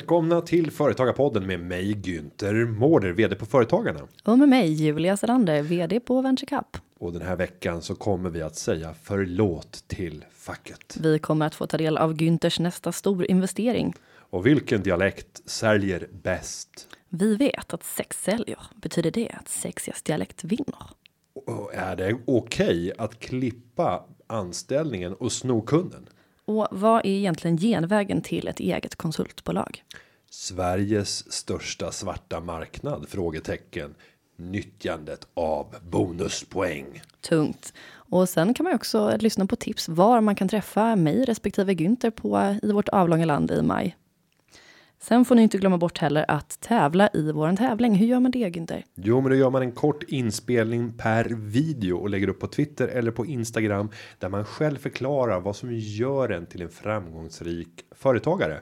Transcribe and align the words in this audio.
Välkomna 0.00 0.40
till 0.40 0.70
Företagarpodden 0.70 1.46
med 1.46 1.60
mig 1.60 1.94
Günther 1.94 2.66
Mårder, 2.66 3.12
vd 3.12 3.34
på 3.34 3.46
Företagarna. 3.46 4.00
Och 4.24 4.38
med 4.38 4.48
mig 4.48 4.72
Julia 4.72 5.16
Selander, 5.16 5.62
vd 5.62 6.00
på 6.00 6.22
VentureCup. 6.22 6.76
Och 6.98 7.12
den 7.12 7.22
här 7.22 7.36
veckan 7.36 7.82
så 7.82 7.94
kommer 7.94 8.30
vi 8.30 8.42
att 8.42 8.56
säga 8.56 8.94
förlåt 9.02 9.84
till 9.86 10.24
facket. 10.32 10.96
Vi 11.00 11.18
kommer 11.18 11.46
att 11.46 11.54
få 11.54 11.66
ta 11.66 11.76
del 11.76 11.98
av 11.98 12.14
Günthers 12.14 12.62
nästa 12.62 12.92
stor 12.92 13.30
investering. 13.30 13.94
Och 14.16 14.46
vilken 14.46 14.82
dialekt 14.82 15.42
säljer 15.50 16.08
bäst? 16.22 16.88
Vi 17.08 17.36
vet 17.36 17.74
att 17.74 17.84
sex 17.84 18.22
säljer. 18.22 18.58
Betyder 18.76 19.10
det 19.10 19.28
att 19.28 19.48
sexigast 19.48 20.04
dialekt 20.04 20.44
vinner? 20.44 20.90
Och 21.46 21.74
är 21.74 21.96
det 21.96 22.16
okej 22.26 22.92
att 22.98 23.20
klippa 23.20 24.04
anställningen 24.26 25.14
och 25.14 25.32
sno 25.32 25.60
kunden? 25.60 26.08
Och 26.50 26.68
vad 26.70 26.98
är 27.06 27.10
egentligen 27.10 27.56
genvägen 27.56 28.22
till 28.22 28.48
ett 28.48 28.60
eget 28.60 28.96
konsultbolag? 28.96 29.84
Sveriges 30.30 31.32
största 31.32 31.92
svarta 31.92 32.40
marknad? 32.40 33.08
Frågetecken. 33.08 33.94
Nyttjandet 34.36 35.26
av 35.34 35.74
bonuspoäng. 35.90 37.02
Tungt. 37.20 37.72
Och 37.92 38.28
sen 38.28 38.54
kan 38.54 38.64
man 38.64 38.74
också 38.74 39.16
lyssna 39.16 39.46
på 39.46 39.56
tips 39.56 39.88
var 39.88 40.20
man 40.20 40.34
kan 40.34 40.48
träffa 40.48 40.96
mig 40.96 41.24
respektive 41.24 41.72
Günther 41.72 42.10
på 42.10 42.58
i 42.62 42.72
vårt 42.72 42.88
avlånga 42.88 43.24
land 43.24 43.50
i 43.50 43.62
maj. 43.62 43.96
Sen 45.02 45.24
får 45.24 45.34
ni 45.34 45.42
inte 45.42 45.58
glömma 45.58 45.78
bort 45.78 45.98
heller 45.98 46.24
att 46.28 46.60
tävla 46.60 47.08
i 47.14 47.32
våran 47.32 47.56
tävling. 47.56 47.94
Hur 47.94 48.06
gör 48.06 48.20
man 48.20 48.30
det 48.30 48.48
Günther? 48.48 48.82
Jo, 48.94 49.20
men 49.20 49.30
då 49.30 49.36
gör 49.36 49.50
man 49.50 49.62
en 49.62 49.72
kort 49.72 50.02
inspelning 50.02 50.92
per 50.92 51.24
video 51.24 51.96
och 51.96 52.10
lägger 52.10 52.28
upp 52.28 52.40
på 52.40 52.46
Twitter 52.46 52.88
eller 52.88 53.10
på 53.10 53.26
Instagram 53.26 53.90
där 54.18 54.28
man 54.28 54.44
själv 54.44 54.76
förklarar 54.76 55.40
vad 55.40 55.56
som 55.56 55.72
gör 55.72 56.28
en 56.28 56.46
till 56.46 56.62
en 56.62 56.68
framgångsrik 56.68 57.68
företagare 57.94 58.60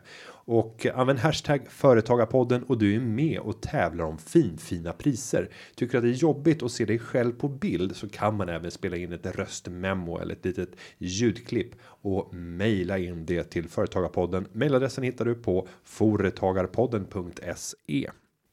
och 0.49 0.87
använd 0.95 1.19
hashtag 1.19 1.61
företagarpodden 1.69 2.63
och 2.63 2.79
du 2.79 2.95
är 2.95 3.01
med 3.01 3.39
och 3.39 3.61
tävlar 3.61 4.05
om 4.05 4.19
finfina 4.19 4.93
priser. 4.93 5.49
Tycker 5.75 5.99
att 5.99 6.05
det 6.05 6.11
är 6.11 6.13
jobbigt 6.13 6.63
att 6.63 6.73
se 6.73 6.85
dig 6.85 6.99
själv 6.99 7.33
på 7.33 7.49
bild 7.49 7.97
så 7.97 8.09
kan 8.09 8.37
man 8.37 8.49
även 8.49 8.71
spela 8.71 8.97
in 8.97 9.13
ett 9.13 9.37
röstmemo 9.37 10.19
eller 10.19 10.35
ett 10.35 10.45
litet 10.45 10.71
ljudklipp 10.99 11.71
och 11.83 12.35
mejla 12.35 12.99
in 12.99 13.27
det 13.27 13.45
till 13.45 13.69
företagarpodden. 13.69 14.47
Mejladressen 14.53 15.05
hittar 15.05 15.25
du 15.25 15.35
på 15.35 15.69
företagarpodden.se. 15.85 18.11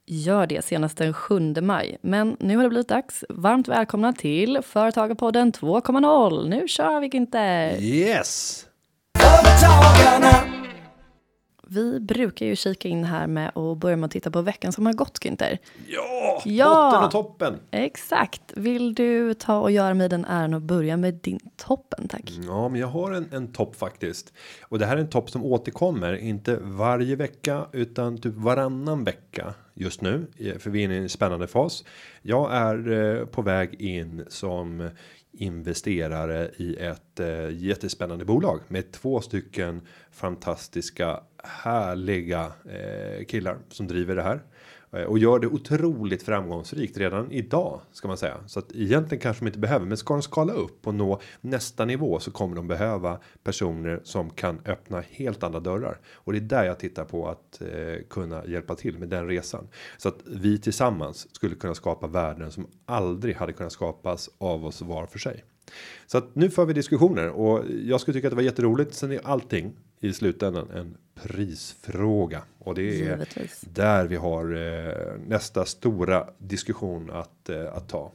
Gör 0.07 0.47
det 0.47 0.65
senast 0.65 0.97
den 0.97 1.13
7 1.13 1.53
maj. 1.61 1.97
Men 2.01 2.37
nu 2.39 2.55
har 2.55 2.63
det 2.63 2.69
blivit 2.69 2.87
dags. 2.87 3.23
Varmt 3.29 3.67
välkomna 3.67 4.13
till 4.13 4.59
Företagarpodden 4.63 5.51
2.0. 5.51 6.49
Nu 6.49 6.67
kör 6.67 6.99
vi 6.99 7.09
inte. 7.13 7.37
Yes! 7.79 8.65
Företagarna. 9.19 10.54
Vi 11.67 11.99
brukar 11.99 12.45
ju 12.45 12.55
kika 12.55 12.87
in 12.87 13.03
här 13.03 13.27
med 13.27 13.51
och 13.53 13.77
börja 13.77 13.95
med 13.95 14.05
att 14.05 14.11
titta 14.11 14.31
på 14.31 14.41
veckan 14.41 14.71
som 14.71 14.85
har 14.85 14.93
gått 14.93 15.19
Günther. 15.19 15.57
Ja, 15.87 16.41
Ja. 16.45 16.89
botten 16.91 17.05
och 17.05 17.11
toppen. 17.11 17.59
Exakt. 17.71 18.41
Vill 18.55 18.95
du 18.95 19.33
ta 19.33 19.59
och 19.59 19.71
göra 19.71 19.93
mig 19.93 20.09
den 20.09 20.25
äran 20.25 20.53
och 20.53 20.61
börja 20.61 20.97
med 20.97 21.13
din 21.13 21.39
toppen 21.55 22.07
tack? 22.07 22.31
Ja, 22.47 22.69
men 22.69 22.81
jag 22.81 22.87
har 22.87 23.11
en, 23.11 23.27
en 23.31 23.51
topp 23.51 23.75
faktiskt. 23.75 24.33
Och 24.61 24.79
det 24.79 24.85
här 24.85 24.97
är 24.97 25.01
en 25.01 25.09
topp 25.09 25.29
som 25.29 25.43
återkommer, 25.45 26.13
inte 26.13 26.55
varje 26.61 27.15
vecka 27.15 27.65
utan 27.71 28.17
typ 28.17 28.33
varannan 28.35 29.03
vecka 29.03 29.53
just 29.73 30.01
nu. 30.01 30.27
För 30.59 30.69
vi 30.69 30.79
är 30.79 30.83
inne 30.83 30.95
i 30.95 30.97
en 30.97 31.09
spännande 31.09 31.47
fas. 31.47 31.83
Jag 32.21 32.53
är 32.53 32.91
eh, 33.19 33.25
på 33.25 33.41
väg 33.41 33.81
in 33.81 34.25
som 34.27 34.89
investerare 35.37 36.51
i 36.57 36.75
ett 36.75 37.19
eh, 37.19 37.49
jättespännande 37.49 38.25
bolag 38.25 38.59
med 38.67 38.91
två 38.91 39.21
stycken 39.21 39.81
fantastiska 40.11 41.19
härliga 41.47 42.51
eh, 42.65 43.25
killar 43.25 43.57
som 43.69 43.87
driver 43.87 44.15
det 44.15 44.23
här 44.23 44.43
eh, 44.91 45.03
och 45.03 45.19
gör 45.19 45.39
det 45.39 45.47
otroligt 45.47 46.23
framgångsrikt 46.23 46.97
redan 46.97 47.31
idag 47.31 47.81
ska 47.91 48.07
man 48.07 48.17
säga 48.17 48.37
så 48.47 48.59
att 48.59 48.71
egentligen 48.71 49.21
kanske 49.21 49.43
de 49.43 49.47
inte 49.47 49.59
behöver 49.59 49.85
men 49.85 49.97
ska 49.97 50.13
de 50.13 50.21
skala 50.21 50.53
upp 50.53 50.87
och 50.87 50.95
nå 50.95 51.21
nästa 51.41 51.85
nivå 51.85 52.19
så 52.19 52.31
kommer 52.31 52.55
de 52.55 52.67
behöva 52.67 53.19
personer 53.43 53.99
som 54.03 54.29
kan 54.29 54.61
öppna 54.65 55.03
helt 55.11 55.43
andra 55.43 55.59
dörrar 55.59 55.99
och 56.13 56.33
det 56.33 56.39
är 56.39 56.41
där 56.41 56.63
jag 56.63 56.79
tittar 56.79 57.05
på 57.05 57.27
att 57.27 57.61
eh, 57.61 58.03
kunna 58.09 58.45
hjälpa 58.45 58.75
till 58.75 58.97
med 58.97 59.09
den 59.09 59.27
resan 59.27 59.67
så 59.97 60.09
att 60.09 60.19
vi 60.25 60.57
tillsammans 60.57 61.35
skulle 61.35 61.55
kunna 61.55 61.75
skapa 61.75 62.07
värden 62.07 62.51
som 62.51 62.67
aldrig 62.85 63.35
hade 63.35 63.53
kunnat 63.53 63.71
skapas 63.71 64.29
av 64.37 64.65
oss 64.65 64.81
var 64.81 65.05
för 65.05 65.19
sig. 65.19 65.43
Så 66.07 66.17
att 66.17 66.35
nu 66.35 66.49
för 66.49 66.65
vi 66.65 66.73
diskussioner 66.73 67.29
och 67.29 67.63
jag 67.83 68.01
skulle 68.01 68.15
tycka 68.15 68.27
att 68.27 68.31
det 68.31 68.35
var 68.35 68.43
jätteroligt. 68.43 68.93
Sen 68.93 69.11
är 69.11 69.19
allting 69.23 69.73
i 69.99 70.13
slutändan 70.13 70.69
en 70.71 70.97
prisfråga 71.15 72.41
och 72.59 72.75
det 72.75 72.81
är 72.81 72.93
Givetvis. 72.93 73.61
där 73.61 74.05
vi 74.05 74.15
har 74.15 74.55
eh, 74.55 75.17
nästa 75.27 75.65
stora 75.65 76.27
diskussion 76.37 77.11
att 77.11 77.49
eh, 77.49 77.73
att 77.75 77.89
ta. 77.89 78.11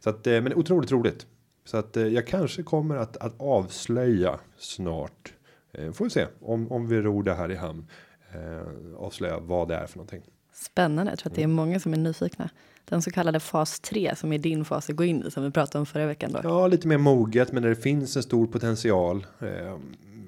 Så 0.00 0.10
att 0.10 0.26
eh, 0.26 0.40
men 0.40 0.54
otroligt 0.54 0.92
roligt 0.92 1.26
så 1.64 1.76
att 1.76 1.96
eh, 1.96 2.06
jag 2.06 2.26
kanske 2.26 2.62
kommer 2.62 2.96
att 2.96 3.16
att 3.16 3.34
avslöja 3.40 4.38
snart. 4.58 5.32
Eh, 5.72 5.92
får 5.92 6.04
vi 6.04 6.10
se 6.10 6.26
om 6.40 6.72
om 6.72 6.88
vi 6.88 7.00
ror 7.00 7.22
det 7.22 7.34
här 7.34 7.50
i 7.50 7.54
hamn. 7.54 7.86
Eh, 8.34 8.94
avslöja 8.98 9.38
vad 9.38 9.68
det 9.68 9.74
är 9.74 9.86
för 9.86 9.96
någonting. 9.98 10.22
Spännande. 10.52 11.12
Jag 11.12 11.18
tror 11.18 11.30
att 11.30 11.36
det 11.36 11.42
är 11.42 11.44
Mm. 11.44 11.56
många 11.56 11.80
som 11.80 11.92
är 11.92 11.96
nyfikna. 11.98 12.50
Den 12.84 13.02
så 13.02 13.10
kallade 13.10 13.40
fas 13.40 13.80
3 13.80 14.16
som 14.16 14.32
är 14.32 14.38
din 14.38 14.64
fas 14.64 14.90
att 14.90 14.96
gå 14.96 15.04
in 15.04 15.22
i 15.26 15.30
som 15.30 15.44
vi 15.44 15.50
pratade 15.50 15.78
om 15.80 15.86
förra 15.86 16.06
veckan 16.06 16.32
då. 16.32 16.40
Ja, 16.42 16.66
lite 16.66 16.88
mer 16.88 16.98
moget, 16.98 17.52
men 17.52 17.62
där 17.62 17.70
det 17.70 17.76
finns 17.76 18.16
en 18.16 18.22
stor 18.22 18.46
potential. 18.46 19.26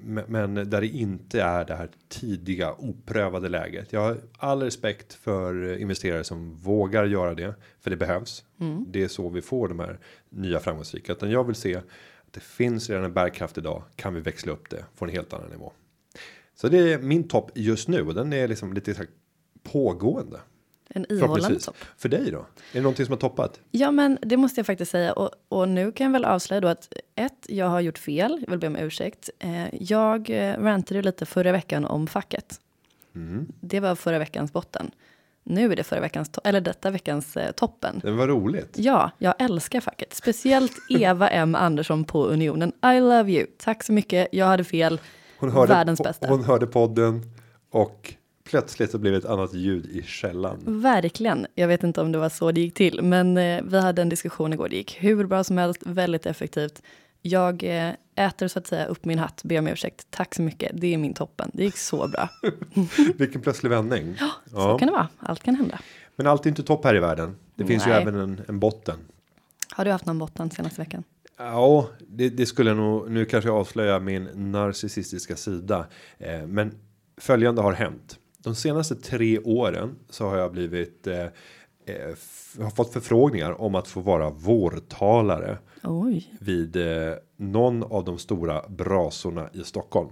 Men- 0.07 0.53
där 0.69 0.81
det 0.81 0.87
inte 0.87 1.41
är 1.41 1.65
det 1.65 1.75
här 1.75 1.89
tidiga 2.07 2.73
oprövade 2.73 3.49
läget. 3.49 3.93
Jag 3.93 4.01
har 4.01 4.17
all 4.37 4.61
respekt 4.63 5.13
för 5.13 5.77
investerare 5.77 6.23
som 6.23 6.55
vågar 6.55 7.05
göra 7.05 7.33
det, 7.33 7.53
för 7.79 7.89
det 7.89 7.97
behövs. 7.97 8.45
Det 8.87 9.03
är 9.03 9.07
så 9.07 9.29
vi 9.29 9.41
får 9.41 9.67
de 9.67 9.79
här 9.79 9.99
nya 10.29 10.59
framgångsrika. 10.59 11.11
Utan 11.11 11.31
jag 11.31 11.43
vill 11.43 11.55
se 11.55 11.75
att 11.75 11.85
det 12.31 12.39
finns 12.39 12.89
redan 12.89 13.05
en 13.05 13.13
bärkraft 13.13 13.57
idag. 13.57 13.83
Kan 13.95 14.13
vi 14.13 14.19
växla 14.19 14.51
upp 14.51 14.69
det 14.69 14.85
på 14.97 15.05
en 15.05 15.11
helt 15.11 15.33
annan 15.33 15.49
nivå? 15.49 15.71
Så 16.55 16.67
det 16.67 16.93
är 16.93 16.99
min 16.99 17.27
topp 17.27 17.51
just 17.55 17.87
nu 17.87 18.01
och 18.01 18.13
den 18.13 18.33
är 18.33 18.47
liksom 18.47 18.73
lite 18.73 19.07
pågående. 19.63 20.39
En 20.89 21.05
ihållande 21.09 21.59
topp. 21.59 21.75
För 21.97 22.09
dig 22.09 22.31
då? 22.31 22.37
Är 22.37 22.45
det 22.71 22.81
någonting 22.81 23.05
som 23.05 23.13
har 23.13 23.19
toppat? 23.19 23.59
Ja, 23.71 23.91
men 23.91 24.17
det 24.21 24.37
måste 24.37 24.59
jag 24.59 24.65
faktiskt 24.65 24.91
säga. 24.91 25.13
Och, 25.13 25.31
och 25.49 25.69
nu 25.69 25.91
kan 25.91 26.05
jag 26.05 26.11
väl 26.11 26.25
avslöja 26.25 26.61
då 26.61 26.67
att 26.67 26.93
ett, 27.15 27.45
jag 27.47 27.65
har 27.65 27.79
gjort 27.79 27.97
fel. 27.97 28.37
Jag 28.41 28.51
vill 28.51 28.59
be 28.59 28.67
om 28.67 28.75
ursäkt. 28.75 29.29
Eh, 29.39 29.83
jag 29.83 30.29
eh, 30.29 30.59
rantade 30.59 31.01
lite 31.01 31.25
förra 31.25 31.51
veckan 31.51 31.85
om 31.85 32.07
facket. 32.07 32.59
Mm. 33.15 33.47
Det 33.59 33.79
var 33.79 33.95
förra 33.95 34.19
veckans 34.19 34.53
botten. 34.53 34.91
Nu 35.43 35.71
är 35.71 35.75
det 35.75 35.83
förra 35.83 35.99
veckans, 35.99 36.31
eller 36.43 36.61
detta 36.61 36.89
veckans 36.89 37.37
eh, 37.37 37.51
toppen. 37.51 37.99
Det 38.03 38.11
var 38.11 38.27
roligt. 38.27 38.73
Ja, 38.75 39.11
jag 39.17 39.33
älskar 39.39 39.81
facket. 39.81 40.13
Speciellt 40.13 40.73
Eva 40.89 41.29
M 41.29 41.55
Andersson 41.55 42.03
på 42.03 42.25
Unionen. 42.25 42.71
I 42.95 42.99
love 42.99 43.31
you. 43.31 43.47
Tack 43.57 43.83
så 43.83 43.93
mycket. 43.93 44.27
Jag 44.31 44.45
hade 44.45 44.63
fel. 44.63 44.99
Hon 45.39 45.51
hörde, 45.51 45.73
Världens 45.73 46.01
bästa. 46.01 46.27
hon 46.27 46.43
hörde 46.43 46.67
podden 46.67 47.21
och 47.71 48.13
plötsligt 48.49 48.91
så 48.91 48.97
blev 48.97 49.13
det 49.13 49.19
ett 49.19 49.25
annat 49.25 49.53
ljud 49.53 49.85
i 49.85 50.03
källan. 50.03 50.81
Verkligen. 50.81 51.47
Jag 51.55 51.67
vet 51.67 51.83
inte 51.83 52.01
om 52.01 52.11
det 52.11 52.17
var 52.17 52.29
så 52.29 52.51
det 52.51 52.61
gick 52.61 52.73
till, 52.73 53.01
men 53.01 53.37
eh, 53.37 53.63
vi 53.63 53.79
hade 53.79 54.01
en 54.01 54.09
diskussion 54.09 54.53
igår. 54.53 54.69
Det 54.69 54.75
gick 54.75 54.97
hur 54.99 55.25
bra 55.25 55.43
som 55.43 55.57
helst, 55.57 55.81
väldigt 55.85 56.25
effektivt. 56.25 56.81
Jag 57.21 57.63
eh, 57.63 57.93
äter 58.15 58.47
så 58.47 58.59
att 58.59 58.67
säga 58.67 58.85
upp 58.85 59.05
min 59.05 59.19
hatt, 59.19 59.41
ber 59.43 59.59
om 59.59 59.67
ursäkt. 59.67 60.07
Tack 60.09 60.35
så 60.35 60.41
mycket. 60.41 60.71
Det 60.73 60.93
är 60.93 60.97
min 60.97 61.13
toppen. 61.13 61.51
Det 61.53 61.63
gick 61.63 61.77
så 61.77 62.07
bra. 62.07 62.29
Vilken 63.17 63.41
plötslig 63.41 63.69
vändning. 63.69 64.15
Ja, 64.19 64.31
Så 64.51 64.77
kan 64.77 64.87
det 64.87 64.91
vara. 64.91 65.07
Allt 65.19 65.43
kan 65.43 65.55
hända. 65.55 65.79
Men 66.15 66.27
allt 66.27 66.45
är 66.45 66.49
inte 66.49 66.63
topp 66.63 66.83
här 66.85 66.95
i 66.95 66.99
världen. 66.99 67.35
Det 67.55 67.65
finns 67.65 67.87
ju 67.87 67.89
Nej. 67.89 68.01
även 68.01 68.15
en, 68.15 68.41
en 68.47 68.59
botten. 68.59 68.99
Har 69.71 69.85
du 69.85 69.91
haft 69.91 70.05
någon 70.05 70.19
botten 70.19 70.51
senaste 70.51 70.81
veckan? 70.81 71.03
Ja, 71.37 71.89
det, 72.07 72.29
det 72.29 72.45
skulle 72.45 72.69
jag 72.69 72.77
nog. 72.77 73.11
Nu 73.11 73.25
kanske 73.25 73.49
jag 73.49 73.57
avslöjar 73.57 73.99
min 73.99 74.51
narcissistiska 74.51 75.35
sida, 75.35 75.85
eh, 76.17 76.47
men 76.47 76.75
följande 77.17 77.61
har 77.61 77.73
hänt. 77.73 78.19
De 78.47 78.55
senaste 78.55 78.95
tre 78.95 79.39
åren 79.39 79.95
så 80.09 80.27
har 80.27 80.37
jag 80.37 80.51
blivit 80.51 81.07
eh, 81.07 81.21
eh, 81.21 81.29
har 82.63 82.69
fått 82.69 82.93
förfrågningar 82.93 83.61
om 83.61 83.75
att 83.75 83.87
få 83.87 83.99
vara 83.99 84.29
vårtalare 84.29 85.57
Oj. 85.83 86.33
vid 86.39 86.75
eh, 86.75 87.13
någon 87.37 87.83
av 87.83 88.03
de 88.05 88.17
stora 88.17 88.63
brasorna 88.69 89.49
i 89.53 89.63
Stockholm. 89.63 90.09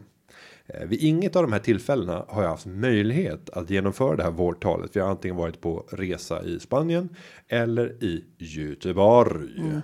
Eh, 0.68 0.88
vid 0.88 1.04
inget 1.04 1.36
av 1.36 1.42
de 1.44 1.52
här 1.54 1.60
tillfällena 1.60 2.26
har 2.28 2.44
jag 2.44 2.50
haft 2.50 2.66
möjlighet 2.66 3.50
att 3.50 3.70
genomföra 3.70 4.16
det 4.16 4.24
här 4.24 4.32
vårtalet. 4.32 4.96
Vi 4.96 5.00
har 5.00 5.10
antingen 5.10 5.38
varit 5.38 5.62
på 5.62 5.86
resa 5.92 6.44
i 6.44 6.60
Spanien 6.60 7.10
eller 7.48 8.04
i 8.04 8.26
Göteborg. 8.38 9.82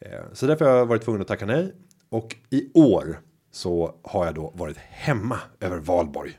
Eh, 0.00 0.10
Så 0.32 0.46
därför 0.46 0.64
har 0.64 0.76
jag 0.76 0.86
varit 0.86 1.02
tvungen 1.02 1.20
att 1.22 1.28
tacka 1.28 1.46
nej. 1.46 1.72
Och 2.08 2.36
i 2.50 2.70
år 2.74 3.20
så 3.52 3.94
har 4.02 4.26
jag 4.26 4.34
då 4.34 4.52
varit 4.56 4.76
hemma 4.76 5.38
över 5.60 5.78
Valborg. 5.78 6.38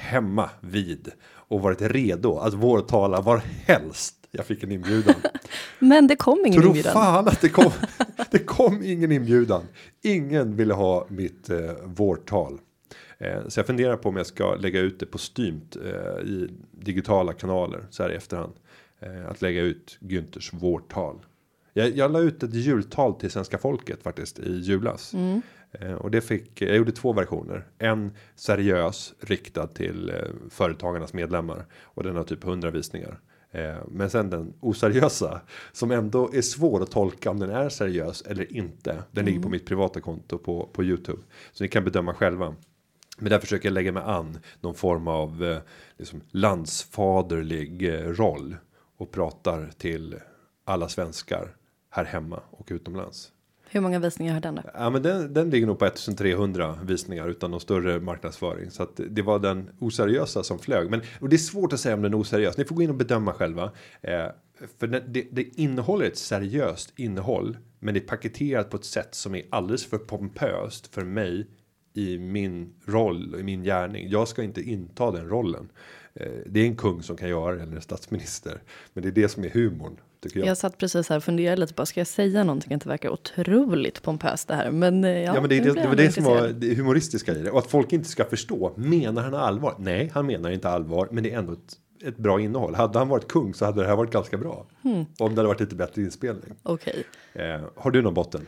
Hemma 0.00 0.50
vid 0.60 1.10
och 1.32 1.60
varit 1.60 1.82
redo 1.82 2.38
att 2.38 2.54
vårtala 2.54 3.20
var 3.20 3.42
helst 3.66 4.14
Jag 4.30 4.46
fick 4.46 4.62
en 4.62 4.72
inbjudan. 4.72 5.14
Men 5.78 6.06
det 6.06 6.16
kom 6.16 6.38
ingen 6.46 6.60
Tro 6.60 6.68
inbjudan. 6.68 6.92
fan 6.92 7.28
att 7.28 7.40
det 7.40 7.48
kom. 7.48 7.72
det 8.30 8.38
kom 8.38 8.82
ingen 8.82 9.12
inbjudan. 9.12 9.62
Ingen 10.02 10.56
ville 10.56 10.74
ha 10.74 11.06
mitt 11.08 11.50
eh, 11.50 11.58
vårtal. 11.84 12.58
Eh, 13.18 13.48
så 13.48 13.58
jag 13.60 13.66
funderar 13.66 13.96
på 13.96 14.08
om 14.08 14.16
jag 14.16 14.26
ska 14.26 14.54
lägga 14.54 14.80
ut 14.80 15.00
det 15.00 15.06
på 15.06 15.18
stymt 15.18 15.76
eh, 15.76 16.22
i 16.28 16.48
digitala 16.72 17.32
kanaler 17.32 17.86
så 17.90 18.02
här 18.02 18.12
i 18.12 18.14
efterhand. 18.16 18.52
Eh, 19.00 19.30
att 19.30 19.42
lägga 19.42 19.60
ut 19.62 19.98
Günthers 20.00 20.60
vårtal. 20.60 21.16
Jag, 21.72 21.96
jag 21.96 22.12
la 22.12 22.20
ut 22.20 22.42
ett 22.42 22.54
jultal 22.54 23.14
till 23.14 23.30
svenska 23.30 23.58
folket 23.58 24.02
faktiskt 24.02 24.38
i 24.38 24.52
julas. 24.52 25.14
Eh, 25.14 25.38
och 25.98 26.10
det 26.10 26.20
fick, 26.20 26.62
jag 26.62 26.76
gjorde 26.76 26.92
två 26.92 27.12
versioner. 27.12 27.66
En 27.78 28.10
seriös 28.34 29.14
riktad 29.20 29.66
till 29.66 30.10
eh, 30.10 30.16
företagarnas 30.50 31.12
medlemmar. 31.12 31.66
Och 31.82 32.02
den 32.02 32.16
har 32.16 32.24
typ 32.24 32.44
100 32.44 32.70
visningar. 32.70 33.20
Eh, 33.50 33.76
men 33.88 34.10
sen 34.10 34.30
den 34.30 34.54
oseriösa 34.60 35.40
som 35.72 35.90
ändå 35.90 36.30
är 36.34 36.42
svår 36.42 36.82
att 36.82 36.90
tolka 36.90 37.30
om 37.30 37.38
den 37.38 37.50
är 37.50 37.68
seriös 37.68 38.22
eller 38.22 38.56
inte. 38.56 39.02
Den 39.10 39.24
ligger 39.24 39.40
på 39.40 39.48
mitt 39.48 39.66
privata 39.66 40.00
konto 40.00 40.38
på, 40.38 40.68
på 40.72 40.84
Youtube. 40.84 41.22
Så 41.52 41.64
ni 41.64 41.68
kan 41.68 41.84
bedöma 41.84 42.14
själva. 42.14 42.54
Men 43.18 43.30
där 43.30 43.38
försöker 43.38 43.68
jag 43.68 43.74
lägga 43.74 43.92
mig 43.92 44.02
an 44.02 44.38
någon 44.60 44.74
form 44.74 45.08
av 45.08 45.44
eh, 45.44 45.58
liksom 45.96 46.20
landsfaderlig 46.30 47.94
eh, 47.94 48.08
roll. 48.08 48.56
Och 48.96 49.10
pratar 49.10 49.70
till 49.78 50.16
alla 50.64 50.88
svenskar 50.88 51.56
här 51.90 52.04
hemma 52.04 52.40
och 52.50 52.68
utomlands. 52.70 53.32
Hur 53.72 53.80
många 53.80 53.98
visningar 53.98 54.34
har 54.34 54.40
den 54.40 54.54
då? 54.54 54.62
Ja, 54.74 54.90
men 54.90 55.02
den, 55.02 55.34
den 55.34 55.50
ligger 55.50 55.66
nog 55.66 55.78
på 55.78 55.84
1300 55.84 56.78
visningar 56.84 57.28
utan 57.28 57.50
någon 57.50 57.60
större 57.60 58.00
marknadsföring. 58.00 58.70
Så 58.70 58.82
att 58.82 59.00
det 59.10 59.22
var 59.22 59.38
den 59.38 59.70
oseriösa 59.78 60.42
som 60.42 60.58
flög. 60.58 60.90
Men 60.90 61.02
och 61.20 61.28
det 61.28 61.36
är 61.36 61.38
svårt 61.38 61.72
att 61.72 61.80
säga 61.80 61.94
om 61.94 62.02
den 62.02 62.12
är 62.12 62.18
oseriös. 62.18 62.56
Ni 62.56 62.64
får 62.64 62.74
gå 62.74 62.82
in 62.82 62.90
och 62.90 62.96
bedöma 62.96 63.32
själva. 63.32 63.70
Eh, 64.02 64.26
för 64.78 64.86
det, 64.86 65.00
det, 65.00 65.26
det 65.30 65.60
innehåller 65.60 66.06
ett 66.06 66.18
seriöst 66.18 66.92
innehåll. 66.96 67.56
Men 67.78 67.94
det 67.94 68.00
är 68.00 68.06
paketerat 68.06 68.70
på 68.70 68.76
ett 68.76 68.84
sätt 68.84 69.14
som 69.14 69.34
är 69.34 69.42
alldeles 69.50 69.86
för 69.86 69.98
pompöst 69.98 70.94
för 70.94 71.04
mig. 71.04 71.46
I 71.94 72.18
min 72.18 72.72
roll 72.84 73.34
och 73.34 73.40
i 73.40 73.42
min 73.42 73.62
gärning. 73.62 74.08
Jag 74.10 74.28
ska 74.28 74.42
inte 74.42 74.62
inta 74.62 75.10
den 75.10 75.28
rollen. 75.28 75.68
Eh, 76.14 76.32
det 76.46 76.60
är 76.60 76.66
en 76.66 76.76
kung 76.76 77.02
som 77.02 77.16
kan 77.16 77.28
göra 77.28 77.54
det 77.54 77.62
eller 77.62 77.76
en 77.76 77.82
statsminister. 77.82 78.62
Men 78.92 79.02
det 79.02 79.08
är 79.08 79.12
det 79.12 79.28
som 79.28 79.44
är 79.44 79.50
humorn. 79.50 79.96
Tycker 80.20 80.38
jag. 80.38 80.48
Jag 80.48 80.56
satt 80.56 80.78
precis 80.78 81.08
här 81.08 81.16
och 81.16 81.24
funderade 81.24 81.60
lite 81.60 81.74
på, 81.74 81.86
ska 81.86 82.00
jag 82.00 82.06
säga 82.06 82.44
någonting? 82.44 82.74
Att 82.74 82.82
det 82.82 82.88
verkar 82.88 83.08
otroligt 83.08 84.02
pompöst 84.02 84.48
det 84.48 84.54
här. 84.54 84.70
Men 84.70 85.04
eh, 85.04 85.10
ja, 85.10 85.34
Ja, 85.34 85.40
men 85.40 85.50
det, 85.50 85.60
det, 85.60 85.72
det 85.72 85.86
var 85.86 85.94
det 85.94 86.12
som 86.12 86.24
var 86.24 86.48
det 86.48 86.74
humoristiska 86.74 87.32
i 87.32 87.42
det. 87.42 87.50
Och 87.50 87.58
att 87.58 87.70
folk 87.70 87.92
inte 87.92 88.08
ska 88.08 88.24
förstå. 88.24 88.72
Menar 88.76 89.22
han 89.22 89.34
allvar? 89.34 89.74
Nej, 89.78 90.10
han 90.14 90.26
menar 90.26 90.50
inte 90.50 90.68
allvar. 90.68 91.08
Men 91.10 91.24
det 91.24 91.32
är 91.32 91.38
ändå 91.38 91.52
ett, 91.52 91.76
ett 92.04 92.16
bra 92.16 92.40
innehåll. 92.40 92.74
Hade 92.74 92.98
han 92.98 93.08
varit 93.08 93.28
kung 93.28 93.54
så 93.54 93.64
hade 93.64 93.82
det 93.82 93.88
här 93.88 93.96
varit 93.96 94.12
ganska 94.12 94.38
bra. 94.38 94.66
Hmm. 94.82 95.04
Om 95.18 95.34
det 95.34 95.40
hade 95.40 95.48
varit 95.48 95.60
lite 95.60 95.74
bättre 95.74 96.02
inspelning. 96.02 96.52
Okej. 96.62 97.04
Eh, 97.32 97.60
har 97.76 97.90
du 97.90 98.02
någon 98.02 98.14
botten? 98.14 98.46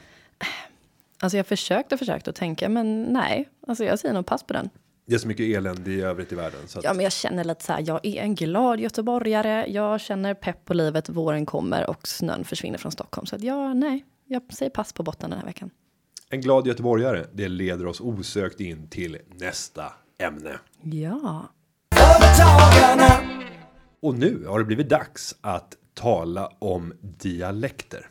Alltså 1.20 1.36
jag 1.36 1.46
försökte 1.46 1.94
och 1.94 1.98
försökte 1.98 2.30
att 2.30 2.36
tänka, 2.36 2.68
men 2.68 3.02
nej. 3.02 3.48
Alltså 3.66 3.84
jag 3.84 3.98
säger 3.98 4.14
nog 4.14 4.26
pass 4.26 4.42
på 4.42 4.52
den. 4.52 4.70
Det 5.06 5.14
är 5.14 5.18
så 5.18 5.28
mycket 5.28 5.56
elände 5.56 5.90
i 5.90 6.00
övrigt 6.00 6.32
i 6.32 6.34
världen. 6.34 6.60
Så 6.66 6.78
att, 6.78 6.84
Ja, 6.84 6.94
men 6.94 7.02
jag 7.02 7.12
känner 7.12 7.44
lite 7.44 7.64
så 7.64 7.72
här, 7.72 7.84
jag 7.86 8.06
är 8.06 8.22
en 8.22 8.34
glad 8.34 8.80
göteborgare. 8.80 9.66
Jag 9.68 10.00
känner 10.00 10.34
pepp 10.34 10.64
på 10.64 10.74
livet, 10.74 11.08
våren 11.08 11.46
kommer 11.46 11.90
och 11.90 12.08
snön 12.08 12.44
försvinner 12.44 12.78
från 12.78 12.92
Stockholm. 12.92 13.26
Så 13.26 13.36
att 13.36 13.42
ja, 13.42 13.74
nej, 13.74 14.04
jag 14.26 14.42
säger 14.52 14.70
pass 14.70 14.92
på 14.92 15.02
botten 15.02 15.30
den 15.30 15.38
här 15.38 15.46
veckan. 15.46 15.70
En 16.28 16.40
glad 16.40 16.66
göteborgare. 16.66 17.26
Det 17.32 17.48
leder 17.48 17.86
oss 17.86 18.00
osökt 18.00 18.60
in 18.60 18.88
till 18.88 19.18
nästa 19.34 19.92
ämne. 20.18 20.58
Ja. 20.82 21.48
Och 24.00 24.14
nu 24.14 24.44
har 24.46 24.58
det 24.58 24.64
blivit 24.64 24.88
dags 24.88 25.36
att 25.40 25.76
tala 25.94 26.52
om 26.58 26.94
dialekter. 27.00 28.08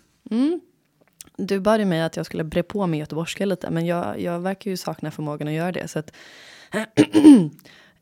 Du 1.38 1.60
bad 1.60 1.80
ju 1.80 1.86
mig 1.86 2.02
att 2.02 2.18
jag 2.18 2.26
skulle 2.26 2.44
bre 2.44 2.64
på 2.64 2.88
med 2.88 3.00
göteborgska 3.00 3.46
lite, 3.46 3.70
men 3.70 3.86
jag, 3.86 4.22
jag 4.22 4.40
verkar 4.40 4.72
ju 4.72 4.78
sakna 4.78 5.12
förmågan 5.12 5.48
att 5.48 5.54
göra 5.54 5.72
det. 5.72 5.88
Så 5.88 6.00
att 6.00 6.14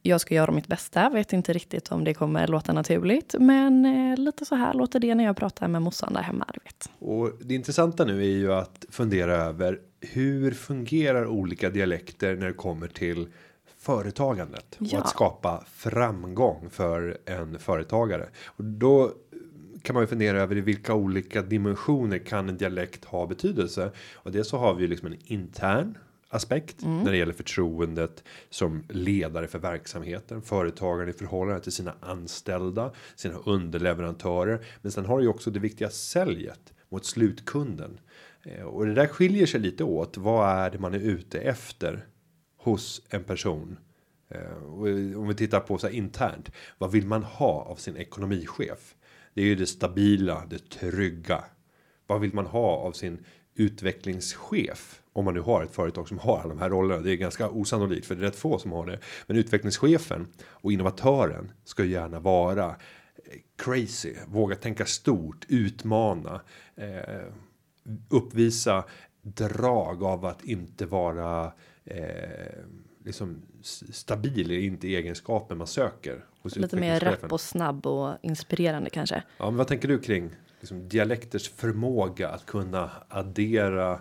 jag 0.02 0.22
ska 0.22 0.36
göra 0.36 0.52
mitt 0.52 0.68
bästa. 0.68 1.10
Vet 1.10 1.34
inte 1.34 1.54
riktigt 1.54 1.92
om 1.92 2.04
det 2.04 2.14
kommer 2.14 2.48
låta 2.48 2.74
naturligt, 2.74 3.36
men 3.40 3.86
eh, 3.86 4.18
lite 4.18 4.46
så 4.46 4.56
här 4.56 4.74
låter 4.74 5.00
det 5.00 5.16
när 5.16 5.24
jag 5.24 5.38
pratar 5.38 5.68
med 5.68 5.82
morsan 5.82 6.14
där 6.14 6.22
hemma. 6.22 6.46
Du 6.54 6.60
vet. 6.64 6.90
Och 7.00 7.32
det 7.42 7.56
intressanta 7.56 8.06
nu 8.06 8.20
är 8.22 8.38
ju 8.38 8.54
att 8.54 8.86
fundera 8.90 9.36
över 9.36 9.80
hur 10.02 10.52
fungerar 10.52 11.26
olika 11.28 11.70
dialekter 11.70 12.36
när 12.36 12.48
det 12.48 12.54
kommer 12.54 12.88
till 12.88 13.28
företagandet 13.78 14.76
och 14.80 14.86
Ja. 14.90 15.00
att 15.00 15.10
skapa 15.10 15.64
framgång 15.74 16.70
för 16.70 17.18
en 17.26 17.60
företagare. 17.60 18.30
Och 18.46 18.64
då 18.64 19.12
kan 19.82 19.94
man 19.94 20.04
ju 20.04 20.08
fundera 20.08 20.42
över 20.42 20.58
i 20.58 20.62
vilka 20.62 20.94
olika 20.94 21.42
dimensioner 21.42 22.18
kan 22.18 22.50
en 22.50 22.58
dialekt 22.58 23.06
ha 23.06 23.28
betydelse? 23.28 23.92
Och 24.16 24.32
det 24.32 24.44
så 24.44 24.58
har 24.58 24.74
vi 24.74 24.82
ju 24.82 24.88
liksom 24.88 25.08
en 25.08 25.18
intern 25.26 25.98
aspekt 26.30 26.76
när 26.82 27.12
det 27.12 27.18
gäller 27.18 27.34
förtroendet 27.34 28.24
som 28.50 28.84
ledare 28.90 29.48
för 29.48 29.60
verksamheten, 29.60 30.42
företagaren 30.42 31.10
i 31.10 31.14
förhållande 31.14 31.62
till 31.64 31.72
sina 31.72 31.94
anställda, 32.00 32.92
sina 33.16 33.36
underleverantörer. 33.46 34.66
Men 34.82 34.92
sen 34.92 35.06
har 35.06 35.18
du 35.18 35.24
ju 35.24 35.30
också 35.30 35.52
det 35.52 35.60
viktiga 35.60 35.90
säljet 35.90 36.74
mot 36.90 37.06
slutkunden. 37.06 38.00
Eh, 38.44 38.64
Och 38.64 38.86
det 38.86 38.94
där 38.94 39.08
skiljer 39.08 39.46
sig 39.46 39.60
lite 39.60 39.84
åt. 39.84 40.18
Vad 40.18 40.50
är 40.50 40.70
det 40.72 40.80
man 40.80 40.94
är 40.94 41.00
ute 41.00 41.40
efter 41.40 42.06
hos 42.58 43.02
en 43.10 43.24
person? 43.24 43.78
Eh, 44.30 44.64
och 44.64 44.88
om 45.22 45.28
vi 45.28 45.34
tittar 45.36 45.60
på 45.60 45.78
så 45.78 45.88
här 45.88 45.94
internt. 45.94 46.52
Vad 46.78 46.92
vill 46.92 47.08
man 47.08 47.24
ha 47.24 47.62
av 47.62 47.76
sin 47.76 47.98
ekonomichef? 47.98 48.96
Det 49.34 49.42
är 49.42 49.46
ju 49.46 49.56
det 49.56 49.68
stabila, 49.68 50.44
det 50.50 50.70
trygga. 50.70 51.44
Vad 52.08 52.22
vill 52.22 52.34
man 52.34 52.46
ha 52.46 52.76
av 52.76 52.92
sin 52.92 53.26
utvecklingschef? 53.60 55.02
Om 55.14 55.26
man 55.26 55.34
nu 55.34 55.40
har 55.40 55.64
ett 55.64 55.76
företag 55.76 56.08
som 56.08 56.20
har 56.20 56.40
alla 56.40 56.50
de 56.50 56.60
här 56.60 56.70
rollerna. 56.70 57.02
Det 57.02 57.12
är 57.12 57.16
ganska 57.16 57.50
osannolikt 57.50 58.08
för 58.08 58.16
det 58.16 58.22
är 58.22 58.26
rätt 58.26 58.36
få 58.36 58.60
som 58.60 58.72
har 58.72 58.86
det. 58.86 59.00
Men 59.28 59.38
utvecklingschefen 59.38 60.28
och 60.48 60.72
innovatören 60.72 61.52
ska 61.64 61.84
gärna 61.86 62.20
vara 62.20 62.66
eh, 62.66 62.76
crazy, 63.58 64.14
våga 64.28 64.56
tänka 64.56 64.86
stort, 64.86 65.46
utmana, 65.48 66.42
eh, 66.76 67.26
uppvisa 68.10 68.84
drag 69.22 70.04
av 70.04 70.26
att 70.26 70.44
inte 70.44 70.86
vara 70.86 71.52
eh, 71.86 72.64
liksom 73.06 73.42
stabil 73.92 74.52
är 74.52 74.60
inte 74.60 74.88
egenskapen 74.88 75.58
man 75.58 75.68
söker. 75.68 76.26
Lite 76.44 76.76
mer 76.76 77.00
rapp 77.00 77.32
och 77.32 77.42
snabb 77.42 77.88
och 77.88 78.18
inspirerande 78.22 78.90
kanske. 78.90 79.24
Ja, 79.38 79.46
men 79.46 79.58
vad 79.58 79.68
tänker 79.68 79.88
du 79.88 80.00
kring 80.00 80.32
liksom, 80.60 80.90
dialekters 80.90 81.50
förmåga 81.50 82.30
att 82.30 82.46
kunna 82.46 82.90
addera 83.10 84.00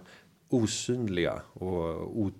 osynliga 0.48 1.42
och 1.52 2.18
o, 2.18 2.30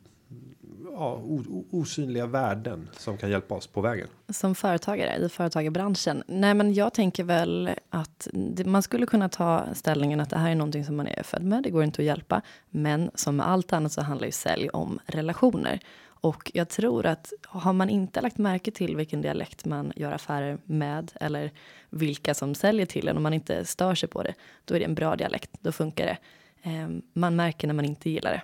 ja, 0.92 1.14
o, 1.24 1.64
osynliga 1.70 2.26
värden 2.26 2.88
som 2.92 3.18
kan 3.18 3.30
hjälpa 3.30 3.54
oss 3.54 3.66
på 3.66 3.80
vägen? 3.80 4.08
Som 4.28 4.54
företagare 4.54 5.16
i 5.16 5.28
företagarbranschen? 5.28 6.22
Nej, 6.26 6.54
men 6.54 6.74
jag 6.74 6.94
tänker 6.94 7.24
väl 7.24 7.70
att 7.90 8.28
det, 8.32 8.64
man 8.64 8.82
skulle 8.82 9.06
kunna 9.06 9.28
ta 9.28 9.64
ställningen 9.74 10.20
att 10.20 10.30
det 10.30 10.38
här 10.38 10.50
är 10.50 10.54
någonting 10.54 10.84
som 10.84 10.96
man 10.96 11.06
är 11.06 11.22
född 11.22 11.42
med. 11.42 11.62
Det 11.62 11.70
går 11.70 11.84
inte 11.84 12.02
att 12.02 12.06
hjälpa. 12.06 12.42
Men 12.70 13.10
som 13.14 13.36
med 13.36 13.48
allt 13.48 13.72
annat 13.72 13.92
så 13.92 14.02
handlar 14.02 14.26
ju 14.26 14.32
sälj 14.32 14.68
om 14.68 14.98
relationer. 15.06 15.80
Och 16.20 16.50
jag 16.54 16.68
tror 16.68 17.06
att 17.06 17.32
har 17.46 17.72
man 17.72 17.90
inte 17.90 18.20
lagt 18.20 18.38
märke 18.38 18.70
till 18.70 18.96
vilken 18.96 19.22
dialekt 19.22 19.64
man 19.64 19.92
gör 19.96 20.12
affärer 20.12 20.58
med 20.64 21.12
eller 21.20 21.50
vilka 21.90 22.34
som 22.34 22.54
säljer 22.54 22.86
till 22.86 23.08
en 23.08 23.16
och 23.16 23.22
man 23.22 23.34
inte 23.34 23.64
stör 23.64 23.94
sig 23.94 24.08
på 24.08 24.22
det, 24.22 24.34
då 24.64 24.74
är 24.74 24.78
det 24.78 24.84
en 24.84 24.94
bra 24.94 25.16
dialekt. 25.16 25.50
Då 25.60 25.72
funkar 25.72 26.06
det. 26.06 26.18
Eh, 26.62 26.88
man 27.12 27.36
märker 27.36 27.66
när 27.66 27.74
man 27.74 27.84
inte 27.84 28.10
gillar 28.10 28.32
det. 28.32 28.42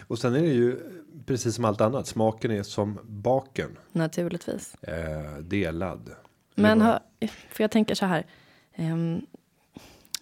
Och 0.00 0.18
sen 0.18 0.34
är 0.34 0.40
det 0.40 0.46
ju 0.46 0.80
precis 1.26 1.54
som 1.54 1.64
allt 1.64 1.80
annat. 1.80 2.06
Smaken 2.06 2.50
är 2.50 2.62
som 2.62 2.98
baken. 3.04 3.78
Naturligtvis. 3.92 4.74
Eh, 4.74 5.38
delad. 5.38 6.10
Men 6.54 6.80
hör, 6.80 7.00
för 7.50 7.64
jag 7.64 7.70
tänker 7.70 7.94
så 7.94 8.06
här. 8.06 8.26
Um, 8.78 9.26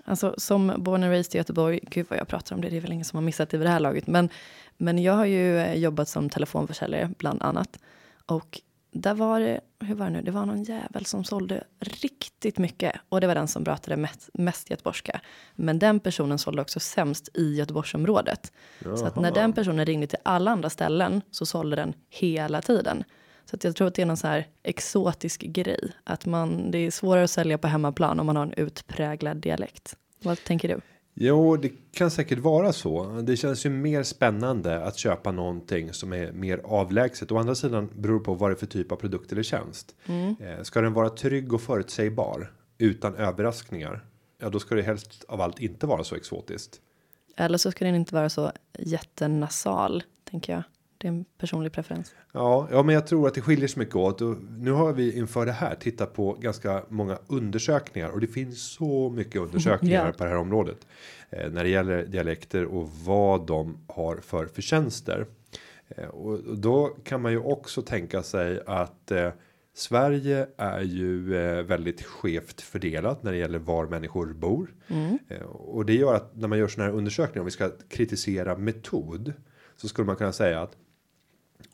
alltså 0.04 0.34
som 0.38 0.72
born 0.78 1.02
and 1.02 1.12
raised 1.12 1.34
i 1.34 1.38
Göteborg. 1.38 1.80
Gud 1.82 2.06
vad 2.10 2.18
jag 2.18 2.28
pratar 2.28 2.54
om 2.54 2.62
det. 2.62 2.68
Det 2.68 2.76
är 2.76 2.80
väl 2.80 2.92
ingen 2.92 3.04
som 3.04 3.16
har 3.16 3.22
missat 3.22 3.50
det 3.50 3.58
vid 3.58 3.66
det 3.66 3.70
här 3.70 3.80
laget. 3.80 4.06
Men, 4.06 4.28
men 4.76 4.98
jag 4.98 5.12
har 5.12 5.24
ju 5.24 5.58
eh, 5.58 5.74
jobbat 5.74 6.08
som 6.08 6.30
telefonförsäljare 6.30 7.10
bland 7.18 7.42
annat. 7.42 7.78
Och 8.26 8.60
där 8.94 9.14
var 9.14 9.40
det, 9.40 9.60
hur 9.80 9.94
var 9.94 10.06
det 10.06 10.12
nu? 10.12 10.22
Det 10.22 10.30
var 10.30 10.46
någon 10.46 10.62
jävel 10.62 11.04
som 11.04 11.24
sålde 11.24 11.64
riktigt 11.80 12.58
mycket. 12.58 12.92
Och 13.08 13.20
det 13.20 13.26
var 13.26 13.34
den 13.34 13.48
som 13.48 13.64
pratade 13.64 13.96
mest, 13.96 14.30
mest 14.34 14.70
göteborgska. 14.70 15.20
Men 15.54 15.78
den 15.78 16.00
personen 16.00 16.38
sålde 16.38 16.62
också 16.62 16.80
sämst 16.80 17.28
i 17.34 17.54
Göteborgsområdet. 17.54 18.52
Så 18.82 19.06
att 19.06 19.16
när 19.16 19.32
den 19.32 19.52
personen 19.52 19.86
ringde 19.86 20.06
till 20.06 20.18
alla 20.22 20.50
andra 20.50 20.70
ställen 20.70 21.22
så 21.30 21.46
sålde 21.46 21.76
den 21.76 21.94
hela 22.10 22.62
tiden. 22.62 23.04
Så 23.50 23.56
att 23.56 23.64
jag 23.64 23.76
tror 23.76 23.88
att 23.88 23.94
det 23.94 24.02
är 24.02 24.06
någon 24.06 24.16
så 24.16 24.26
här 24.26 24.46
exotisk 24.62 25.40
grej. 25.40 25.92
Att 26.04 26.26
man, 26.26 26.70
det 26.70 26.78
är 26.78 26.90
svårare 26.90 27.24
att 27.24 27.30
sälja 27.30 27.58
på 27.58 27.68
hemmaplan 27.68 28.20
om 28.20 28.26
man 28.26 28.36
har 28.36 28.42
en 28.42 28.52
utpräglad 28.52 29.36
dialekt. 29.36 29.96
Vad 30.22 30.44
tänker 30.44 30.68
du? 30.68 30.80
Jo, 31.14 31.56
det 31.56 31.72
kan 31.92 32.10
säkert 32.10 32.38
vara 32.38 32.72
så. 32.72 33.20
Det 33.22 33.36
känns 33.36 33.66
ju 33.66 33.70
mer 33.70 34.02
spännande 34.02 34.84
att 34.84 34.96
köpa 34.96 35.32
någonting 35.32 35.92
som 35.92 36.12
är 36.12 36.32
mer 36.32 36.60
avlägset. 36.64 37.32
Å 37.32 37.38
andra 37.38 37.54
sidan 37.54 37.90
beror 37.94 38.18
det 38.18 38.24
på 38.24 38.34
vad 38.34 38.50
det 38.50 38.54
är 38.54 38.58
för 38.58 38.66
typ 38.66 38.92
av 38.92 38.96
produkt 38.96 39.32
eller 39.32 39.42
tjänst. 39.42 39.94
Eh, 40.40 40.62
ska 40.62 40.80
den 40.80 40.92
vara 40.92 41.10
trygg 41.10 41.52
och 41.52 41.60
förutsägbar? 41.60 42.50
utan 42.78 43.14
överraskningar. 43.14 44.04
Ja, 44.38 44.50
då 44.50 44.60
ska 44.60 44.74
det 44.74 44.82
helst 44.82 45.24
av 45.28 45.40
allt 45.40 45.60
inte 45.60 45.86
vara 45.86 46.04
så 46.04 46.14
exotiskt. 46.14 46.80
Eller 47.36 47.58
så 47.58 47.70
ska 47.70 47.84
den 47.84 47.94
inte 47.94 48.14
vara 48.14 48.30
så 48.30 48.52
jättenasal, 48.78 50.02
tänker 50.24 50.52
jag. 50.52 50.62
Det 51.04 51.08
är 51.08 51.12
en 51.12 51.24
personlig 51.38 51.72
preferens. 51.72 52.14
Ja, 52.32 52.68
ja, 52.70 52.82
men 52.82 52.94
jag 52.94 53.06
tror 53.06 53.28
att 53.28 53.34
det 53.34 53.40
skiljer 53.40 53.68
sig 53.68 53.78
mycket 53.78 53.96
åt 53.96 54.20
och 54.20 54.36
nu 54.58 54.70
har 54.70 54.92
vi 54.92 55.18
inför 55.18 55.46
det 55.46 55.52
här 55.52 55.74
tittat 55.74 56.14
på 56.14 56.32
ganska 56.32 56.82
många 56.88 57.18
undersökningar 57.26 58.08
och 58.08 58.20
det 58.20 58.26
finns 58.26 58.62
så 58.72 59.10
mycket 59.10 59.40
undersökningar 59.40 60.06
Ja. 60.06 60.12
på 60.12 60.24
det 60.24 60.30
här 60.30 60.36
området 60.36 60.86
eh, 61.30 61.50
när 61.50 61.64
det 61.64 61.70
gäller 61.70 62.06
dialekter 62.06 62.64
och 62.64 62.90
vad 63.04 63.46
de 63.46 63.78
har 63.88 64.16
för 64.16 64.46
förtjänster. 64.46 65.26
Eh, 65.88 66.04
och, 66.08 66.32
och 66.32 66.58
då 66.58 66.86
kan 66.86 67.22
man 67.22 67.32
ju 67.32 67.38
också 67.38 67.82
tänka 67.82 68.22
sig 68.22 68.60
att 68.66 69.10
eh, 69.10 69.30
Sverige 69.74 70.46
är 70.56 70.80
ju 70.80 71.36
eh, 71.36 71.62
väldigt 71.62 72.02
skevt 72.02 72.60
fördelat 72.60 73.22
när 73.22 73.32
det 73.32 73.38
gäller 73.38 73.58
var 73.58 73.86
människor 73.86 74.32
bor. 74.32 74.74
Eh, 75.28 75.42
och 75.46 75.86
det 75.86 75.94
gör 75.94 76.14
att 76.14 76.36
när 76.36 76.48
man 76.48 76.58
gör 76.58 76.68
såna 76.68 76.84
här 76.86 76.92
undersökningar 76.92 77.40
om 77.40 77.44
vi 77.44 77.50
ska 77.50 77.70
kritisera 77.88 78.56
metod 78.56 79.32
så 79.76 79.88
skulle 79.88 80.06
man 80.06 80.16
kunna 80.16 80.32
säga 80.32 80.60
att 80.62 80.76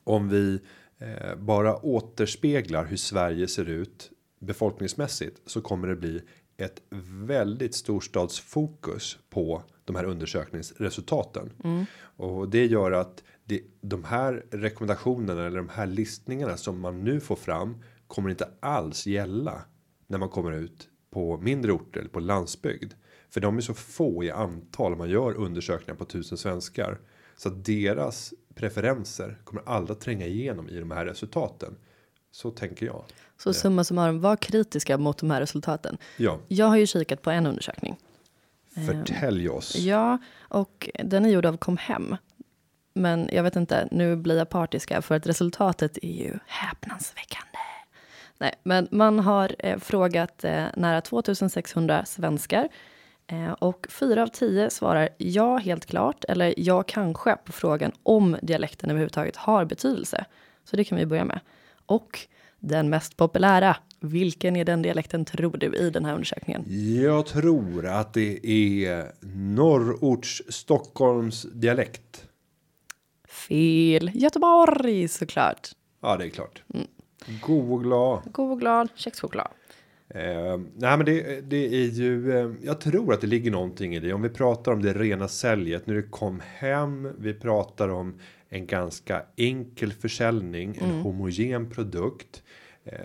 om 0.05 0.29
vi 0.29 0.61
eh, 0.99 1.37
bara 1.37 1.77
återspeglar 1.77 2.85
hur 2.85 2.97
Sverige 2.97 3.49
ser 3.49 3.69
ut 3.69 4.11
befolkningsmässigt 4.41 5.41
så 5.47 5.61
kommer 5.61 5.89
det 5.89 5.97
bli 5.97 6.23
ett 6.57 6.83
väldigt 7.27 7.75
storstadsfokus 7.75 9.19
på 9.31 9.63
de 9.85 9.97
här 9.97 10.05
undersökningsresultaten. 10.05 11.53
Och 12.17 12.49
det 12.49 12.67
gör 12.67 12.93
att 12.93 13.23
det, 13.45 13.63
de 13.81 14.05
här 14.05 14.45
rekommendationerna 14.51 15.47
eller 15.47 15.57
de 15.57 15.69
här 15.69 15.87
listningarna 15.87 16.57
som 16.57 16.81
man 16.81 17.05
nu 17.05 17.21
får 17.21 17.37
fram 17.37 17.83
kommer 18.07 18.31
inte 18.31 18.49
alls 18.61 19.07
gälla 19.07 19.63
när 20.07 20.19
man 20.19 20.29
kommer 20.29 20.53
ut 20.53 20.89
på 21.11 21.39
mindre 21.39 21.73
orter 21.73 22.01
eller 22.01 22.11
på 22.11 22.21
landsbygd. 22.21 22.93
För 23.31 23.41
de 23.41 23.57
är 23.57 23.61
så 23.61 23.75
få 23.75 24.25
i 24.25 24.31
antal 24.31 24.97
man 24.97 25.11
gör 25.11 25.35
undersökningar 25.35 25.99
på 25.99 26.05
tusen 26.05 26.39
svenskar. 26.39 26.99
Så 27.41 27.49
att 27.49 27.65
deras 27.65 28.35
preferenser 28.55 29.39
kommer 29.45 29.63
aldrig 29.67 29.97
att 29.97 30.01
tränga 30.01 30.27
igenom 30.27 30.69
i 30.69 30.81
de 30.81 30.91
här 30.91 31.05
resultaten. 31.05 31.77
Så 32.31 32.51
tänker 32.51 32.87
jag. 32.87 33.05
Så 33.37 33.53
summa 33.53 33.85
summarum, 33.85 34.21
var 34.21 34.37
kritiska 34.37 34.99
mot 34.99 35.19
de 35.19 35.31
här 35.31 35.41
resultaten. 35.41 35.99
Ja, 36.17 36.39
Jag 36.49 36.67
har 36.67 36.77
ju 36.77 36.87
kikat 36.87 37.23
på 37.23 37.31
en 37.31 37.47
undersökning. 37.47 37.97
förtälj 38.87 39.49
oss. 39.49 39.77
Ja, 39.77 40.19
och 40.39 40.91
den 41.05 41.25
är 41.25 41.29
gjord 41.29 41.47
av 41.47 41.57
Comhem. 41.57 42.17
Men 42.95 43.29
jag 43.33 43.43
vet 43.43 43.57
inte, 43.57 43.89
nu 43.91 44.17
blir 44.17 44.39
jag 44.39 44.49
partiska 44.49 45.03
för 45.03 45.15
att 45.15 45.27
resultatet 45.27 45.99
är 46.03 46.25
ju 46.25 46.39
häpnadsväckande. 46.47 47.59
Nej, 48.39 48.55
men 48.63 48.89
man 48.91 49.19
har 49.19 49.57
eh, 49.59 49.79
frågat 49.79 50.45
eh, 50.45 50.67
nära 50.77 51.01
2600 51.01 52.05
svenskar 52.05 52.65
eh, 52.65 52.71
och 53.59 53.87
fyra 53.91 54.23
av 54.23 54.27
tio 54.27 54.71
svarar 54.71 55.09
ja, 55.19 55.57
helt 55.57 55.87
klart 55.87 56.25
eller 56.29 56.55
ja, 56.57 56.83
kanske 56.83 57.37
på 57.45 57.53
frågan 57.53 57.93
om 58.03 58.37
dialekten 58.43 58.91
överhuvudtaget 58.91 59.37
har 59.37 59.65
betydelse. 59.65 60.25
Så 60.65 60.77
det 60.77 60.85
kan 60.85 60.99
vi 60.99 61.07
börja 61.07 61.25
med. 61.25 61.41
Och 61.87 62.19
den 62.59 62.91
mest 62.91 63.17
populära, 63.17 63.77
vilken 64.01 64.57
är 64.57 64.65
den 64.65 64.83
dialekten 64.83 65.25
tror 65.25 65.57
du 65.57 65.77
i 65.77 65.91
den 65.91 66.05
här 66.05 66.15
undersökningen? 66.15 66.65
Jag 67.03 67.27
tror 67.27 67.87
att 67.87 68.15
det 68.15 68.47
är 68.47 69.13
norrorts 69.37 70.43
Stockholms 70.49 71.43
dialekt. 71.43 72.27
Fel. 73.29 74.11
Göteborg 74.15 75.09
såklart. 75.09 75.69
Ja, 76.03 76.17
det 76.17 76.25
är 76.25 76.31
klart. 76.31 76.63
God 77.43 77.73
och 77.73 77.83
glad. 77.83 78.21
God 78.33 78.53
och 78.53 78.61
glad 78.61 78.89
kexchoklad. 78.95 79.49
Eh, 80.15 80.61
nej, 80.77 80.97
men 80.97 81.05
det, 81.05 81.41
det 81.41 81.67
är 81.67 81.87
ju. 81.87 82.39
Eh, 82.39 82.51
jag 82.63 82.81
tror 82.81 83.13
att 83.13 83.21
det 83.21 83.27
ligger 83.27 83.51
någonting 83.51 83.95
i 83.95 84.01
det. 84.01 84.13
Om 84.13 84.23
vi 84.23 84.29
pratar 84.29 84.73
om 84.73 84.83
det 84.83 84.93
rena 84.93 85.29
säljet 85.29 85.87
när 85.87 85.95
det 85.95 86.03
kom 86.03 86.43
hem. 86.45 87.09
Vi 87.19 87.35
pratar 87.35 87.89
om 87.89 88.15
en 88.49 88.67
ganska 88.67 89.23
enkel 89.37 89.93
försäljning, 89.93 90.79
en 90.81 90.91
homogen 90.91 91.71
produkt. 91.71 92.43
Eh, 92.85 92.99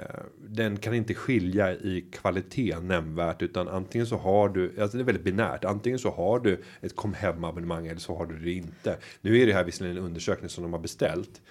den 0.48 0.78
kan 0.78 0.94
inte 0.94 1.14
skilja 1.14 1.74
i 1.74 2.06
kvalitet 2.12 2.80
nämnvärt 2.80 3.42
utan 3.42 3.68
antingen 3.68 4.08
så 4.08 4.18
har 4.18 4.50
du 4.50 4.82
alltså 4.82 4.98
det 4.98 5.04
är 5.04 5.06
väldigt 5.06 5.24
binärt. 5.24 5.66
Antingen 5.66 6.00
så 6.00 6.10
har 6.10 6.40
du 6.40 6.62
ett 6.82 6.96
kom 6.96 7.14
hem 7.14 7.44
abonnemang 7.44 7.88
eller 7.88 8.00
så 8.00 8.18
har 8.18 8.26
du 8.26 8.40
det 8.40 8.52
inte. 8.52 8.98
Nu 9.22 9.40
är 9.42 9.46
det 9.46 9.54
här 9.54 9.64
visserligen 9.64 9.98
en 9.98 10.04
undersökning 10.04 10.50
som 10.50 10.64
de 10.64 10.74
har 10.74 10.80
beställt. 10.80 11.42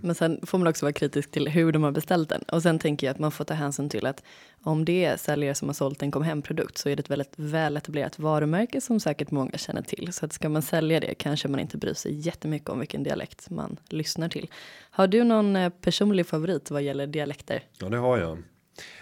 Men 0.00 0.14
sen 0.14 0.40
får 0.46 0.58
man 0.58 0.68
också 0.68 0.84
vara 0.84 0.92
kritisk 0.92 1.30
till 1.30 1.48
hur 1.48 1.72
de 1.72 1.82
har 1.82 1.90
beställt 1.90 2.28
den. 2.28 2.42
Och 2.42 2.62
sen 2.62 2.78
tänker 2.78 3.06
jag 3.06 3.14
att 3.14 3.18
man 3.18 3.30
får 3.30 3.44
ta 3.44 3.54
hänsyn 3.54 3.88
till 3.88 4.06
att 4.06 4.22
om 4.62 4.84
det 4.84 5.04
är 5.04 5.16
säljare 5.16 5.54
som 5.54 5.68
har 5.68 5.74
sålt 5.74 6.02
en 6.02 6.10
kom 6.10 6.22
hem 6.22 6.42
produkt 6.42 6.78
så 6.78 6.88
är 6.88 6.96
det 6.96 7.00
ett 7.00 7.10
väldigt 7.10 7.32
väl 7.36 7.76
etablerat 7.76 8.18
varumärke 8.18 8.80
som 8.80 9.00
säkert 9.00 9.30
många 9.30 9.58
känner 9.58 9.82
till. 9.82 10.12
Så 10.12 10.26
att 10.26 10.32
ska 10.32 10.48
man 10.48 10.62
sälja 10.62 11.00
det 11.00 11.14
kanske 11.14 11.48
man 11.48 11.60
inte 11.60 11.78
bryr 11.78 11.94
sig 11.94 12.12
jättemycket 12.12 12.68
om 12.68 12.78
vilken 12.78 13.02
dialekt 13.02 13.50
man 13.50 13.76
lyssnar 13.88 14.28
till. 14.28 14.50
Har 14.90 15.06
du 15.06 15.24
någon 15.24 15.56
eh, 15.56 15.68
personlig 15.80 16.26
favorit 16.26 16.70
vad 16.70 16.82
gäller 16.82 17.06
dialekter? 17.06 17.62
Ja, 17.78 17.88
det 17.88 17.96
har 17.96 18.18
jag. 18.18 18.38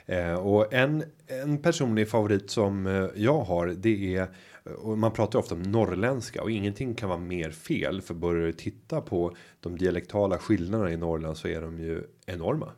Eh, 0.06 0.34
och 0.34 0.74
en, 0.74 1.04
en 1.26 1.62
personlig 1.62 2.08
favorit 2.08 2.50
som 2.50 2.86
eh, 2.86 3.06
jag 3.14 3.40
har, 3.40 3.66
det 3.66 4.16
är 4.16 4.28
och 4.78 4.98
man 4.98 5.12
pratar 5.12 5.38
ofta 5.38 5.54
om 5.54 5.62
norrländska 5.62 6.42
och 6.42 6.50
ingenting 6.50 6.94
kan 6.94 7.08
vara 7.08 7.18
mer 7.18 7.50
fel 7.50 8.02
för 8.02 8.14
börjar 8.14 8.46
du 8.46 8.52
titta 8.52 9.00
på 9.00 9.36
de 9.60 9.78
dialektala 9.78 10.38
skillnaderna 10.38 10.92
i 10.92 10.96
Norrland 10.96 11.36
så 11.36 11.48
är 11.48 11.60
de 11.60 11.78
ju 11.78 12.02
enorma. 12.26 12.72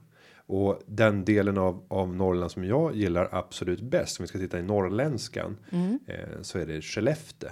Och 0.46 0.82
den 0.86 1.24
delen 1.24 1.58
av, 1.58 1.84
av 1.88 2.14
Norrland 2.16 2.50
som 2.50 2.64
jag 2.64 2.94
gillar 2.96 3.28
absolut 3.32 3.80
bäst 3.80 4.18
om 4.20 4.22
vi 4.22 4.26
ska 4.28 4.38
titta 4.38 4.58
i 4.58 4.62
norrländskan 4.62 5.56
eh, 6.06 6.42
så 6.42 6.58
är 6.58 6.66
det 6.66 6.82
Skellefteå. 6.82 7.50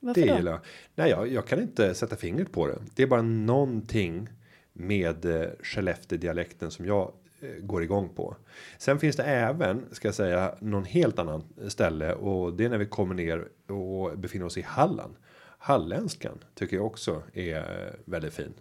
Varför 0.00 0.20
Det 0.20 0.28
då? 0.30 0.36
gillar 0.36 0.52
jag. 0.52 0.60
Nej, 0.94 1.10
jag, 1.10 1.28
jag 1.32 1.46
kan 1.46 1.60
inte 1.60 1.94
sätta 1.94 2.16
fingret 2.16 2.52
på 2.52 2.66
det. 2.66 2.78
Det 2.94 3.02
är 3.02 3.06
bara 3.06 3.22
någonting 3.22 4.28
med 4.72 5.24
eh, 5.24 5.48
Skellefteå 5.62 6.18
dialekten 6.18 6.70
som 6.70 6.86
jag 6.86 7.02
eh, 7.02 7.23
går 7.60 7.82
igång 7.82 8.08
på. 8.08 8.36
Sen 8.78 8.98
finns 8.98 9.16
det 9.16 9.22
även, 9.22 9.84
ska 9.92 10.08
jag 10.08 10.14
säga, 10.14 10.54
någon 10.60 10.84
helt 10.84 11.18
annan 11.18 11.44
ställe 11.68 12.14
och 12.14 12.52
det 12.52 12.64
är 12.64 12.68
när 12.68 12.78
vi 12.78 12.86
kommer 12.86 13.14
ner 13.14 13.48
och 13.68 14.18
befinner 14.18 14.46
oss 14.46 14.58
i 14.58 14.62
Halland. 14.62 15.14
Halländskan 15.58 16.38
tycker 16.54 16.76
jag 16.76 16.86
också 16.86 17.22
är 17.32 17.56
eh, 17.56 17.94
väldigt 18.04 18.34
fin. 18.34 18.54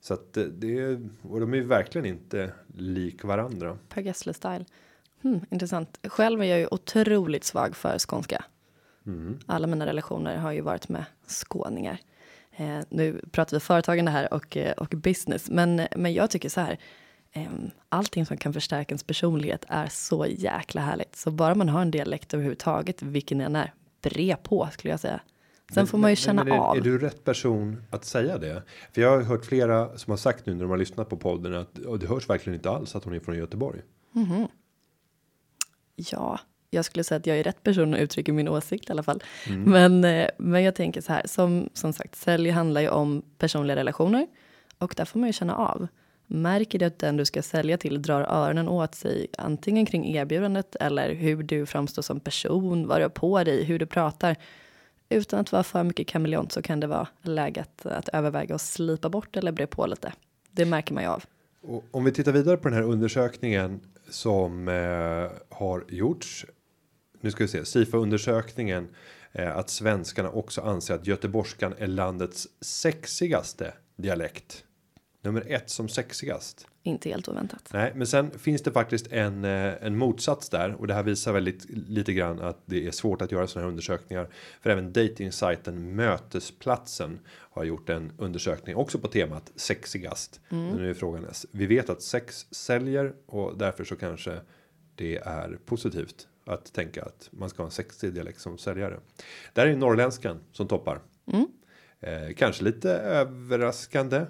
Så 0.00 0.14
att 0.14 0.36
eh, 0.36 0.44
det 0.44 0.78
är, 0.78 1.08
och 1.22 1.40
de 1.40 1.52
är 1.52 1.56
ju 1.56 1.64
verkligen 1.64 2.06
inte 2.06 2.52
lik 2.74 3.24
varandra. 3.24 3.78
Per 3.88 4.02
Gessle-style. 4.02 4.64
Hmm, 5.22 5.40
intressant. 5.50 6.00
Själv 6.04 6.40
är 6.40 6.44
jag 6.44 6.58
ju 6.58 6.66
otroligt 6.70 7.44
svag 7.44 7.76
för 7.76 7.98
skånska. 7.98 8.44
Alla 9.46 9.66
mina 9.66 9.86
relationer 9.86 10.36
har 10.36 10.52
ju 10.52 10.60
varit 10.60 10.88
med 10.88 11.04
skåningar. 11.26 11.98
Eh, 12.56 12.78
nu 12.88 13.20
pratar 13.30 13.56
vi 13.56 13.60
företagande 13.60 14.10
här 14.10 14.34
och, 14.34 14.56
eh, 14.56 14.72
och 14.72 14.88
business, 14.88 15.50
men, 15.50 15.86
men 15.96 16.14
jag 16.14 16.30
tycker 16.30 16.48
så 16.48 16.60
här. 16.60 16.78
Eh, 17.36 17.48
allting 17.88 18.26
som 18.26 18.36
kan 18.36 18.52
förstärka 18.52 18.92
ens 18.92 19.02
personlighet 19.02 19.64
är 19.68 19.88
så 19.88 20.26
jäkla 20.26 20.80
härligt. 20.80 21.16
Så 21.16 21.30
bara 21.30 21.54
man 21.54 21.68
har 21.68 21.82
en 21.82 21.90
dialekt 21.90 22.34
överhuvudtaget, 22.34 23.02
vilken 23.02 23.38
den 23.38 23.56
är, 23.56 23.72
bre 24.02 24.36
på 24.42 24.68
skulle 24.72 24.90
jag 24.90 25.00
säga. 25.00 25.20
Sen 25.74 25.86
får 25.86 25.98
man 25.98 26.10
ju 26.10 26.16
känna 26.16 26.44
men 26.44 26.52
är, 26.52 26.58
av. 26.58 26.76
Är 26.76 26.80
du 26.80 26.98
rätt 26.98 27.24
person 27.24 27.82
att 27.90 28.04
säga 28.04 28.38
det? 28.38 28.62
För 28.92 29.00
jag 29.00 29.10
har 29.10 29.22
hört 29.22 29.44
flera 29.44 29.98
som 29.98 30.10
har 30.10 30.16
sagt 30.16 30.46
nu 30.46 30.54
när 30.54 30.62
de 30.62 30.70
har 30.70 30.76
lyssnat 30.76 31.08
på 31.08 31.16
podden 31.16 31.54
att 31.54 32.00
det 32.00 32.06
hörs 32.06 32.28
verkligen 32.28 32.54
inte 32.54 32.70
alls 32.70 32.96
att 32.96 33.04
hon 33.04 33.14
är 33.14 33.20
från 33.20 33.36
Göteborg. 33.36 33.80
Ja, 35.96 36.40
jag 36.70 36.84
skulle 36.84 37.04
säga 37.04 37.16
att 37.16 37.26
jag 37.26 37.38
är 37.38 37.44
rätt 37.44 37.62
person 37.62 37.94
att 37.94 38.00
uttrycka 38.00 38.32
min 38.32 38.48
åsikt 38.48 38.88
i 38.88 38.92
alla 38.92 39.02
fall. 39.02 39.22
Men, 39.66 40.04
eh, 40.04 40.28
men 40.38 40.62
jag 40.62 40.74
tänker 40.74 41.00
så 41.00 41.12
här, 41.12 41.22
som, 41.26 41.68
som 41.72 41.92
sagt, 41.92 42.14
sälj 42.14 42.50
handlar 42.50 42.80
ju 42.80 42.88
om 42.88 43.22
personliga 43.38 43.76
relationer 43.76 44.26
och 44.78 44.94
där 44.96 45.04
får 45.04 45.20
man 45.20 45.28
ju 45.28 45.32
känna 45.32 45.56
av. 45.56 45.88
Märker 46.26 46.78
du 46.78 46.84
att 46.84 46.98
den 46.98 47.16
du 47.16 47.24
ska 47.24 47.42
sälja 47.42 47.78
till 47.78 48.02
drar 48.02 48.20
öronen 48.22 48.68
åt 48.68 48.94
sig 48.94 49.26
antingen 49.38 49.86
kring 49.86 50.16
erbjudandet 50.16 50.76
eller 50.76 51.14
hur 51.14 51.42
du 51.42 51.66
framstår 51.66 52.02
som 52.02 52.20
person, 52.20 52.86
vad 52.86 52.98
du 52.98 53.04
har 53.04 53.08
på 53.08 53.44
dig, 53.44 53.64
hur 53.64 53.78
du 53.78 53.86
pratar. 53.86 54.36
Utan 55.08 55.40
att 55.40 55.52
vara 55.52 55.62
för 55.62 55.84
mycket 55.84 56.06
kameleont 56.06 56.52
så 56.52 56.62
kan 56.62 56.80
det 56.80 56.86
vara 56.86 57.08
läget 57.22 57.86
att, 57.86 57.92
att 57.92 58.08
överväga 58.08 58.54
att 58.54 58.60
slipa 58.60 59.08
bort 59.08 59.36
eller 59.36 59.52
bre 59.52 59.66
på 59.66 59.86
lite. 59.86 60.12
Det 60.50 60.64
märker 60.64 60.94
man 60.94 61.02
ju 61.02 61.08
av. 61.08 61.24
Och 61.62 61.84
om 61.90 62.04
vi 62.04 62.12
tittar 62.12 62.32
vidare 62.32 62.56
på 62.56 62.68
den 62.68 62.78
här 62.78 62.84
undersökningen 62.84 63.80
som 64.08 64.68
eh, 64.68 65.56
har 65.56 65.84
gjorts. 65.88 66.46
Nu 67.20 67.30
ska 67.30 67.44
vi 67.44 67.48
se 67.48 67.64
Sifa 67.64 67.96
undersökningen 67.96 68.88
eh, 69.32 69.56
att 69.56 69.70
svenskarna 69.70 70.30
också 70.30 70.60
anser 70.60 70.94
att 70.94 71.06
göteborgskan 71.06 71.74
är 71.78 71.86
landets 71.86 72.48
sexigaste 72.60 73.72
dialekt. 73.96 74.65
Nummer 75.26 75.44
ett 75.46 75.70
som 75.70 75.88
sexigast. 75.88 76.66
Inte 76.82 77.08
helt 77.08 77.28
oväntat. 77.28 77.68
Nej, 77.72 77.92
men 77.94 78.06
sen 78.06 78.30
finns 78.38 78.62
det 78.62 78.72
faktiskt 78.72 79.12
en, 79.12 79.44
eh, 79.44 79.84
en 79.84 79.98
motsats 79.98 80.48
där 80.48 80.74
och 80.74 80.86
det 80.86 80.94
här 80.94 81.02
visar 81.02 81.32
väldigt 81.32 81.66
lite 81.70 82.12
grann 82.12 82.40
att 82.40 82.58
det 82.66 82.86
är 82.86 82.90
svårt 82.90 83.22
att 83.22 83.32
göra 83.32 83.46
sådana 83.46 83.64
här 83.64 83.70
undersökningar. 83.70 84.28
För 84.60 84.70
även 84.70 84.92
datingsajten 84.92 85.96
Mötesplatsen 85.96 87.18
har 87.28 87.64
gjort 87.64 87.88
en 87.88 88.12
undersökning 88.18 88.76
också 88.76 88.98
på 88.98 89.08
temat 89.08 89.52
sexigast. 89.56 90.40
Men 90.48 90.76
nu 90.76 90.90
är 90.90 90.94
frågan, 90.94 91.26
vi 91.50 91.66
vet 91.66 91.90
att 91.90 92.02
sex 92.02 92.46
säljer 92.50 93.14
och 93.26 93.58
därför 93.58 93.84
så 93.84 93.96
kanske 93.96 94.40
det 94.94 95.16
är 95.16 95.58
positivt 95.64 96.28
att 96.44 96.72
tänka 96.72 97.02
att 97.02 97.28
man 97.30 97.48
ska 97.48 97.62
ha 97.62 97.66
en 97.66 97.70
sexig 97.70 98.14
dialekt 98.14 98.40
som 98.40 98.58
säljare. 98.58 99.00
Där 99.52 99.66
är 99.66 99.76
norrländskan 99.76 100.38
som 100.52 100.68
toppar. 100.68 101.00
Eh, 102.00 102.34
kanske 102.36 102.64
lite 102.64 102.90
överraskande. 102.90 104.26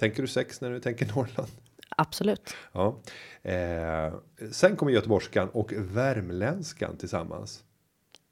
Tänker 0.00 0.22
du 0.22 0.28
sex 0.28 0.60
när 0.60 0.70
du 0.70 0.80
tänker 0.80 1.06
Norrland? 1.06 1.48
Absolut. 1.88 2.54
Ja. 2.72 3.00
Eh, 3.42 4.14
sen 4.50 4.76
kommer 4.76 4.92
göteborgskan 4.92 5.48
och 5.48 5.72
värmländskan 5.76 6.96
tillsammans. 6.96 7.64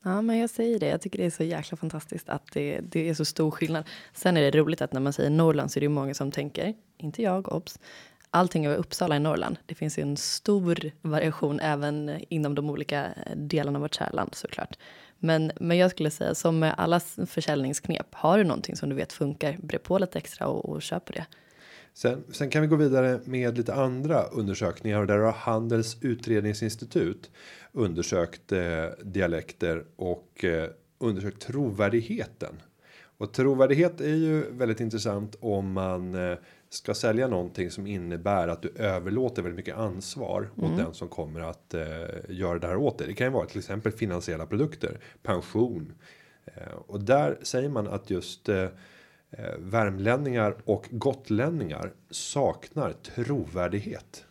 Ja, 0.04 0.22
men 0.22 0.38
jag 0.38 0.50
säger 0.50 0.78
det. 0.78 0.88
Jag 0.88 1.00
tycker 1.00 1.18
det 1.18 1.24
är 1.24 1.30
så 1.30 1.44
jäkla 1.44 1.76
fantastiskt 1.76 2.28
att 2.28 2.52
det, 2.52 2.80
det 2.80 3.08
är 3.08 3.14
så 3.14 3.24
stor 3.24 3.50
skillnad. 3.50 3.84
Sen 4.12 4.36
är 4.36 4.42
det 4.42 4.58
roligt 4.58 4.82
att 4.82 4.92
när 4.92 5.00
man 5.00 5.12
säger 5.12 5.30
Norrland 5.30 5.72
så 5.72 5.78
är 5.78 5.80
det 5.80 5.88
många 5.88 6.14
som 6.14 6.32
tänker, 6.32 6.74
inte 6.98 7.22
jag, 7.22 7.52
obs. 7.52 7.78
Allting 8.30 8.66
över 8.66 8.76
Uppsala 8.76 9.16
i 9.16 9.20
Norrland. 9.20 9.56
Det 9.66 9.74
finns 9.74 9.98
ju 9.98 10.02
en 10.02 10.16
stor 10.16 10.90
variation 11.02 11.60
även 11.60 12.20
inom 12.28 12.54
de 12.54 12.70
olika 12.70 13.08
delarna 13.36 13.78
av 13.78 13.82
vårt 13.82 13.94
kärland 13.94 14.34
såklart. 14.34 14.78
Men, 15.18 15.52
men 15.60 15.76
jag 15.76 15.90
skulle 15.90 16.10
säga 16.10 16.34
som 16.34 16.58
med 16.58 16.74
alla 16.78 17.00
försäljningsknep, 17.26 18.14
har 18.14 18.38
du 18.38 18.44
någonting 18.44 18.76
som 18.76 18.88
du 18.88 18.96
vet 18.96 19.12
funkar, 19.12 19.56
bre 19.62 19.78
på 19.78 19.98
lite 19.98 20.18
extra 20.18 20.46
och, 20.46 20.68
och 20.68 20.82
köp 20.82 21.14
det. 21.14 21.26
Sen, 21.98 22.24
sen 22.30 22.50
kan 22.50 22.62
vi 22.62 22.68
gå 22.68 22.76
vidare 22.76 23.20
med 23.24 23.56
lite 23.56 23.74
andra 23.74 24.22
undersökningar 24.22 25.00
och 25.00 25.06
där 25.06 25.18
har 25.18 25.32
Handels 25.32 25.96
utredningsinstitut 26.00 27.30
undersökt 27.72 28.52
eh, 28.52 28.84
dialekter 29.02 29.84
och 29.96 30.44
eh, 30.44 30.70
undersökt 30.98 31.42
trovärdigheten. 31.42 32.62
Och 33.00 33.32
trovärdighet 33.32 34.00
är 34.00 34.14
ju 34.14 34.50
väldigt 34.50 34.80
intressant 34.80 35.36
om 35.40 35.72
man 35.72 36.14
eh, 36.14 36.38
ska 36.68 36.94
sälja 36.94 37.28
någonting 37.28 37.70
som 37.70 37.86
innebär 37.86 38.48
att 38.48 38.62
du 38.62 38.72
överlåter 38.76 39.42
väldigt 39.42 39.56
mycket 39.56 39.76
ansvar 39.76 40.50
åt 40.56 40.76
den 40.76 40.94
som 40.94 41.08
kommer 41.08 41.40
att 41.40 41.74
eh, 41.74 41.82
göra 42.28 42.58
det 42.58 42.66
här 42.66 42.76
åt 42.76 42.98
dig. 42.98 43.06
Det 43.06 43.14
kan 43.14 43.26
ju 43.26 43.32
vara 43.32 43.46
till 43.46 43.58
exempel 43.58 43.92
finansiella 43.92 44.46
produkter, 44.46 45.00
pension. 45.22 45.92
Eh, 46.44 46.72
och 46.86 47.00
där 47.00 47.38
säger 47.42 47.68
man 47.68 47.88
att 47.88 48.10
just 48.10 48.48
eh, 48.48 48.68
värmlänningar 49.58 50.56
och 50.64 50.88
gotlänningar 50.90 51.92
saknar 52.10 52.92
trovärdighet. 52.92 54.24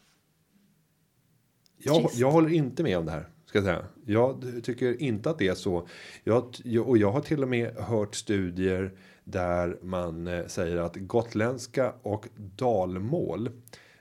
Jag, 1.77 2.09
jag 2.13 2.31
håller 2.31 2.53
inte 2.53 2.83
med 2.83 2.97
om 2.97 3.05
det 3.05 3.11
här. 3.11 3.29
Ska 3.45 3.57
jag 3.57 3.65
säga. 3.65 3.85
Jag 4.05 4.43
tycker 4.63 5.01
inte 5.01 5.29
att 5.29 5.37
det 5.39 5.47
är 5.47 5.55
så. 5.55 5.87
Jag, 6.23 6.55
och 6.85 6.97
jag 6.97 7.11
har 7.11 7.21
till 7.21 7.43
och 7.43 7.49
med 7.49 7.75
hört 7.75 8.15
studier 8.15 8.91
där 9.23 9.77
man 9.81 10.27
eh, 10.27 10.45
säger 10.45 10.77
att 10.77 10.95
gotländska 10.95 11.93
och 12.01 12.27
dalmål 12.35 13.49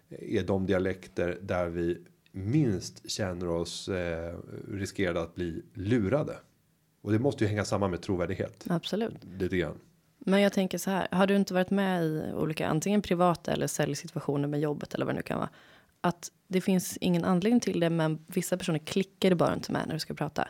är 0.08 0.42
de 0.42 0.66
dialekter 0.66 1.38
där 1.42 1.66
vi 1.66 1.98
minst 2.32 3.10
känner 3.10 3.48
oss 3.48 3.88
eh, 3.88 4.34
riskerade 4.68 5.22
att 5.22 5.34
bli 5.34 5.62
lurade. 5.74 6.36
Och 7.02 7.12
det 7.12 7.18
måste 7.18 7.44
ju 7.44 7.48
hänga 7.48 7.64
samman 7.64 7.90
med 7.90 8.02
trovärdighet. 8.02 8.64
Absolut. 8.68 9.24
Lite 9.38 9.56
grann. 9.56 9.78
Men 10.28 10.40
jag 10.40 10.52
tänker 10.52 10.78
så 10.78 10.90
här, 10.90 11.08
har 11.10 11.26
du 11.26 11.36
inte 11.36 11.54
varit 11.54 11.70
med 11.70 12.04
i 12.04 12.32
olika 12.34 12.68
antingen 12.68 13.02
privata 13.02 13.52
eller 13.52 13.66
säljsituationer 13.66 14.48
med 14.48 14.60
jobbet 14.60 14.94
eller 14.94 15.06
vad 15.06 15.14
det 15.14 15.16
nu 15.16 15.22
kan 15.22 15.38
vara? 15.38 15.48
Att 16.00 16.30
det 16.48 16.60
finns 16.60 16.96
ingen 16.96 17.24
anledning 17.24 17.60
till 17.60 17.80
det, 17.80 17.90
men 17.90 18.24
vissa 18.26 18.56
personer 18.56 18.78
klickar 18.78 19.30
det 19.30 19.36
bara 19.36 19.54
inte 19.54 19.72
med 19.72 19.82
när 19.86 19.94
du 19.94 20.00
ska 20.00 20.14
prata. 20.14 20.48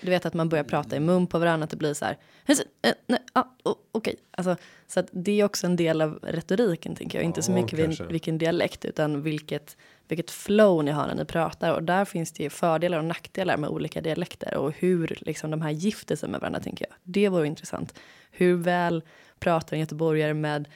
Du 0.00 0.10
vet 0.10 0.26
att 0.26 0.34
man 0.34 0.48
börjar 0.48 0.64
prata 0.64 0.96
i 0.96 1.00
mun 1.00 1.26
på 1.26 1.38
varandra, 1.38 1.64
att 1.64 1.70
det 1.70 1.76
blir 1.76 1.94
så 1.94 2.04
här. 2.04 2.18
"Hej, 2.44 2.56
eh, 2.82 2.92
nej, 3.06 3.20
ah, 3.32 3.44
oh, 3.64 3.74
Okej, 3.92 4.16
alltså 4.30 4.56
så 4.86 5.00
att 5.00 5.08
det 5.10 5.40
är 5.40 5.44
också 5.44 5.66
en 5.66 5.76
del 5.76 6.00
av 6.00 6.18
retoriken 6.22 6.94
tänker 6.94 7.18
jag. 7.18 7.24
Inte 7.24 7.42
så 7.42 7.52
mycket 7.52 7.78
kanske. 7.78 8.04
vilken 8.04 8.38
dialekt 8.38 8.84
utan 8.84 9.22
vilket 9.22 9.76
vilket 10.08 10.30
flow 10.30 10.84
ni 10.84 10.90
har 10.90 11.06
när 11.06 11.14
ni 11.14 11.24
pratar 11.24 11.74
och 11.74 11.82
där 11.82 12.04
finns 12.04 12.32
det 12.32 12.42
ju 12.42 12.50
fördelar 12.50 12.98
och 12.98 13.04
nackdelar 13.04 13.56
med 13.56 13.70
olika 13.70 14.00
dialekter 14.00 14.56
och 14.56 14.72
hur 14.76 15.18
liksom 15.20 15.50
de 15.50 15.62
här 15.62 15.70
gifter 15.70 16.16
sig 16.16 16.28
med 16.28 16.40
varandra 16.40 16.60
tänker 16.60 16.86
jag. 16.88 16.96
Det 17.02 17.28
vore 17.28 17.46
intressant. 17.46 17.94
Hur 18.30 18.56
väl 18.56 19.02
pratar 19.38 19.76
en 19.76 19.80
göteborgare 19.80 20.34
med 20.34 20.68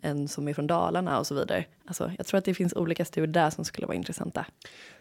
en 0.00 0.28
som 0.28 0.48
är 0.48 0.54
från 0.54 0.66
Dalarna 0.66 1.18
och 1.18 1.26
så 1.26 1.34
vidare. 1.34 1.64
Alltså, 1.84 2.12
jag 2.18 2.26
tror 2.26 2.38
att 2.38 2.44
det 2.44 2.54
finns 2.54 2.72
olika 2.72 3.04
studier 3.04 3.32
där 3.32 3.50
som 3.50 3.64
skulle 3.64 3.86
vara 3.86 3.96
intressanta. 3.96 4.46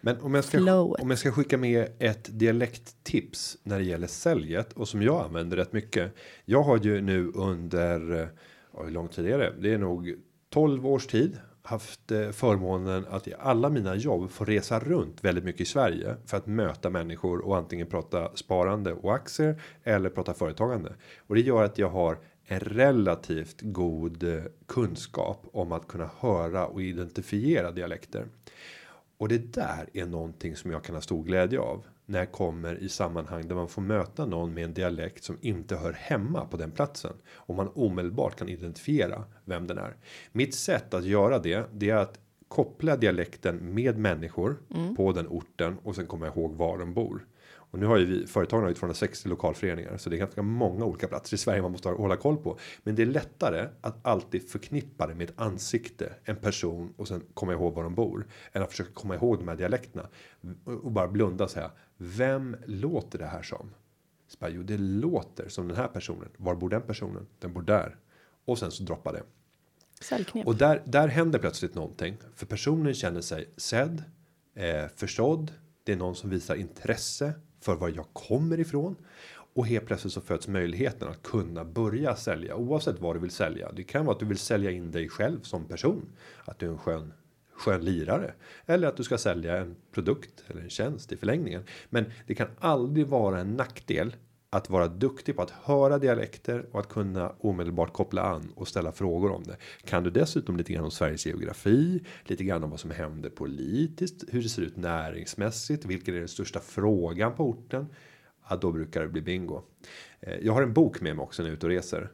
Men 0.01 0.21
om 0.21 0.33
jag 0.33 0.43
ska 0.43 0.57
Flowet. 0.57 1.01
om 1.01 1.09
jag 1.09 1.19
ska 1.19 1.31
skicka 1.31 1.57
med 1.57 1.87
ett 1.99 2.39
dialekttips 2.39 3.57
när 3.63 3.79
det 3.79 3.85
gäller 3.85 4.07
säljet 4.07 4.73
och 4.73 4.87
som 4.87 5.01
jag 5.01 5.25
använder 5.25 5.57
rätt 5.57 5.73
mycket. 5.73 6.13
Jag 6.45 6.63
har 6.63 6.77
ju 6.77 7.01
nu 7.01 7.31
under 7.35 8.21
eh, 8.21 8.27
ja, 8.73 8.83
hur 8.83 8.91
lång 8.91 9.07
tid 9.07 9.25
är 9.25 9.37
det? 9.37 9.53
Det 9.59 9.73
är 9.73 9.77
nog 9.77 10.15
12 10.49 10.87
års 10.87 11.07
tid 11.07 11.37
haft 11.67 12.11
eh, 12.11 12.29
förmånen 12.29 13.05
att 13.09 13.27
i 13.27 13.33
alla 13.39 13.69
mina 13.69 13.95
jobb 13.95 14.31
få 14.31 14.45
resa 14.45 14.79
runt 14.79 15.23
väldigt 15.23 15.43
mycket 15.43 15.61
i 15.61 15.65
Sverige 15.65 16.15
för 16.25 16.37
att 16.37 16.47
möta 16.47 16.89
människor 16.89 17.45
och 17.45 17.57
antingen 17.57 17.87
prata 17.87 18.35
sparande 18.35 18.93
och 18.93 19.15
aktier 19.15 19.61
eller 19.83 20.09
prata 20.09 20.33
företagande. 20.33 20.93
Och 21.27 21.35
det 21.35 21.41
gör 21.41 21.63
att 21.63 21.77
jag 21.77 21.89
har 21.89 22.17
en 22.47 22.59
relativt 22.59 23.61
god 23.61 24.23
eh, 24.23 24.43
kunskap 24.65 25.45
om 25.51 25.71
att 25.71 25.87
kunna 25.87 26.09
höra 26.19 26.67
och 26.67 26.81
identifiera 26.81 27.71
dialekter. 27.71 28.27
Och 29.17 29.29
det 29.29 29.53
där 29.53 29.89
är 29.93 30.05
någonting 30.05 30.55
som 30.55 30.71
jag 30.71 30.83
kan 30.83 30.95
ha 30.95 31.01
stor 31.01 31.23
glädje 31.23 31.59
av 31.59 31.85
när 32.05 32.19
jag 32.19 32.31
kommer 32.31 32.83
i 32.83 32.89
sammanhang 32.89 33.47
där 33.47 33.55
man 33.55 33.69
får 33.69 33.81
möta 33.81 34.25
någon 34.25 34.53
med 34.53 34.63
en 34.63 34.73
dialekt 34.73 35.23
som 35.23 35.37
inte 35.41 35.75
hör 35.75 35.93
hemma 35.93 36.45
på 36.45 36.57
den 36.57 36.71
platsen 36.71 37.13
och 37.29 37.55
man 37.55 37.69
omedelbart 37.75 38.35
kan 38.35 38.49
identifiera 38.49 39.23
vem 39.45 39.67
den 39.67 39.77
är. 39.77 39.95
Mitt 40.31 40.55
sätt 40.55 40.93
att 40.93 41.05
göra 41.05 41.39
det, 41.39 41.65
det 41.73 41.89
är 41.89 41.95
att 41.95 42.19
koppla 42.47 42.97
dialekten 42.97 43.73
med 43.73 43.97
människor 43.97 44.57
på 44.95 45.11
den 45.11 45.27
orten 45.27 45.77
och 45.83 45.95
sen 45.95 46.07
komma 46.07 46.27
ihåg 46.27 46.53
var 46.53 46.77
de 46.77 46.93
bor. 46.93 47.25
Och 47.71 47.79
nu 47.79 47.85
har 47.85 47.97
ju 47.97 48.05
vi 48.05 48.27
företagen 48.27 48.61
har 48.61 48.69
ju 48.69 48.75
260 48.75 49.29
lokalföreningar 49.29 49.97
så 49.97 50.09
det 50.09 50.15
är 50.15 50.17
ganska 50.17 50.41
många 50.41 50.85
olika 50.85 51.07
platser 51.07 51.35
i 51.35 51.37
Sverige 51.37 51.61
man 51.61 51.71
måste 51.71 51.89
hålla 51.89 52.15
koll 52.15 52.37
på. 52.37 52.57
Men 52.83 52.95
det 52.95 53.01
är 53.01 53.05
lättare 53.05 53.67
att 53.81 54.05
alltid 54.05 54.49
förknippa 54.49 55.07
det 55.07 55.15
med 55.15 55.29
ett 55.29 55.39
ansikte, 55.39 56.13
en 56.23 56.35
person 56.35 56.93
och 56.97 57.07
sen 57.07 57.23
komma 57.33 57.53
ihåg 57.53 57.73
var 57.73 57.83
de 57.83 57.95
bor 57.95 58.27
än 58.51 58.63
att 58.63 58.71
försöka 58.71 58.91
komma 58.93 59.15
ihåg 59.15 59.39
de 59.39 59.47
här 59.47 59.55
dialekterna 59.55 60.07
och 60.63 60.91
bara 60.91 61.07
blunda 61.07 61.43
och 61.43 61.51
säga 61.51 61.71
vem 61.97 62.55
låter 62.65 63.19
det 63.19 63.25
här 63.25 63.41
som? 63.41 63.73
Så 64.27 64.37
bara, 64.39 64.49
jo, 64.49 64.63
det 64.63 64.77
låter 64.77 65.49
som 65.49 65.67
den 65.67 65.77
här 65.77 65.87
personen. 65.87 66.29
Var 66.37 66.55
bor 66.55 66.69
den 66.69 66.81
personen? 66.81 67.27
Den 67.39 67.53
bor 67.53 67.61
där 67.61 67.97
och 68.45 68.59
sen 68.59 68.71
så 68.71 68.83
droppar 68.83 69.13
det. 69.13 69.23
Säljknep. 70.01 70.47
Och 70.47 70.55
där, 70.55 70.83
där 70.85 71.07
händer 71.07 71.39
plötsligt 71.39 71.75
någonting. 71.75 72.17
För 72.35 72.45
personen 72.45 72.93
känner 72.93 73.21
sig 73.21 73.49
sedd, 73.57 74.03
eh, 74.55 74.85
förstådd. 74.95 75.53
Det 75.83 75.91
är 75.91 75.97
någon 75.97 76.15
som 76.15 76.29
visar 76.29 76.55
intresse 76.55 77.33
för 77.59 77.75
var 77.75 77.89
jag 77.89 78.05
kommer 78.13 78.59
ifrån. 78.59 78.95
Och 79.53 79.67
helt 79.67 79.85
plötsligt 79.85 80.13
så 80.13 80.21
föds 80.21 80.47
möjligheten 80.47 81.07
att 81.07 81.23
kunna 81.23 81.65
börja 81.65 82.15
sälja 82.15 82.55
oavsett 82.55 82.99
vad 82.99 83.15
du 83.15 83.19
vill 83.19 83.31
sälja. 83.31 83.71
Det 83.71 83.83
kan 83.83 84.05
vara 84.05 84.13
att 84.13 84.19
du 84.19 84.25
vill 84.25 84.37
sälja 84.37 84.71
in 84.71 84.91
dig 84.91 85.09
själv 85.09 85.41
som 85.41 85.65
person. 85.65 86.05
Att 86.45 86.59
du 86.59 86.65
är 86.65 86.71
en 86.71 86.77
skön 86.77 87.13
skön 87.57 87.85
lirare 87.85 88.33
eller 88.65 88.87
att 88.87 88.97
du 88.97 89.03
ska 89.03 89.17
sälja 89.17 89.57
en 89.57 89.75
produkt 89.91 90.43
eller 90.47 90.61
en 90.61 90.69
tjänst 90.69 91.11
i 91.11 91.17
förlängningen. 91.17 91.63
Men 91.89 92.05
det 92.27 92.35
kan 92.35 92.47
aldrig 92.59 93.07
vara 93.07 93.39
en 93.39 93.53
nackdel 93.53 94.15
att 94.49 94.69
vara 94.69 94.87
duktig 94.87 95.35
på 95.35 95.41
att 95.41 95.51
höra 95.51 95.97
dialekter 95.97 96.65
och 96.71 96.79
att 96.79 96.89
kunna 96.89 97.29
omedelbart 97.39 97.93
koppla 97.93 98.21
an 98.21 98.51
och 98.55 98.67
ställa 98.67 98.91
frågor 98.91 99.31
om 99.31 99.43
det. 99.43 99.57
Kan 99.83 100.03
du 100.03 100.09
dessutom 100.09 100.57
lite 100.57 100.73
grann 100.73 100.83
om 100.83 100.91
Sveriges 100.91 101.25
geografi, 101.25 102.03
lite 102.23 102.43
grann 102.43 102.63
om 102.63 102.69
vad 102.69 102.79
som 102.79 102.91
händer 102.91 103.29
politiskt, 103.29 104.23
hur 104.27 104.41
det 104.41 104.49
ser 104.49 104.61
ut 104.61 104.77
näringsmässigt, 104.77 105.85
vilken 105.85 106.15
är 106.15 106.19
den 106.19 106.27
största 106.27 106.59
frågan 106.59 107.35
på 107.35 107.49
orten? 107.49 107.87
Ja, 108.49 108.55
då 108.55 108.71
brukar 108.71 109.01
det 109.01 109.07
bli 109.07 109.21
bingo. 109.21 109.61
Eh, 110.19 110.37
jag 110.41 110.53
har 110.53 110.63
en 110.63 110.73
bok 110.73 111.01
med 111.01 111.15
mig 111.15 111.23
också 111.23 111.41
när 111.41 111.49
jag 111.49 111.53
är 111.53 111.57
ute 111.57 111.65
och 111.65 111.71
reser 111.71 112.11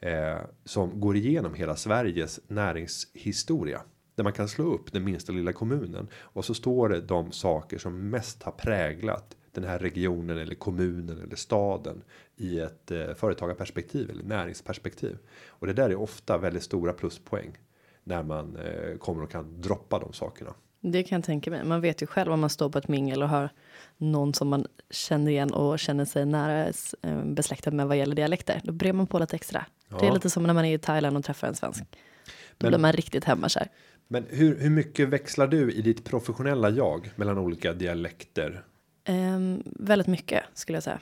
eh, 0.00 0.38
som 0.64 1.00
går 1.00 1.16
igenom 1.16 1.54
hela 1.54 1.76
Sveriges 1.76 2.40
näringshistoria. 2.48 3.82
Där 4.14 4.24
man 4.24 4.32
kan 4.32 4.48
slå 4.48 4.74
upp 4.74 4.92
den 4.92 5.04
minsta 5.04 5.32
lilla 5.32 5.52
kommunen 5.52 6.08
och 6.14 6.44
så 6.44 6.54
står 6.54 6.88
det 6.88 7.00
de 7.00 7.32
saker 7.32 7.78
som 7.78 8.10
mest 8.10 8.42
har 8.42 8.52
präglat 8.52 9.36
den 9.54 9.64
här 9.64 9.78
regionen 9.78 10.38
eller 10.38 10.54
kommunen 10.54 11.22
eller 11.22 11.36
staden 11.36 12.02
i 12.36 12.60
ett 12.60 12.90
eh, 12.90 13.14
företagarperspektiv 13.14 14.10
eller 14.10 14.22
näringsperspektiv. 14.24 15.18
Och 15.48 15.66
det 15.66 15.72
där 15.72 15.90
är 15.90 15.94
ofta 15.96 16.38
väldigt 16.38 16.62
stora 16.62 16.92
pluspoäng 16.92 17.56
när 18.04 18.22
man 18.22 18.56
eh, 18.56 18.96
kommer 18.98 19.22
och 19.22 19.30
kan 19.30 19.60
droppa 19.60 19.98
de 19.98 20.12
sakerna. 20.12 20.54
Det 20.80 21.02
kan 21.02 21.16
jag 21.16 21.24
tänka 21.24 21.50
mig. 21.50 21.64
Man 21.64 21.80
vet 21.80 22.02
ju 22.02 22.06
själv 22.06 22.32
om 22.32 22.40
man 22.40 22.50
står 22.50 22.70
på 22.70 22.78
ett 22.78 22.88
mingel 22.88 23.22
och 23.22 23.28
har 23.28 23.48
någon 23.96 24.34
som 24.34 24.48
man 24.48 24.66
känner 24.90 25.30
igen 25.30 25.52
och 25.52 25.78
känner 25.78 26.04
sig 26.04 26.26
nära 26.26 26.72
eh, 27.02 27.24
besläktad 27.24 27.70
med 27.70 27.86
vad 27.86 27.96
gäller 27.96 28.16
dialekter. 28.16 28.60
Då 28.64 28.72
brer 28.72 28.92
man 28.92 29.06
på 29.06 29.18
lite 29.18 29.36
extra. 29.36 29.66
Det 29.88 29.94
är 29.96 30.04
Ja. 30.06 30.14
lite 30.14 30.30
som 30.30 30.42
när 30.42 30.54
man 30.54 30.64
är 30.64 30.74
i 30.74 30.78
Thailand 30.78 31.16
och 31.16 31.24
träffar 31.24 31.48
en 31.48 31.54
svensk. 31.54 31.82
Då 31.82 32.64
Men- 32.64 32.70
blir 32.70 32.78
man 32.78 32.92
riktigt 32.92 33.24
hemmakär. 33.24 33.68
Men 34.08 34.24
hur, 34.28 34.58
hur 34.58 34.70
mycket 34.70 35.08
växlar 35.08 35.46
du 35.46 35.72
i 35.72 35.82
ditt 35.82 36.04
professionella 36.04 36.70
jag 36.70 37.10
mellan 37.16 37.38
olika 37.38 37.72
dialekter 37.72 38.64
Ehm, 39.04 39.62
väldigt 39.64 40.06
mycket 40.08 40.44
skulle 40.54 40.76
jag 40.76 40.82
säga. 40.82 41.00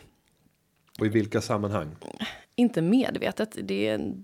och 1.00 1.06
i 1.06 1.08
vilka 1.08 1.40
sammanhang? 1.40 1.96
Inte 2.54 2.82
medvetet. 2.82 3.56
Det 3.62 3.88
är, 3.88 4.14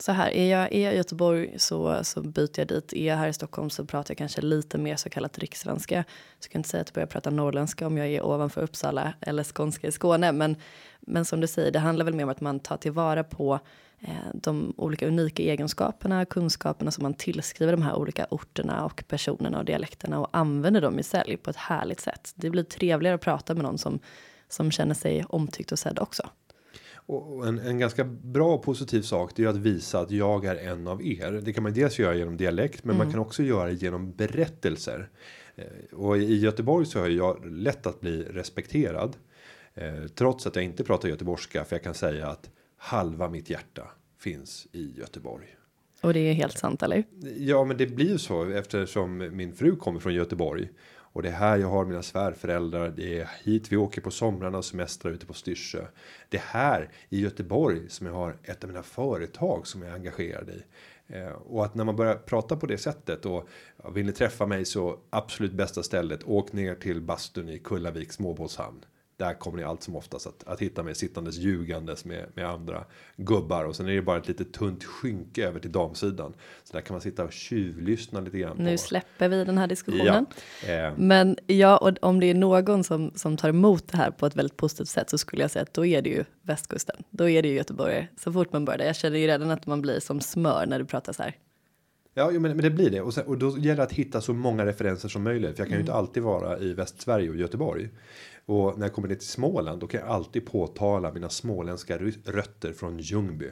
så 0.00 0.12
här, 0.12 0.30
är 0.30 0.50
jag, 0.50 0.72
är 0.72 0.84
jag 0.84 0.94
i 0.94 0.96
Göteborg 0.96 1.58
så, 1.58 2.04
så 2.04 2.22
byter 2.22 2.58
jag 2.58 2.68
dit. 2.68 2.92
Är 2.92 3.06
jag 3.06 3.16
här 3.16 3.28
i 3.28 3.32
Stockholm 3.32 3.70
så 3.70 3.84
pratar 3.84 4.12
jag 4.12 4.18
kanske 4.18 4.40
lite 4.40 4.78
mer 4.78 4.96
så 4.96 5.10
kallat 5.10 5.38
rikssvenska. 5.38 5.94
Jag 6.42 6.50
kan 6.50 6.58
inte 6.58 6.68
säga 6.68 6.80
att 6.80 6.88
jag 6.88 6.94
börjar 6.94 7.06
prata 7.06 7.30
norrländska 7.30 7.86
om 7.86 7.98
jag 7.98 8.08
är 8.08 8.26
ovanför 8.26 8.62
Uppsala 8.62 9.12
eller 9.20 9.44
skånska 9.44 9.86
i 9.86 9.92
Skåne. 9.92 10.32
Men, 10.32 10.56
men 11.00 11.24
som 11.24 11.40
du 11.40 11.46
säger, 11.46 11.70
det 11.70 11.78
handlar 11.78 12.04
väl 12.04 12.14
mer 12.14 12.24
om 12.24 12.30
att 12.30 12.40
man 12.40 12.60
tar 12.60 12.76
tillvara 12.76 13.24
på 13.24 13.60
eh, 14.00 14.14
de 14.34 14.74
olika 14.76 15.08
unika 15.08 15.42
egenskaperna, 15.42 16.24
kunskaperna 16.24 16.90
som 16.90 17.02
man 17.02 17.14
tillskriver 17.14 17.72
de 17.72 17.82
här 17.82 17.94
olika 17.94 18.26
orterna 18.30 18.84
och 18.84 19.04
personerna 19.08 19.58
och 19.58 19.64
dialekterna 19.64 20.20
och 20.20 20.28
använder 20.32 20.80
dem 20.80 20.98
i 20.98 21.02
sälj 21.02 21.36
på 21.36 21.50
ett 21.50 21.56
härligt 21.56 22.00
sätt. 22.00 22.32
Det 22.34 22.50
blir 22.50 22.64
trevligare 22.64 23.14
att 23.14 23.20
prata 23.20 23.54
med 23.54 23.62
någon 23.62 23.78
som, 23.78 23.98
som 24.48 24.70
känner 24.70 24.94
sig 24.94 25.24
omtyckt 25.28 25.72
och 25.72 25.78
sedd 25.78 25.98
också. 25.98 26.30
Och 27.08 27.46
en, 27.46 27.58
en 27.58 27.78
ganska 27.78 28.04
bra 28.04 28.54
och 28.54 28.62
positiv 28.62 29.02
sak 29.02 29.32
det 29.36 29.42
är 29.42 29.44
ju 29.44 29.50
att 29.50 29.56
visa 29.56 30.00
att 30.00 30.10
jag 30.10 30.44
är 30.44 30.56
en 30.56 30.86
av 30.88 31.06
er. 31.06 31.40
Det 31.44 31.52
kan 31.52 31.62
man 31.62 31.72
dels 31.72 31.98
göra 31.98 32.14
genom 32.14 32.36
dialekt 32.36 32.84
men 32.84 32.96
man 32.96 33.10
kan 33.10 33.20
också 33.20 33.42
göra 33.42 33.68
det 33.68 33.74
genom 33.74 34.12
berättelser. 34.12 35.08
Eh, 35.56 35.64
Och 35.92 36.18
i 36.18 36.36
Göteborg 36.38 36.86
så 36.86 37.00
har 37.00 37.08
jag 37.08 37.46
lätt 37.46 37.86
att 37.86 38.00
bli 38.00 38.22
respekterad. 38.22 39.16
Eh, 39.74 40.04
Trots 40.14 40.46
att 40.46 40.56
jag 40.56 40.64
inte 40.64 40.84
pratar 40.84 41.08
göteborgska 41.08 41.64
för 41.64 41.76
jag 41.76 41.82
kan 41.82 41.94
säga 41.94 42.28
att 42.28 42.50
halva 42.76 43.28
mitt 43.28 43.50
hjärta 43.50 43.82
finns 44.18 44.66
i 44.72 44.92
Göteborg. 44.98 45.46
Och 46.02 46.12
det 46.14 46.20
är 46.20 46.32
helt 46.32 46.58
sant, 46.58 46.82
eller? 46.82 47.04
Ja, 47.38 47.64
men 47.64 47.76
det 47.76 47.86
blir 47.86 48.08
ju 48.08 48.18
så 48.18 48.44
eftersom 48.44 49.30
min 49.36 49.52
fru 49.52 49.76
kommer 49.76 50.00
från 50.00 50.14
Göteborg. 50.14 50.68
Och 51.12 51.22
det 51.22 51.28
är 51.28 51.32
här 51.32 51.56
jag 51.56 51.68
har 51.68 51.84
mina 51.84 52.02
svärföräldrar. 52.02 52.88
Det 52.96 53.20
är 53.20 53.30
hit 53.44 53.72
vi 53.72 53.76
åker 53.76 54.00
på 54.00 54.10
somrarna 54.10 54.58
och 54.58 54.64
semestrar 54.64 55.12
ute 55.12 55.26
på 55.26 55.34
Styrsö. 55.34 55.86
Det 56.28 56.36
är 56.36 56.42
här 56.42 56.90
i 57.08 57.20
Göteborg 57.20 57.88
som 57.88 58.06
jag 58.06 58.14
har 58.14 58.36
ett 58.42 58.64
av 58.64 58.70
mina 58.70 58.82
företag 58.82 59.66
som 59.66 59.82
jag 59.82 59.90
är 59.90 59.94
engagerad 59.94 60.50
i. 60.50 60.62
Eh, 61.06 61.28
och 61.28 61.64
att 61.64 61.74
när 61.74 61.84
man 61.84 61.96
börjar 61.96 62.14
prata 62.14 62.56
på 62.56 62.66
det 62.66 62.78
sättet 62.78 63.26
och 63.26 63.48
vill 63.94 64.06
ni 64.06 64.12
träffa 64.12 64.46
mig 64.46 64.64
så 64.64 64.98
absolut 65.10 65.52
bästa 65.52 65.82
stället. 65.82 66.24
Åk 66.24 66.52
ner 66.52 66.74
till 66.74 67.00
bastun 67.00 67.48
i 67.48 67.58
Kullavik 67.58 68.12
småbåtshamn. 68.12 68.84
Där 69.18 69.34
kommer 69.34 69.58
ni 69.58 69.64
allt 69.64 69.82
som 69.82 69.96
oftast 69.96 70.26
att, 70.26 70.44
att 70.46 70.60
hitta 70.60 70.82
mig 70.82 70.94
sittandes 70.94 71.36
ljugandes 71.36 72.04
med, 72.04 72.26
med 72.34 72.46
andra 72.48 72.84
gubbar. 73.16 73.64
Och 73.64 73.76
sen 73.76 73.88
är 73.88 73.92
det 73.92 74.02
bara 74.02 74.18
ett 74.18 74.28
litet 74.28 74.52
tunt 74.52 74.84
skynke 74.84 75.46
över 75.48 75.60
till 75.60 75.72
damsidan. 75.72 76.34
Så 76.64 76.72
där 76.72 76.80
kan 76.80 76.94
man 76.94 77.00
sitta 77.00 77.24
och 77.24 77.32
tjuvlyssna 77.32 78.20
lite 78.20 78.38
grann. 78.38 78.56
Nu 78.58 78.72
på. 78.72 78.78
släpper 78.78 79.28
vi 79.28 79.44
den 79.44 79.58
här 79.58 79.66
diskussionen. 79.66 80.26
Ja, 80.66 80.72
eh, 80.72 80.92
Men 80.96 81.36
ja, 81.46 81.76
och 81.76 81.92
om 82.02 82.20
det 82.20 82.26
är 82.26 82.34
någon 82.34 82.84
som, 82.84 83.12
som 83.14 83.36
tar 83.36 83.48
emot 83.48 83.88
det 83.88 83.96
här 83.96 84.10
på 84.10 84.26
ett 84.26 84.36
väldigt 84.36 84.56
positivt 84.56 84.88
sätt 84.88 85.10
så 85.10 85.18
skulle 85.18 85.42
jag 85.42 85.50
säga 85.50 85.62
att 85.62 85.74
då 85.74 85.86
är 85.86 86.02
det 86.02 86.10
ju 86.10 86.24
västkusten. 86.42 86.96
Då 87.10 87.28
är 87.28 87.42
det 87.42 87.48
ju 87.48 87.54
göteborgare. 87.54 88.08
Så 88.20 88.32
fort 88.32 88.52
man 88.52 88.64
börjar. 88.64 88.86
Jag 88.86 88.96
känner 88.96 89.18
ju 89.18 89.26
redan 89.26 89.50
att 89.50 89.66
man 89.66 89.82
blir 89.82 90.00
som 90.00 90.20
smör 90.20 90.66
när 90.66 90.78
du 90.78 90.84
pratar 90.84 91.12
så 91.12 91.22
här. 91.22 91.36
Ja, 92.14 92.30
men, 92.30 92.42
men 92.42 92.56
det 92.58 92.70
blir 92.70 92.90
det. 92.90 93.00
Och, 93.00 93.14
sen, 93.14 93.26
och 93.26 93.38
då 93.38 93.58
gäller 93.58 93.76
det 93.76 93.82
att 93.82 93.92
hitta 93.92 94.20
så 94.20 94.32
många 94.32 94.66
referenser 94.66 95.08
som 95.08 95.22
möjligt. 95.22 95.56
För 95.56 95.62
jag 95.62 95.68
kan 95.68 95.76
ju 95.76 95.80
inte 95.80 95.92
Mm. 95.92 95.98
alltid 96.04 96.22
vara 96.22 96.58
i 96.58 96.72
Västsverige 96.74 97.30
och 97.30 97.36
Göteborg. 97.36 97.88
Och 98.48 98.78
när 98.78 98.86
jag 98.86 98.92
kommer 98.94 99.08
ner 99.08 99.14
till 99.14 99.28
Småland, 99.28 99.80
då 99.80 99.86
kan 99.86 100.00
jag 100.00 100.08
alltid 100.08 100.46
påtala 100.46 101.12
mina 101.12 101.28
småländska 101.28 101.98
rötter 102.24 102.72
från 102.72 102.98
Ljungby. 102.98 103.46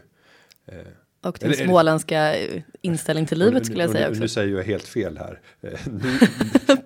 Eh, 0.66 0.76
Och 1.24 1.38
din 1.40 1.50
Eller 1.52 1.64
småländska 1.64 2.38
eh, 2.38 2.62
inställning 2.80 3.26
till 3.26 3.38
livet 3.38 3.66
skulle 3.66 3.82
jag 3.82 3.90
säga 3.90 4.08
nu, 4.08 4.14
Nu 4.14 4.24
också. 4.24 4.34
säger 4.34 4.56
jag 4.56 4.64
helt 4.64 4.84
fel 4.88 5.18
här. 5.18 5.40
Eh, 5.60 5.80
Ny, 5.92 6.18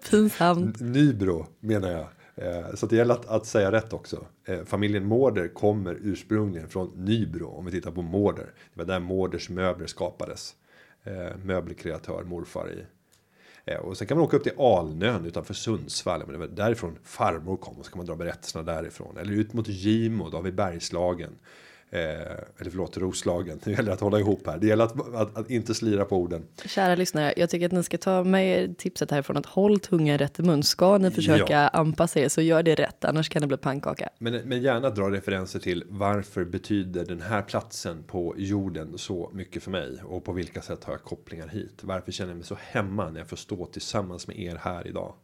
Pinsamt. 0.10 0.80
Nybro 0.80 1.46
menar 1.60 1.90
jag. 1.90 2.06
Eh, 2.46 2.74
Så 2.74 2.86
det 2.86 2.96
gäller 2.96 3.14
att, 3.14 3.26
att 3.26 3.46
säga 3.46 3.72
rätt 3.72 3.92
också. 3.92 4.26
Eh, 4.48 4.64
Familjen 4.64 5.04
Mårder 5.04 5.48
kommer 5.48 5.98
ursprungligen 6.02 6.68
från 6.68 7.04
Nybro. 7.04 7.46
Om 7.48 7.64
vi 7.64 7.70
tittar 7.70 7.90
på 7.90 8.02
Mårder. 8.02 8.44
Det 8.74 8.78
var 8.80 8.84
där 8.84 9.00
Mårders 9.00 9.48
möbler 9.50 9.86
skapades. 9.86 10.54
Eh, 11.04 11.36
Möbelkreatör, 11.44 12.22
morfar 12.24 12.70
i. 12.72 12.84
Eh, 13.64 13.76
och 13.76 13.96
sen 13.96 14.06
kan 14.06 14.16
man 14.16 14.24
åka 14.24 14.36
upp 14.36 14.42
till 14.42 14.58
Alnön 14.58 15.26
utanför 15.26 15.54
Sundsvall. 15.54 16.20
Men 16.20 16.32
det 16.32 16.38
var 16.38 16.46
därifrån 16.46 16.98
farmor 17.04 17.56
kom. 17.56 17.78
Och 17.78 17.84
så 17.84 17.90
kan 17.90 17.98
man 17.98 18.06
dra 18.06 18.16
berättelserna 18.16 18.64
därifrån. 18.64 19.16
Eller 19.16 19.32
ut 19.32 19.52
mot 19.52 19.68
Gimo, 19.68 20.30
då 20.30 20.36
har 20.36 20.42
vi 20.42 20.52
Bergslagen. 20.52 21.30
Eh, 21.92 22.00
eller 22.58 22.70
förlåt, 22.70 22.96
Roslagen. 22.96 23.60
Det 23.64 23.70
gäller 23.70 23.92
att 23.92 24.00
hålla 24.00 24.18
ihop 24.18 24.46
här. 24.46 24.58
Det 24.58 24.66
gäller 24.66 24.84
att, 24.84 25.14
att, 25.14 25.36
att 25.36 25.50
inte 25.50 25.74
slira 25.74 26.04
på 26.04 26.16
orden. 26.16 26.46
Kära 26.64 26.94
lyssnare, 26.94 27.34
jag 27.36 27.50
tycker 27.50 27.66
att 27.66 27.72
ni 27.72 27.82
ska 27.82 27.98
ta 27.98 28.24
med 28.24 28.78
tipset 28.78 29.10
härifrån 29.10 29.36
att 29.36 29.46
håll 29.46 29.80
tungan 29.80 30.18
rätt 30.18 30.38
i 30.38 30.42
mun. 30.42 30.62
Ska 30.62 30.98
ni 30.98 31.10
försöka 31.10 31.68
anpassa 31.68 32.20
er 32.20 32.28
så 32.28 32.40
gör 32.40 32.62
det 32.62 32.74
rätt, 32.74 33.04
annars 33.04 33.28
kan 33.28 33.42
det 33.42 33.48
bli 33.48 33.56
pannkaka. 33.56 34.08
Men, 34.18 34.48
men 34.48 34.62
gärna 34.62 34.90
dra 34.90 35.10
referenser 35.10 35.58
till 35.58 35.84
varför 35.88 36.44
betyder 36.44 37.04
den 37.04 37.20
här 37.20 37.42
platsen 37.42 38.02
på 38.02 38.34
jorden 38.36 38.98
så 38.98 39.30
mycket 39.34 39.62
för 39.62 39.70
mig 39.70 39.98
och 40.04 40.24
på 40.24 40.32
vilka 40.32 40.62
sätt 40.62 40.84
har 40.84 40.92
jag 40.92 41.02
kopplingar 41.02 41.48
hit? 41.48 41.80
Varför 41.82 42.12
känner 42.12 42.30
jag 42.30 42.36
mig 42.36 42.46
så 42.46 42.56
hemma 42.60 43.10
när 43.10 43.20
jag 43.20 43.28
får 43.28 43.36
stå 43.36 43.66
tillsammans 43.66 44.26
med 44.26 44.38
er 44.38 44.58
här 44.62 44.86
idag? 44.86 45.14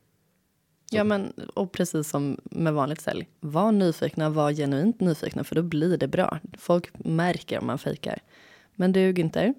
Ja, 0.90 1.04
men 1.04 1.32
och 1.54 1.72
precis 1.72 2.08
som 2.08 2.40
med 2.44 2.74
vanligt 2.74 3.00
sälj, 3.00 3.28
var 3.40 3.72
nyfikna, 3.72 4.30
var 4.30 4.52
genuint 4.52 5.00
nyfikna, 5.00 5.44
för 5.44 5.54
då 5.54 5.62
blir 5.62 5.96
det 5.96 6.08
bra. 6.08 6.38
Folk 6.58 6.90
märker 7.04 7.58
om 7.58 7.66
man 7.66 7.78
fejkar. 7.78 8.18
Men 8.74 8.92
du 8.92 9.12
Günther, 9.12 9.54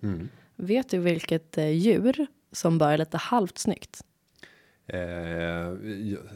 vet 0.55 0.89
du 0.89 0.97
vilket 0.97 1.57
eh, 1.57 1.69
djur 1.69 2.27
som 2.51 2.77
bara 2.77 2.93
är 2.93 2.97
lite 2.97 3.17
halvt 3.17 3.57
snyggt? 3.57 4.03
Eh, 4.87 4.99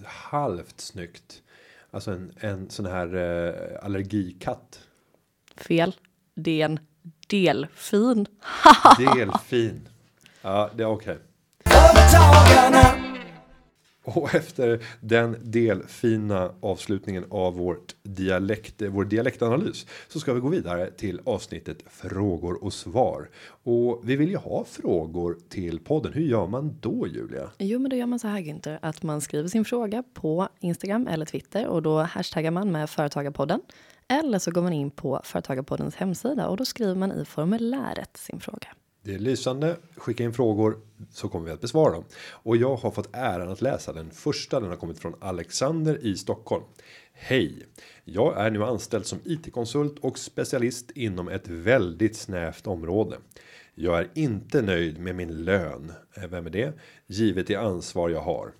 halvt 0.06 0.82
snyggt. 0.82 1.42
Alltså 1.92 2.12
en, 2.12 2.32
en 2.40 2.70
sån 2.70 2.86
här 2.86 3.16
eh, 3.16 3.86
allergikatt. 3.86 4.80
Fel. 5.56 5.96
Det 6.36 6.62
är 6.62 6.66
en 6.66 6.80
delfin. 7.28 8.28
Delfin. 8.98 9.90
Ja, 10.42 10.70
det 10.76 10.84
är 10.84 10.88
okej. 10.88 11.18
Företagarna. 11.66 13.01
Och 14.04 14.36
efter 14.36 14.84
den 15.00 15.36
delfina 15.42 16.52
avslutningen 16.60 17.26
av 17.30 17.54
vårt 17.54 17.96
dialekt, 18.04 18.82
vår 18.82 19.06
dialektanalys 19.06 19.86
så 20.08 20.20
ska 20.20 20.34
vi 20.34 20.40
gå 20.40 20.48
vidare 20.48 20.92
till 20.92 21.22
avsnittet 21.24 21.78
frågor 21.90 22.64
och 22.64 22.74
svar. 22.74 23.30
Och 23.64 24.02
vi 24.04 24.16
vill 24.16 24.30
ju 24.30 24.38
ha 24.38 24.66
frågor 24.66 25.38
till 25.50 25.80
podden. 25.80 26.14
Hur 26.14 26.22
gör 26.22 26.48
man 26.48 26.78
då 26.80 27.08
Julia? 27.08 27.50
Jo, 27.58 27.80
men 27.80 27.90
då 27.90 27.96
gör 27.96 28.06
man 28.06 28.20
så 28.20 28.28
här 28.28 28.40
Günther, 28.40 28.80
att 28.82 29.04
man 29.04 29.22
skriver 29.22 29.50
sin 29.50 29.66
fråga 29.66 30.04
på 30.14 30.48
Instagram 30.60 31.08
eller 31.08 31.26
Twitter 31.26 31.68
och 31.68 31.82
då 31.82 32.00
hashtaggar 32.00 32.52
man 32.52 32.72
med 32.72 32.90
Företagarpodden. 32.90 33.62
Eller 34.08 34.40
så 34.40 34.52
går 34.52 34.62
man 34.62 34.74
in 34.74 34.92
på 34.92 35.22
Företagarpoddens 35.24 35.96
hemsida 35.96 36.48
och 36.48 36.58
då 36.58 36.66
skriver 36.66 36.96
man 36.96 37.12
i 37.12 37.26
formuläret 37.26 38.18
sin 38.18 38.40
fråga. 38.40 38.68
Det 39.04 39.14
är 39.14 39.20
lysande. 39.20 39.78
Skicka 39.98 40.24
in 40.24 40.34
frågor 40.34 40.80
så 41.12 41.30
kommer 41.30 41.46
vi 41.46 41.52
att 41.52 41.62
besvara 41.62 41.92
dem. 41.92 42.04
Och 42.30 42.58
jag 42.58 42.76
har 42.76 42.92
fått 42.92 43.10
äran 43.14 43.50
att 43.50 43.62
läsa 43.62 43.94
den 43.94 44.12
första. 44.12 44.60
Den 44.60 44.70
har 44.70 44.78
kommit 44.78 45.00
från 45.00 45.16
Alexander 45.22 46.06
i 46.06 46.18
Stockholm. 46.18 46.64
Hej! 47.14 47.66
Jag 48.04 48.38
är 48.38 48.52
nu 48.52 48.64
anställd 48.64 49.06
som 49.06 49.20
IT-konsult 49.26 50.00
och 50.00 50.18
specialist 50.18 50.92
inom 50.92 51.30
ett 51.30 51.48
väldigt 51.48 52.16
snävt 52.16 52.68
område. 52.68 53.18
Jag 53.76 54.00
är 54.00 54.10
inte 54.14 54.62
nöjd 54.62 55.00
med 55.00 55.16
min 55.16 55.44
lön. 55.44 55.94
Eh, 56.14 56.28
vem 56.28 56.46
är 56.46 56.50
det? 56.50 56.74
Givet 57.08 57.48
det 57.48 57.56
ansvar 57.56 58.10
jag 58.10 58.22
har. 58.22 58.54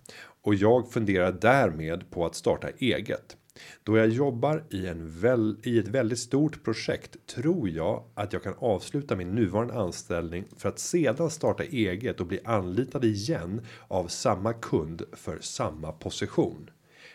Och 0.44 0.56
jag 0.56 0.92
funderar 0.92 1.32
därmed 1.32 2.12
på 2.12 2.26
att 2.26 2.36
starta 2.36 2.70
eget. 2.70 3.38
Då 3.84 3.98
jag 3.98 4.10
jobbar 4.10 4.64
i, 4.70 4.88
en 4.88 5.20
väl, 5.20 5.58
i 5.64 5.80
ett 5.80 5.88
väldigt 5.88 6.20
stort 6.20 6.64
projekt 6.64 7.28
tror 7.28 7.70
jag 7.70 8.04
att 8.14 8.34
jag 8.34 8.44
kan 8.44 8.56
avsluta 8.58 9.16
min 9.16 9.36
nuvarande 9.36 9.74
anställning 9.74 10.46
för 10.58 10.70
att 10.70 10.80
sedan 10.80 11.30
starta 11.30 11.64
eget 11.64 12.20
och 12.20 12.28
bli 12.28 12.40
anlitad 12.46 13.06
igen 13.06 13.62
av 13.88 14.08
samma 14.08 14.54
kund 14.54 15.02
för 15.14 15.38
samma 15.42 15.92
position. 15.92 16.70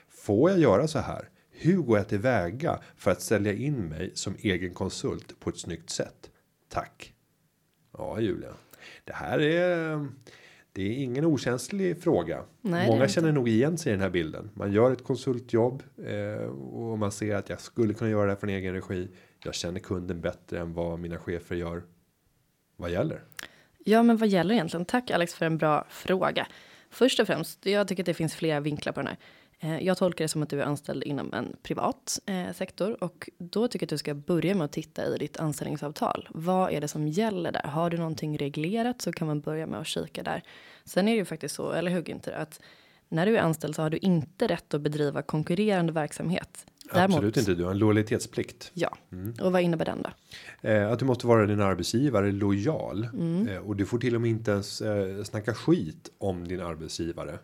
Får 0.09 0.51
jag 0.51 0.59
göra 0.59 0.89
så 0.89 0.99
här? 0.99 1.29
Hur 1.51 1.77
går 1.77 1.99
jag 1.99 2.09
tillväga 2.09 2.79
för 2.97 3.11
att 3.11 3.23
sälja 3.23 3.53
in 3.53 3.89
mig 3.89 4.11
som 4.15 4.37
egen 4.39 4.75
konsult 4.75 5.41
på 5.41 5.51
ett 5.51 5.59
snyggt 5.59 5.91
sätt? 5.91 6.31
Tack. 6.69 7.13
Ja, 7.99 8.21
Julia. 8.21 8.55
Det 9.05 9.13
här 9.13 9.39
är 9.39 10.07
det 10.77 10.83
är 10.83 11.03
ingen 11.03 11.25
okänslig 11.25 12.03
fråga. 12.03 12.45
Nej, 12.61 12.89
Många 12.89 13.09
känner 13.09 13.33
nog 13.33 13.49
igen 13.49 13.79
sig 13.79 13.91
i 13.91 13.95
den 13.95 14.03
här 14.03 14.11
bilden. 14.11 14.51
Man 14.55 14.73
gör 14.73 14.93
ett 14.93 15.05
konsultjobb 15.05 15.83
eh, 16.07 16.49
och 16.49 16.99
man 16.99 17.13
ser 17.13 17.35
att 17.35 17.49
jag 17.49 17.61
skulle 17.61 17.95
kunna 17.95 18.11
göra 18.11 18.25
det 18.25 18.31
här 18.31 18.37
från 18.37 18.51
egen 18.51 18.75
regi. 18.75 19.09
Jag 19.45 19.55
känner 19.55 19.81
kunden 19.81 20.21
bättre 20.21 20.59
än 20.59 20.73
vad 20.73 20.99
mina 20.99 21.19
chefer 21.19 21.57
gör. 21.57 21.83
Vad 22.77 22.91
gäller? 22.91 23.23
Ja, 23.79 24.03
men 24.03 24.17
vad 24.17 24.29
gäller 24.29 24.55
egentligen? 24.55 24.85
Tack 24.85 25.11
Alex 25.11 25.35
för 25.35 25.47
en 25.47 25.59
bra 25.59 25.87
fråga. 25.91 26.47
Först 26.91 27.21
och 27.21 27.27
främst, 27.27 27.67
jag 27.67 27.89
tycker 27.89 28.03
att 28.03 28.07
det 28.07 28.15
finns 28.15 28.35
flera 28.35 28.61
vinklar 28.61 28.93
på 28.93 29.01
den 29.01 29.07
här. 29.07 29.17
Eh, 29.61 29.79
Jag 29.85 29.99
tolkar 29.99 30.25
det 30.25 30.29
som 30.29 30.43
att 30.43 30.51
du 30.51 30.61
är 30.61 30.65
anställd 30.65 31.03
inom 31.05 31.33
en 31.33 31.57
privat 31.63 32.19
eh, 32.27 32.53
sektor 32.55 33.05
och 33.05 33.31
då 33.39 33.69
tycker 33.69 33.85
jag 33.85 33.87
att 33.87 33.91
du 33.91 33.99
ska 33.99 34.15
börja 34.15 34.55
med 34.55 34.65
att 34.65 34.73
titta 34.73 35.07
i 35.15 35.19
ditt 35.19 35.37
anställningsavtal. 35.37 36.29
Vad 36.35 36.73
är 36.73 36.81
det 36.81 36.89
som 36.89 37.09
gäller 37.09 37.53
där? 37.53 37.63
Har 37.65 37.91
du 37.91 37.97
någonting 37.97 38.39
reglerat 38.39 39.03
så 39.03 39.13
kan 39.13 39.27
man 39.27 39.41
börja 39.41 39.67
med 39.67 39.81
att 39.81 39.87
kika 39.87 40.23
där. 40.23 40.43
Sen 40.85 41.09
är 41.09 41.13
det 41.13 41.19
ju 41.19 41.25
faktiskt 41.25 41.55
så, 41.55 41.71
eller 41.73 41.91
hur 41.91 42.03
Günther, 42.03 42.33
att 42.37 42.61
när 43.09 43.27
du 43.27 43.37
är 43.37 43.41
anställd 43.43 43.75
så 43.75 43.83
har 43.83 43.91
du 43.91 43.97
inte 43.99 44.47
rätt 44.47 44.75
att 44.75 44.81
bedriva 44.81 45.23
konkurrerande 45.23 45.93
verksamhet 45.93 46.67
Däremot- 46.93 47.15
Absolut 47.17 47.37
inte. 47.37 47.55
Du 47.55 47.65
har 47.65 47.71
en 47.71 47.79
lojalitetsplikt. 47.79 48.71
Ja, 48.75 48.97
Mm. 49.13 49.35
och 49.43 49.53
vad 49.53 49.63
innebär 49.63 49.85
den 49.85 50.03
då? 50.03 50.11
Eh, 50.69 50.91
att 50.91 50.99
du 50.99 51.05
måste 51.05 51.27
vara 51.27 51.47
din 51.47 51.61
arbetsgivare 51.61 52.33
lojal. 52.33 53.05
Mm. 53.05 53.49
Eh, 53.49 53.59
och 53.59 53.77
du 53.77 53.87
får 53.87 53.99
till 53.99 54.15
och 54.15 54.21
med 54.21 54.31
inte 54.31 54.51
ens 54.51 54.81
eh, 54.81 55.23
snacka 55.25 55.55
skit 55.55 56.09
om 56.19 56.49
din 56.49 56.61
arbetsgivare. 56.61 57.39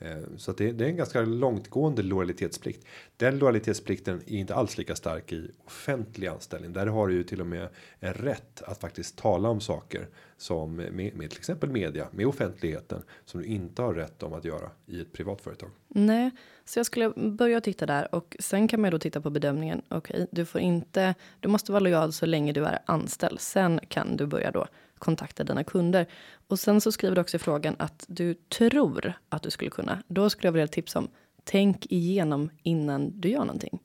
Eh, 0.00 0.18
så 0.36 0.50
att 0.50 0.58
det, 0.58 0.72
det 0.72 0.84
är 0.84 0.88
en 0.88 0.96
ganska 0.96 1.20
långtgående 1.20 2.02
lojalitetsplikt. 2.02 2.86
Den 3.16 3.38
lojalitetsplikten 3.38 4.22
är 4.26 4.38
inte 4.38 4.54
alls 4.54 4.78
lika 4.78 4.96
stark 4.96 5.32
i 5.32 5.50
offentlig 5.66 6.26
anställning. 6.26 6.72
Där 6.72 6.86
har 6.86 7.08
du 7.08 7.14
ju 7.14 7.24
till 7.24 7.40
och 7.40 7.46
med 7.46 7.68
en 8.00 8.14
rätt 8.14 8.62
att 8.62 8.80
faktiskt 8.80 9.18
tala 9.18 9.48
om 9.48 9.60
saker 9.60 10.08
som 10.36 10.76
med, 10.76 11.14
med 11.14 11.30
till 11.30 11.38
exempel 11.38 11.70
media 11.70 12.08
med 12.10 12.26
offentligheten 12.26 13.02
som 13.24 13.40
du 13.40 13.46
inte 13.46 13.82
har 13.82 13.94
rätt 13.94 14.22
om 14.22 14.32
att 14.32 14.44
göra 14.44 14.70
i 14.86 15.00
ett 15.00 15.12
privat 15.12 15.40
företag. 15.40 15.70
Nej, 15.88 16.30
så 16.64 16.78
jag 16.78 16.86
skulle 16.86 17.10
börja 17.10 17.60
titta 17.60 17.86
där 17.86 18.14
och 18.14 18.36
sen 18.40 18.68
kan 18.68 18.80
man 18.80 18.88
ju 18.88 18.90
då 18.90 18.98
titta 18.98 19.20
på 19.20 19.30
bedömningen. 19.30 19.82
Okej, 19.88 20.26
du 20.30 20.44
får 20.44 20.60
inte. 20.60 21.14
Du 21.40 21.48
måste 21.48 21.72
vara 21.72 21.80
lojal 21.80 22.12
så 22.12 22.26
länge 22.26 22.52
du 22.52 22.64
är 22.64 22.78
anställd. 22.84 23.40
Sen 23.40 23.80
kan 23.88 24.16
du 24.16 24.26
börja 24.26 24.50
då 24.50 24.66
kontakta 24.98 25.44
dina 25.44 25.64
kunder 25.64 26.06
och 26.48 26.58
sen 26.58 26.80
så 26.80 26.92
skriver 26.92 27.14
du 27.14 27.20
också 27.20 27.36
i 27.36 27.40
frågan 27.40 27.76
att 27.78 28.04
du 28.08 28.34
tror 28.34 29.12
att 29.28 29.42
du 29.42 29.50
skulle 29.50 29.70
kunna. 29.70 30.02
Då 30.08 30.30
skulle 30.30 30.46
jag 30.46 30.52
vilja 30.52 30.66
tipsa 30.66 30.98
om. 30.98 31.08
Tänk 31.44 31.86
igenom 31.86 32.50
innan 32.62 33.20
du 33.20 33.28
gör 33.28 33.44
någonting. 33.44 33.78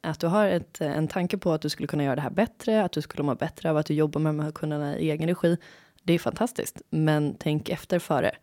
Att 0.00 0.20
du 0.20 0.26
har 0.26 0.46
ett, 0.46 0.80
en 0.80 1.08
tanke 1.08 1.38
på 1.38 1.52
att 1.52 1.62
du 1.62 1.68
skulle 1.68 1.86
kunna 1.86 2.04
göra 2.04 2.14
det 2.14 2.22
här 2.22 2.30
bättre, 2.30 2.84
att 2.84 2.92
du 2.92 3.02
skulle 3.02 3.24
må 3.24 3.34
bättre 3.34 3.70
av 3.70 3.76
att 3.76 3.86
du 3.86 3.94
jobbar 3.94 4.20
med 4.20 4.34
de 4.34 4.40
här 4.40 4.52
kunderna 4.52 4.98
i 4.98 5.10
egen 5.10 5.28
regi. 5.28 5.56
Det 6.02 6.12
är 6.12 6.18
fantastiskt, 6.18 6.82
men 6.90 7.36
tänk 7.38 7.68
efter 7.68 7.98
före. 7.98 8.36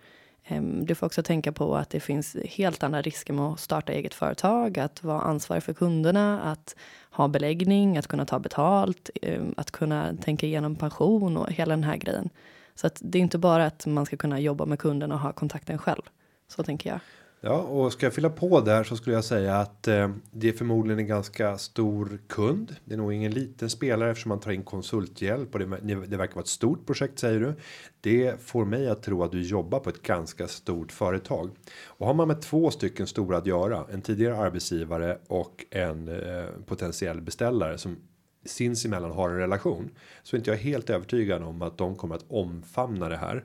Ehm, 0.47 0.85
du 0.85 0.95
får 0.95 1.05
också 1.05 1.23
tänka 1.23 1.51
på 1.51 1.75
att 1.75 1.89
det 1.89 1.99
finns 1.99 2.37
helt 2.45 2.83
andra 2.83 3.01
risker 3.01 3.33
med 3.33 3.45
att 3.45 3.59
starta 3.59 3.93
eget 3.93 4.13
företag, 4.13 4.79
att 4.79 5.03
vara 5.03 5.21
ansvarig 5.21 5.63
för 5.63 5.73
kunderna, 5.73 6.41
att 6.41 6.75
ha 7.11 7.27
beläggning, 7.27 7.97
att 7.97 8.07
kunna 8.07 8.25
ta 8.25 8.39
betalt, 8.39 9.09
ehm, 9.21 9.53
att 9.57 9.71
kunna 9.71 10.17
tänka 10.21 10.45
igenom 10.45 10.75
pension 10.75 11.37
och 11.37 11.51
hela 11.51 11.75
den 11.75 11.83
här 11.83 11.97
grejen. 11.97 12.29
Så 12.75 12.87
att 12.87 13.01
det 13.03 13.17
är 13.17 13.21
inte 13.21 13.37
bara 13.37 13.65
att 13.65 13.85
man 13.85 14.05
ska 14.05 14.17
kunna 14.17 14.39
jobba 14.39 14.65
med 14.65 14.79
kunden 14.79 15.11
och 15.11 15.19
ha 15.19 15.33
kontakten 15.33 15.77
själv. 15.77 16.01
Så 16.47 16.63
tänker 16.63 16.89
jag. 16.89 16.99
Ja, 17.41 17.61
och 17.61 17.93
ska 17.93 18.05
jag 18.05 18.13
fylla 18.13 18.29
på 18.29 18.61
där 18.61 18.83
så 18.83 18.95
skulle 18.95 19.15
jag 19.15 19.23
säga 19.23 19.55
att 19.55 19.87
eh, 19.87 20.11
det 20.31 20.49
är 20.49 20.53
förmodligen 20.53 20.99
en 20.99 21.07
ganska 21.07 21.57
stor 21.57 22.19
kund. 22.27 22.75
Det 22.85 22.93
är 22.93 22.97
nog 22.97 23.13
ingen 23.13 23.31
liten 23.31 23.69
spelare 23.69 24.11
eftersom 24.11 24.29
man 24.29 24.39
tar 24.39 24.51
in 24.51 24.63
konsulthjälp 24.63 25.53
och 25.53 25.59
det, 25.59 25.65
det 26.05 26.17
verkar 26.17 26.35
vara 26.35 26.43
ett 26.43 26.47
stort 26.47 26.85
projekt 26.85 27.19
säger 27.19 27.39
du. 27.39 27.53
Det 28.01 28.41
får 28.41 28.65
mig 28.65 28.89
att 28.89 29.03
tro 29.03 29.23
att 29.23 29.31
du 29.31 29.41
jobbar 29.41 29.79
på 29.79 29.89
ett 29.89 30.01
ganska 30.01 30.47
stort 30.47 30.91
företag 30.91 31.49
och 31.85 32.07
har 32.07 32.13
man 32.13 32.27
med 32.27 32.41
två 32.41 32.71
stycken 32.71 33.07
stora 33.07 33.37
att 33.37 33.45
göra, 33.45 33.85
en 33.91 34.01
tidigare 34.01 34.37
arbetsgivare 34.37 35.17
och 35.27 35.65
en 35.71 36.07
eh, 36.07 36.45
potentiell 36.65 37.21
beställare 37.21 37.77
som 37.77 37.97
sinsemellan 38.45 39.11
har 39.11 39.29
en 39.29 39.37
relation 39.37 39.89
så 40.23 40.35
är 40.35 40.37
inte 40.37 40.51
jag 40.51 40.57
helt 40.57 40.89
övertygad 40.89 41.43
om 41.43 41.61
att 41.61 41.77
de 41.77 41.95
kommer 41.95 42.15
att 42.15 42.25
omfamna 42.27 43.09
det 43.09 43.17
här. 43.17 43.43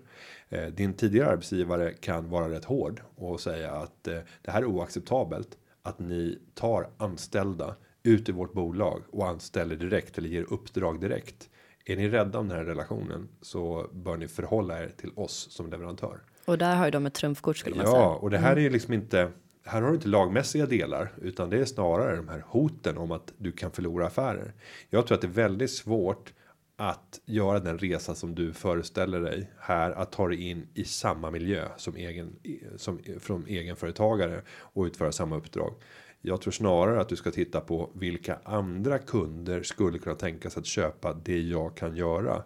Eh, 0.53 0.67
Din 0.67 0.95
tidigare 0.95 1.31
arbetsgivare 1.31 1.93
kan 1.93 2.31
vara 2.31 2.51
rätt 2.51 2.65
hård 2.65 3.01
och 3.17 3.41
säga 3.41 3.71
att 3.71 4.09
eh, 4.09 4.19
det 4.43 4.51
här 4.51 4.63
är 4.63 4.67
oacceptabelt 4.67 5.59
att 5.83 5.99
ni 5.99 6.39
tar 6.55 6.89
anställda 6.97 7.77
ut 8.03 8.29
i 8.29 8.33
vårt 8.33 8.53
bolag 8.53 9.03
och 9.11 9.29
anställer 9.29 9.77
direkt 9.77 10.19
eller 10.19 10.29
ger 10.29 10.53
uppdrag 10.53 11.01
direkt. 11.01 11.49
Är 11.85 11.97
ni 11.97 12.09
rädda 12.09 12.39
om 12.39 12.49
den 12.49 12.59
här 12.59 12.65
relationen 12.65 13.29
så 13.41 13.87
bör 13.93 14.17
ni 14.17 14.29
förhålla 14.29 14.83
er 14.83 14.93
till 14.97 15.11
oss 15.17 15.47
som 15.51 15.71
leverantör. 15.71 16.21
Och 16.45 16.59
där 16.59 16.77
har 16.77 16.85
ju 16.85 16.91
de 16.91 17.07
ett 17.07 17.15
trumfkort 17.15 17.57
skulle 17.57 17.77
man 17.77 17.87
säga. 17.87 17.99
Ja, 17.99 18.15
och 18.15 18.31
det 18.31 18.39
här 18.39 18.57
är 18.57 18.61
ju 18.61 18.71
liksom 18.71 18.95
inte. 18.95 19.31
Här 19.65 19.83
har 19.83 19.89
du 19.89 19.95
inte 19.95 20.09
lagmässiga 20.09 20.67
delar 20.67 21.13
utan 21.23 21.51
det 21.51 21.59
är 21.59 21.65
snarare 21.65 22.17
de 22.17 22.29
här 22.29 22.45
hoten 22.47 22.99
om 22.99 23.13
att 23.13 23.33
du 23.39 23.53
kan 23.53 23.71
förlora 23.71 24.07
affärer. 24.07 24.53
Jag 24.91 25.07
tror 25.07 25.15
att 25.15 25.21
det 25.21 25.27
är 25.27 25.33
väldigt 25.33 25.71
svårt 25.71 26.33
att 26.77 27.21
göra 27.25 27.61
den 27.61 27.79
resa 27.79 28.15
som 28.15 28.35
du 28.35 28.53
föreställer 28.53 29.21
dig 29.21 29.51
här 29.59 29.91
att 29.91 30.13
ta 30.13 30.29
dig 30.29 30.51
in 30.51 30.69
i 30.75 30.85
samma 30.85 31.31
miljö 31.31 31.69
som 31.77 31.97
egen 31.97 32.37
som 32.77 33.01
från 33.21 33.47
egenföretagare 33.47 34.43
och 34.49 34.85
utföra 34.85 35.13
samma 35.13 35.37
uppdrag. 35.37 35.75
Jag 36.21 36.41
tror 36.41 36.53
snarare 36.53 37.01
att 37.01 37.09
du 37.09 37.17
ska 37.17 37.31
titta 37.31 37.61
på 37.61 37.91
vilka 37.95 38.39
andra 38.45 38.99
kunder 38.99 39.63
skulle 39.63 39.99
kunna 39.99 40.17
tänka 40.17 40.51
sig 40.51 40.61
att 40.61 40.67
köpa 40.67 41.15
det 41.15 41.41
jag 41.41 41.77
kan 41.77 41.97
göra 41.97 42.43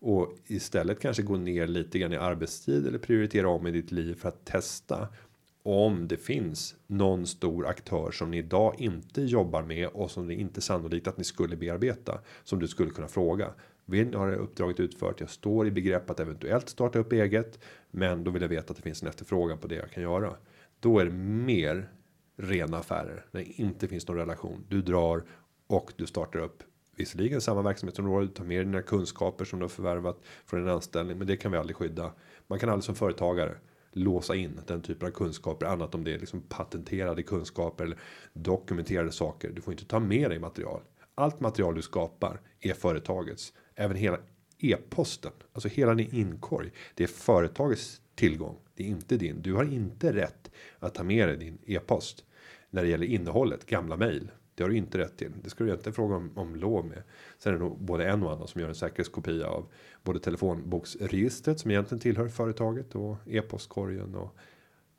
och 0.00 0.36
istället 0.46 1.00
kanske 1.00 1.22
gå 1.22 1.36
ner 1.36 1.66
lite 1.66 1.98
grann 1.98 2.12
i 2.12 2.16
arbetstid 2.16 2.86
eller 2.86 2.98
prioritera 2.98 3.48
om 3.48 3.66
i 3.66 3.70
ditt 3.70 3.92
liv 3.92 4.14
för 4.14 4.28
att 4.28 4.44
testa 4.44 5.08
om 5.62 6.08
det 6.08 6.16
finns 6.16 6.74
någon 6.86 7.26
stor 7.26 7.66
aktör 7.66 8.10
som 8.10 8.30
ni 8.30 8.38
idag 8.38 8.74
inte 8.78 9.22
jobbar 9.22 9.62
med 9.62 9.88
och 9.88 10.10
som 10.10 10.26
det 10.26 10.34
inte 10.34 10.58
är 10.58 10.62
sannolikt 10.62 11.08
att 11.08 11.18
ni 11.18 11.24
skulle 11.24 11.56
bearbeta 11.56 12.20
som 12.44 12.58
du 12.58 12.68
skulle 12.68 12.90
kunna 12.90 13.08
fråga. 13.08 13.52
Vill 13.84 14.06
ni 14.06 14.16
ha 14.16 14.26
det 14.26 14.36
uppdraget 14.36 14.80
utfört? 14.80 15.20
Jag 15.20 15.30
står 15.30 15.66
i 15.66 15.70
begrepp 15.70 16.10
att 16.10 16.20
eventuellt 16.20 16.68
starta 16.68 16.98
upp 16.98 17.12
eget, 17.12 17.58
men 17.90 18.24
då 18.24 18.30
vill 18.30 18.42
jag 18.42 18.48
veta 18.48 18.70
att 18.70 18.76
det 18.76 18.82
finns 18.82 19.02
en 19.02 19.08
efterfrågan 19.08 19.58
på 19.58 19.66
det 19.66 19.74
jag 19.74 19.90
kan 19.90 20.02
göra. 20.02 20.36
Då 20.80 20.98
är 20.98 21.04
det 21.04 21.10
mer 21.10 21.90
rena 22.36 22.78
affärer 22.78 23.26
när 23.30 23.40
det 23.40 23.60
inte 23.62 23.88
finns 23.88 24.08
någon 24.08 24.16
relation. 24.16 24.64
Du 24.68 24.82
drar 24.82 25.24
och 25.66 25.92
du 25.96 26.06
startar 26.06 26.38
upp 26.38 26.62
visserligen 26.96 27.40
samma 27.40 27.62
verksamhetsområde, 27.62 28.26
du 28.26 28.32
tar 28.32 28.44
med 28.44 28.66
dina 28.66 28.82
kunskaper 28.82 29.44
som 29.44 29.58
du 29.58 29.64
har 29.64 29.68
förvärvat 29.68 30.20
från 30.46 30.62
en 30.62 30.68
anställning, 30.68 31.18
men 31.18 31.26
det 31.26 31.36
kan 31.36 31.52
vi 31.52 31.58
aldrig 31.58 31.76
skydda. 31.76 32.12
Man 32.46 32.58
kan 32.58 32.68
aldrig 32.68 32.84
som 32.84 32.94
företagare 32.94 33.56
låsa 33.92 34.34
in 34.34 34.60
den 34.66 34.82
typen 34.82 35.08
av 35.08 35.12
kunskaper 35.12 35.66
annat 35.66 35.94
om 35.94 36.04
det 36.04 36.14
är 36.14 36.18
liksom 36.18 36.42
patenterade 36.42 37.22
kunskaper 37.22 37.84
eller 37.84 37.98
dokumenterade 38.32 39.12
saker. 39.12 39.50
Du 39.50 39.62
får 39.62 39.72
inte 39.72 39.84
ta 39.84 40.00
med 40.00 40.30
dig 40.30 40.38
material. 40.38 40.80
Allt 41.14 41.40
material 41.40 41.74
du 41.74 41.82
skapar 41.82 42.40
är 42.60 42.74
företagets. 42.74 43.52
Även 43.74 43.96
hela 43.96 44.18
e-posten, 44.58 45.32
alltså 45.52 45.68
hela 45.68 45.94
din 45.94 46.14
inkorg. 46.14 46.70
Det 46.94 47.04
är 47.04 47.08
företagets 47.08 48.00
tillgång. 48.14 48.56
Det 48.74 48.82
är 48.82 48.88
inte 48.88 49.16
din. 49.16 49.42
Du 49.42 49.54
har 49.54 49.64
inte 49.64 50.12
rätt 50.12 50.50
att 50.78 50.94
ta 50.94 51.02
med 51.02 51.28
dig 51.28 51.36
din 51.36 51.58
e-post 51.66 52.24
när 52.70 52.82
det 52.82 52.88
gäller 52.88 53.06
innehållet, 53.06 53.66
gamla 53.66 53.96
mejl. 53.96 54.30
Det 54.60 54.64
har 54.64 54.70
du 54.70 54.76
inte 54.76 54.98
rätt 54.98 55.16
till. 55.16 55.32
Det 55.42 55.50
ska 55.50 55.64
du 55.64 55.72
inte 55.72 55.92
fråga 55.92 56.16
om, 56.16 56.30
om 56.34 56.56
lov 56.56 56.84
med. 56.86 57.02
Sen 57.38 57.54
är 57.54 57.58
det 57.58 57.64
nog 57.64 57.78
både 57.78 58.08
en 58.08 58.22
och 58.22 58.32
annan 58.32 58.48
som 58.48 58.60
gör 58.60 58.68
en 58.68 58.74
säkerhetskopia 58.74 59.46
av 59.46 59.66
både 60.02 60.20
telefonboksregistret 60.20 61.60
som 61.60 61.70
egentligen 61.70 62.00
tillhör 62.00 62.28
företaget 62.28 62.94
och 62.94 63.16
e-postkorgen 63.26 64.14
och 64.14 64.36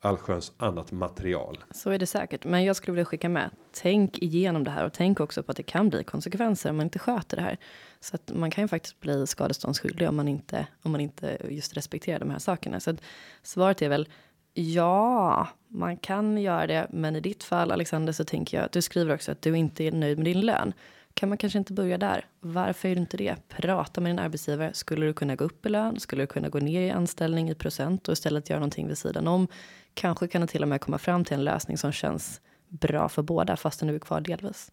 allsköns 0.00 0.52
annat 0.56 0.92
material. 0.92 1.64
Så 1.70 1.90
är 1.90 1.98
det 1.98 2.06
säkert, 2.06 2.44
men 2.44 2.64
jag 2.64 2.76
skulle 2.76 2.92
vilja 2.92 3.04
skicka 3.04 3.28
med. 3.28 3.50
Tänk 3.72 4.18
igenom 4.18 4.64
det 4.64 4.70
här 4.70 4.86
och 4.86 4.92
tänk 4.92 5.20
också 5.20 5.42
på 5.42 5.50
att 5.50 5.56
det 5.56 5.62
kan 5.62 5.88
bli 5.88 6.04
konsekvenser 6.04 6.70
om 6.70 6.76
man 6.76 6.86
inte 6.86 6.98
sköter 6.98 7.36
det 7.36 7.42
här. 7.42 7.58
Så 8.00 8.16
att 8.16 8.32
man 8.34 8.50
kan 8.50 8.64
ju 8.64 8.68
faktiskt 8.68 9.00
bli 9.00 9.26
skadeståndsskyldig 9.26 10.08
om 10.08 10.16
man 10.16 10.28
inte 10.28 10.66
om 10.82 10.92
man 10.92 11.00
inte 11.00 11.38
just 11.48 11.76
respekterar 11.76 12.18
de 12.18 12.30
här 12.30 12.38
sakerna. 12.38 12.80
Så 12.80 12.90
att 12.90 13.02
svaret 13.42 13.82
är 13.82 13.88
väl 13.88 14.08
ja, 14.54 15.48
man 15.68 15.96
kan 15.96 16.38
göra 16.38 16.66
det, 16.66 16.86
men 16.90 17.16
i 17.16 17.20
ditt 17.20 17.44
fall 17.44 17.72
Alexander 17.72 18.12
så 18.12 18.24
tänker 18.24 18.56
jag 18.56 18.64
att 18.64 18.72
du 18.72 18.82
skriver 18.82 19.14
också 19.14 19.32
att 19.32 19.42
du 19.42 19.56
inte 19.56 19.84
är 19.84 19.92
nöjd 19.92 20.18
med 20.18 20.24
din 20.24 20.40
lön. 20.40 20.72
Kan 21.14 21.28
man 21.28 21.38
kanske 21.38 21.58
inte 21.58 21.72
börja 21.72 21.98
där? 21.98 22.26
Varför 22.40 22.88
är 22.88 22.94
du 22.94 23.00
inte 23.00 23.16
det? 23.16 23.36
Prata 23.48 24.00
med 24.00 24.10
din 24.10 24.18
arbetsgivare. 24.18 24.74
Skulle 24.74 25.06
du 25.06 25.12
kunna 25.12 25.36
gå 25.36 25.44
upp 25.44 25.66
i 25.66 25.68
lön? 25.68 26.00
Skulle 26.00 26.22
du 26.22 26.26
kunna 26.26 26.48
gå 26.48 26.58
ner 26.58 26.80
i 26.80 26.90
anställning 26.90 27.50
i 27.50 27.54
procent 27.54 28.08
och 28.08 28.12
istället 28.12 28.50
göra 28.50 28.60
någonting 28.60 28.88
vid 28.88 28.98
sidan 28.98 29.28
om? 29.28 29.48
Kanske 29.94 30.28
kan 30.28 30.40
du 30.40 30.46
till 30.46 30.62
och 30.62 30.68
med 30.68 30.80
komma 30.80 30.98
fram 30.98 31.24
till 31.24 31.34
en 31.34 31.44
lösning 31.44 31.78
som 31.78 31.92
känns 31.92 32.40
bra 32.68 33.08
för 33.08 33.22
båda 33.22 33.56
fastän 33.56 33.88
du 33.88 33.94
är 33.94 33.98
kvar 33.98 34.20
delvis. 34.20 34.72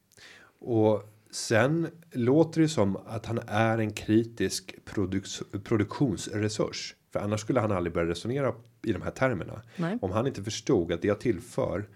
Och 0.59 1.03
sen 1.31 1.87
låter 2.11 2.61
det 2.61 2.69
som 2.69 2.97
att 3.07 3.25
han 3.25 3.39
är 3.47 3.77
en 3.77 3.93
kritisk 3.93 4.85
produk 4.85 5.25
produktionsresurs. 5.63 6.95
För 7.11 7.19
annars 7.19 7.39
skulle 7.41 7.59
han 7.59 7.71
aldrig 7.71 7.93
börja 7.93 8.09
resonera 8.09 8.53
i 8.83 8.91
de 8.93 9.01
här 9.01 9.11
termerna. 9.11 9.61
Nej. 9.77 9.97
Om 10.01 10.11
han 10.11 10.27
inte 10.27 10.43
förstod 10.43 10.91
att 10.91 11.01
det 11.01 11.07
jag 11.07 11.19
tillför 11.19 11.87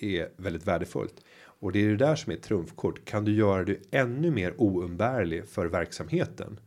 är 0.00 0.28
väldigt 0.36 0.66
värdefullt. 0.66 1.14
Och 1.44 1.72
det 1.72 1.84
är 1.84 1.88
det 1.88 1.96
där 1.96 2.16
som 2.16 2.32
är 2.32 2.36
ett 2.36 2.42
trumfkort. 2.42 3.04
Kan 3.04 3.24
du 3.24 3.32
göra 3.34 3.64
det 3.64 3.76
ännu 3.90 4.30
mer 4.30 4.54
oumbärlig 4.56 5.48
för 5.48 5.66
verksamheten? 5.66 6.60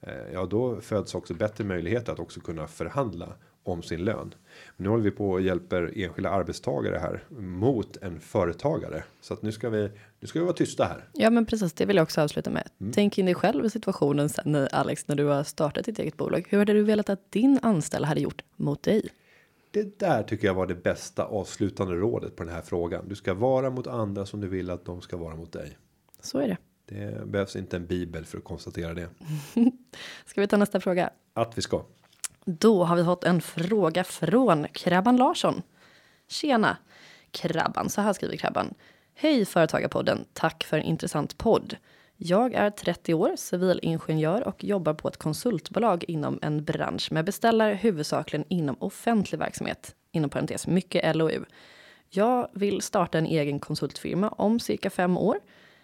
eh, 0.00 0.32
Ja, 0.32 0.46
då 0.46 0.80
föds 0.80 1.14
också 1.14 1.34
bättre 1.34 1.64
möjligheter 1.64 2.12
att 2.12 2.18
också 2.18 2.40
kunna 2.40 2.66
förhandla 2.66 3.34
om 3.64 3.82
sin 3.82 4.04
lön. 4.04 4.34
Nu 4.76 4.88
håller 4.88 5.04
vi 5.04 5.10
på 5.10 5.30
och 5.30 5.40
hjälper 5.40 5.92
enskilda 5.96 6.30
arbetstagare 6.30 6.98
här 6.98 7.24
mot 7.40 7.96
en 7.96 8.20
företagare. 8.20 9.04
Så 9.20 9.34
att 9.34 9.42
nu 9.42 9.52
ska 9.52 9.70
vi, 9.70 9.90
nu 10.20 10.26
ska 10.26 10.38
vi 10.38 10.44
vara 10.44 10.56
tysta 10.56 10.84
här. 10.84 11.04
Ja, 11.12 11.30
men 11.30 11.46
precis. 11.46 11.72
Det 11.72 11.86
vill 11.86 11.96
jag 11.96 12.02
också 12.02 12.20
avsluta 12.20 12.50
med. 12.50 12.68
Tänk 12.94 13.18
in 13.18 13.26
dig 13.26 13.34
själv 13.34 13.64
i 13.64 13.70
situationen 13.70 14.28
sen, 14.28 14.68
Alex, 14.72 15.08
när 15.08 15.16
du 15.16 15.24
har 15.24 15.44
startat 15.44 15.84
ditt 15.84 15.98
eget 15.98 16.16
bolag. 16.16 16.46
Hur 16.48 16.58
hade 16.58 16.72
du 16.72 16.82
velat 16.82 17.08
att 17.08 17.32
din 17.32 17.58
anställd 17.62 18.04
hade 18.04 18.20
gjort 18.20 18.42
mot 18.56 18.82
dig? 18.82 19.08
Det 19.70 19.98
där 19.98 20.22
tycker 20.22 20.46
jag 20.46 20.54
var 20.54 20.66
det 20.66 20.74
bästa 20.74 21.24
avslutande 21.24 21.94
rådet 21.94 22.36
på 22.36 22.44
den 22.44 22.54
här 22.54 22.62
frågan. 22.62 23.08
Du 23.08 23.14
ska 23.14 23.34
vara 23.34 23.70
mot 23.70 23.86
andra 23.86 24.26
som 24.26 24.40
du 24.40 24.48
vill 24.48 24.70
att 24.70 24.84
de 24.84 25.00
ska 25.00 25.16
vara 25.16 25.36
mot 25.36 25.52
dig. 25.52 25.78
Så 26.20 26.38
är 26.38 26.48
det. 26.48 26.56
Det 26.86 27.26
behövs 27.26 27.56
inte 27.56 27.76
en 27.76 27.86
bibel 27.86 28.24
för 28.24 28.38
att 28.38 28.44
konstatera 28.44 28.94
det. 28.94 29.08
Ska 30.26 30.40
vi 30.40 30.46
ta 30.46 30.56
nästa 30.56 30.80
fråga? 30.80 31.10
Att 31.34 31.58
vi 31.58 31.62
ska. 31.62 31.84
Då 32.44 32.84
har 32.84 32.96
vi 32.96 33.04
fått 33.04 33.24
en 33.24 33.40
fråga 33.40 34.04
från 34.04 34.66
Krabban 34.72 35.16
Larsson. 35.16 35.62
Tjena! 36.28 36.76
Krabban, 37.30 37.88
så 37.88 38.00
här 38.00 38.12
skriver 38.12 38.36
Krabban. 38.36 38.74
Hej 39.14 39.44
Företagarpodden, 39.44 40.24
tack 40.32 40.64
för 40.64 40.78
en 40.78 40.84
intressant 40.84 41.38
podd. 41.38 41.76
Jag 42.16 42.54
är 42.54 42.70
30 42.70 43.14
år, 43.14 43.36
civilingenjör 43.36 44.48
och 44.48 44.64
jobbar 44.64 44.94
på 44.94 45.08
ett 45.08 45.16
konsultbolag 45.16 46.04
inom 46.08 46.38
en 46.42 46.64
bransch 46.64 47.12
med 47.12 47.24
beställare 47.24 47.74
huvudsakligen 47.74 48.46
inom 48.48 48.76
offentlig 48.78 49.38
verksamhet, 49.38 49.94
inom 50.12 50.30
parentes 50.30 50.66
mycket 50.66 51.16
LOU. 51.16 51.44
Jag 52.10 52.48
vill 52.52 52.82
starta 52.82 53.18
en 53.18 53.26
egen 53.26 53.60
konsultfirma 53.60 54.28
om 54.28 54.60
cirka 54.60 54.90
fem 54.90 55.18
år 55.18 55.40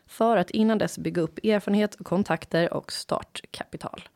för 0.07 0.37
att 0.37 0.51
innan 0.51 0.79
dess 0.79 0.99
bygga 0.99 1.23
upp 1.23 1.45
erfarenhet, 1.45 1.97
kontakter 2.03 2.73
och 2.73 2.93
startkapital. 2.93 4.09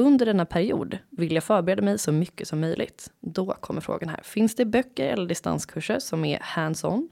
Under 0.00 0.26
denna 0.26 0.46
period 0.46 0.98
vill 1.10 1.34
jag 1.34 1.44
förbereda 1.44 1.82
mig 1.82 1.98
så 1.98 2.12
mycket 2.12 2.48
som 2.48 2.60
möjligt. 2.60 3.10
Då 3.20 3.46
kommer 3.46 3.80
frågan 3.80 4.08
här. 4.08 4.20
Finns 4.22 4.54
det 4.54 4.64
böcker 4.64 5.12
eller 5.12 5.26
distanskurser 5.26 5.98
som 5.98 6.24
är 6.24 6.38
hands-on? 6.40 7.08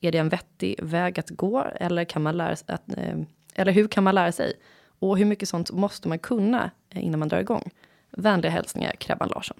Är 0.00 0.12
det 0.12 0.18
en 0.18 0.28
vettig 0.28 0.82
väg 0.82 1.20
att 1.20 1.30
gå 1.30 1.66
eller, 1.74 2.04
kan 2.04 2.22
man 2.22 2.36
lära 2.36 2.56
sig 2.56 2.74
att, 2.74 2.96
eh, 2.96 3.18
eller 3.54 3.72
hur 3.72 3.88
kan 3.88 4.04
man 4.04 4.14
lära 4.14 4.32
sig? 4.32 4.52
Och 4.98 5.18
hur 5.18 5.24
mycket 5.24 5.48
sånt 5.48 5.70
måste 5.70 6.08
man 6.08 6.18
kunna 6.18 6.70
eh, 6.90 7.04
innan 7.04 7.18
man 7.18 7.28
drar 7.28 7.38
igång? 7.38 7.70
Vänliga 8.10 8.52
hälsningar, 8.52 8.92
Krabban 8.92 9.28
Larsson. 9.28 9.56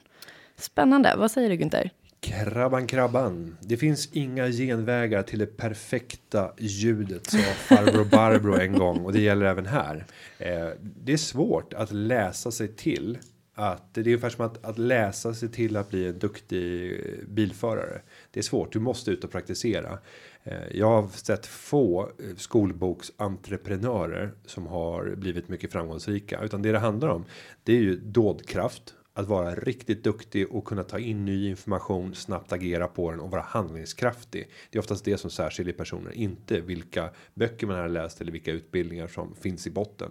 Spännande. 0.57 1.15
Vad 1.17 1.31
säger 1.31 1.51
du 1.51 1.57
Günther? 1.57 1.91
Krabban 2.25 2.87
krabban. 2.87 3.57
Det 3.61 3.77
finns 3.77 4.09
inga 4.13 4.49
genvägar 4.49 5.23
till 5.23 5.39
det 5.39 5.47
perfekta 5.47 6.53
ljudet 6.59 7.27
sa 7.27 7.39
farbror 7.39 8.05
Barbro 8.05 8.55
en 8.55 8.79
gång 8.79 9.05
och 9.05 9.13
det 9.13 9.21
gäller 9.21 9.47
även 9.47 9.67
här. 9.67 10.07
Eh, 10.39 10.69
det 10.81 11.13
är 11.13 11.17
svårt 11.17 11.75
att 11.75 11.93
läsa 11.93 12.51
sig 12.51 12.69
till 12.69 13.19
att 13.55 13.95
det 13.95 14.01
är 14.01 14.05
ungefär 14.05 14.31
som 14.31 14.47
att, 14.47 14.65
att 14.65 14.79
läsa 14.79 15.35
sig 15.35 15.49
till 15.49 15.77
att 15.77 15.91
bli 15.91 16.07
en 16.07 16.19
duktig 16.19 17.01
bilförare. 17.29 18.01
Det 18.31 18.41
är 18.41 18.45
svårt. 18.45 18.73
Du 18.73 18.81
måste 18.81 19.11
ut 19.11 19.25
och 19.25 19.31
praktisera. 19.31 19.99
Eh, 20.43 20.69
jag 20.73 20.87
har 20.87 21.09
sett 21.09 21.47
få 21.47 22.11
skolboksentreprenörer 22.37 24.33
som 24.47 24.67
har 24.67 25.15
blivit 25.17 25.49
mycket 25.49 25.73
framgångsrika 25.73 26.41
utan 26.41 26.63
det 26.63 26.73
det 26.73 26.79
handlar 26.79 27.09
om. 27.09 27.25
Det 27.63 27.73
är 27.73 27.81
ju 27.81 27.97
dådkraft 27.97 28.95
att 29.15 29.29
vara 29.29 29.55
riktigt 29.55 30.05
duktig 30.05 30.53
och 30.53 30.65
kunna 30.65 30.83
ta 30.83 30.99
in 30.99 31.25
ny 31.25 31.49
information, 31.49 32.15
snabbt 32.15 32.53
agera 32.53 32.89
på 32.89 33.11
den 33.11 33.21
och 33.21 33.31
vara 33.31 33.43
handlingskraftig. 33.43 34.49
Det 34.71 34.79
är 34.79 34.81
oftast 34.81 35.05
det 35.05 35.19
som 35.19 35.31
särskiljer 35.31 35.75
personer, 35.75 36.13
inte 36.13 36.61
vilka 36.61 37.11
böcker 37.35 37.67
man 37.67 37.77
har 37.77 37.89
läst 37.89 38.21
eller 38.21 38.33
vilka 38.33 38.53
utbildningar 38.53 39.07
som 39.07 39.35
finns 39.35 39.67
i 39.67 39.71
botten. 39.71 40.11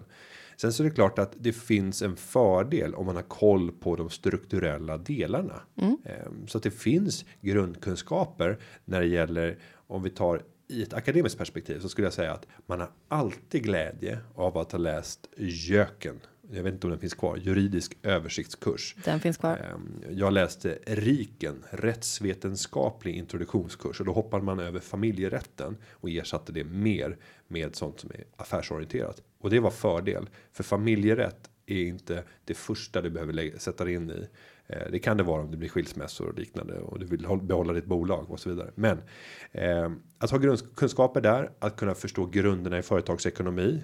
Sen 0.56 0.72
så 0.72 0.82
är 0.82 0.88
det 0.88 0.94
klart 0.94 1.18
att 1.18 1.32
det 1.38 1.52
finns 1.52 2.02
en 2.02 2.16
fördel 2.16 2.94
om 2.94 3.06
man 3.06 3.16
har 3.16 3.22
koll 3.22 3.72
på 3.72 3.96
de 3.96 4.10
strukturella 4.10 4.98
delarna. 4.98 5.60
Mm. 5.76 5.96
Så 6.46 6.58
att 6.58 6.64
det 6.64 6.70
finns 6.70 7.24
grundkunskaper 7.40 8.58
när 8.84 9.00
det 9.00 9.06
gäller 9.06 9.58
om 9.86 10.02
vi 10.02 10.10
tar 10.10 10.42
i 10.68 10.82
ett 10.82 10.94
akademiskt 10.94 11.38
perspektiv 11.38 11.80
så 11.80 11.88
skulle 11.88 12.06
jag 12.06 12.14
säga 12.14 12.32
att 12.32 12.46
man 12.66 12.80
har 12.80 12.90
alltid 13.08 13.62
glädje 13.62 14.18
av 14.34 14.58
att 14.58 14.72
ha 14.72 14.78
läst 14.78 15.28
Jöken 15.36 16.20
jag 16.50 16.62
vet 16.62 16.74
inte 16.74 16.86
om 16.86 16.90
den 16.90 17.00
finns 17.00 17.14
kvar, 17.14 17.36
juridisk 17.36 17.96
översiktskurs. 18.02 18.96
Den 19.04 19.20
finns 19.20 19.36
kvar. 19.36 19.56
Ehm, 19.56 20.02
jag 20.10 20.32
läste 20.32 20.78
Riken, 20.86 21.64
rättsvetenskaplig 21.70 23.14
introduktionskurs 23.14 24.00
och 24.00 24.06
då 24.06 24.12
hoppade 24.12 24.44
man 24.44 24.60
över 24.60 24.80
familjerätten 24.80 25.76
och 25.92 26.10
ersatte 26.10 26.52
det 26.52 26.64
mer 26.64 27.16
med 27.48 27.76
sånt 27.76 28.00
som 28.00 28.10
är 28.10 28.24
affärsorienterat. 28.36 29.22
Och 29.38 29.50
det 29.50 29.60
var 29.60 29.70
fördel, 29.70 30.28
för 30.52 30.64
familjerätt 30.64 31.50
är 31.66 31.82
inte 31.82 32.24
det 32.44 32.54
första 32.54 33.00
du 33.00 33.10
behöver 33.10 33.58
sätta 33.58 33.84
dig 33.84 33.94
in 33.94 34.10
i. 34.10 34.26
Ehm, 34.66 34.92
det 34.92 34.98
kan 34.98 35.16
det 35.16 35.22
vara 35.22 35.42
om 35.42 35.50
det 35.50 35.56
blir 35.56 35.68
skilsmässor 35.68 36.28
och 36.28 36.38
liknande 36.38 36.78
och 36.78 36.98
du 36.98 37.06
vill 37.06 37.26
behålla 37.42 37.72
ditt 37.72 37.86
bolag 37.86 38.30
och 38.30 38.40
så 38.40 38.50
vidare. 38.50 38.70
Men 38.74 39.02
eh, 39.52 39.90
att 40.18 40.30
ha 40.30 40.38
grundkunskaper 40.38 41.20
där, 41.20 41.50
att 41.58 41.76
kunna 41.76 41.94
förstå 41.94 42.26
grunderna 42.26 42.78
i 42.78 42.82
företagsekonomi, 42.82 43.82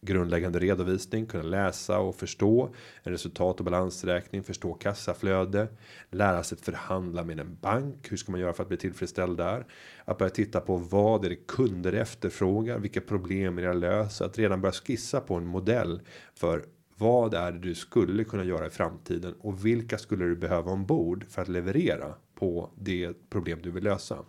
grundläggande 0.00 0.58
redovisning, 0.58 1.26
kunna 1.26 1.42
läsa 1.42 1.98
och 1.98 2.14
förstå 2.14 2.74
en 3.02 3.12
resultat 3.12 3.58
och 3.58 3.64
balansräkning, 3.64 4.42
förstå 4.42 4.74
kassaflöde, 4.74 5.68
lära 6.10 6.42
sig 6.42 6.56
att 6.56 6.64
förhandla 6.64 7.24
med 7.24 7.40
en 7.40 7.56
bank. 7.60 8.12
Hur 8.12 8.16
ska 8.16 8.32
man 8.32 8.40
göra 8.40 8.52
för 8.52 8.62
att 8.62 8.68
bli 8.68 8.76
tillfredsställd 8.76 9.38
där? 9.38 9.66
Att 10.04 10.18
börja 10.18 10.30
titta 10.30 10.60
på 10.60 10.76
vad 10.76 11.24
är 11.24 11.28
det 11.28 11.46
kunder 11.46 11.92
efterfrågar? 11.92 12.78
Vilka 12.78 13.00
problem 13.00 13.58
är 13.58 13.62
det 13.62 13.70
att 13.70 13.76
lösa? 13.76 14.24
Att 14.24 14.38
redan 14.38 14.60
börja 14.60 14.72
skissa 14.72 15.20
på 15.20 15.34
en 15.34 15.46
modell 15.46 16.00
för 16.34 16.64
vad 16.96 17.34
är 17.34 17.52
det 17.52 17.58
du 17.58 17.74
skulle 17.74 18.24
kunna 18.24 18.44
göra 18.44 18.66
i 18.66 18.70
framtiden 18.70 19.34
och 19.40 19.66
vilka 19.66 19.98
skulle 19.98 20.24
du 20.24 20.36
behöva 20.36 20.70
ombord 20.70 21.26
för 21.28 21.42
att 21.42 21.48
leverera 21.48 22.14
på 22.34 22.70
det 22.78 23.30
problem 23.30 23.58
du 23.62 23.70
vill 23.70 23.84
lösa? 23.84 24.24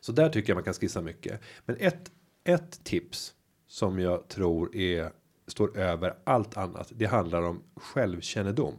Så 0.00 0.12
där 0.12 0.28
tycker 0.28 0.50
jag 0.50 0.56
man 0.56 0.64
kan 0.64 0.74
skissa 0.74 1.02
mycket. 1.02 1.40
Men 1.64 1.76
ett, 1.80 2.10
ett 2.44 2.84
tips 2.84 3.34
som 3.76 3.98
jag 3.98 4.28
tror 4.28 4.76
är 4.76 5.10
står 5.46 5.78
över 5.78 6.14
allt 6.24 6.56
annat. 6.56 6.92
Det 6.94 7.06
handlar 7.06 7.42
om 7.42 7.62
självkännedom. 7.76 8.74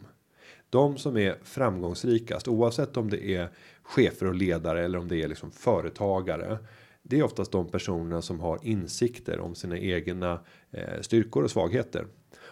De 0.70 0.98
som 0.98 1.18
är 1.18 1.38
framgångsrikast 1.44 2.48
oavsett 2.48 2.98
om 2.98 3.10
det 3.10 3.26
är 3.26 3.50
chefer 3.84 4.28
och 4.28 4.36
ledare 4.36 4.86
eller 4.86 5.00
om 5.00 5.08
det 5.08 5.24
är 5.24 5.28
liksom 5.28 5.52
företagare. 5.52 6.58
Det 7.04 7.20
är 7.20 7.24
oftast 7.24 7.52
de 7.52 7.68
personerna 7.68 8.22
som 8.22 8.40
har 8.40 8.60
insikter 8.64 9.40
om 9.40 9.56
sina 9.56 9.78
egna 9.78 10.40
eh, 10.72 11.02
styrkor 11.02 11.44
och 11.44 11.52
svagheter. 11.52 12.08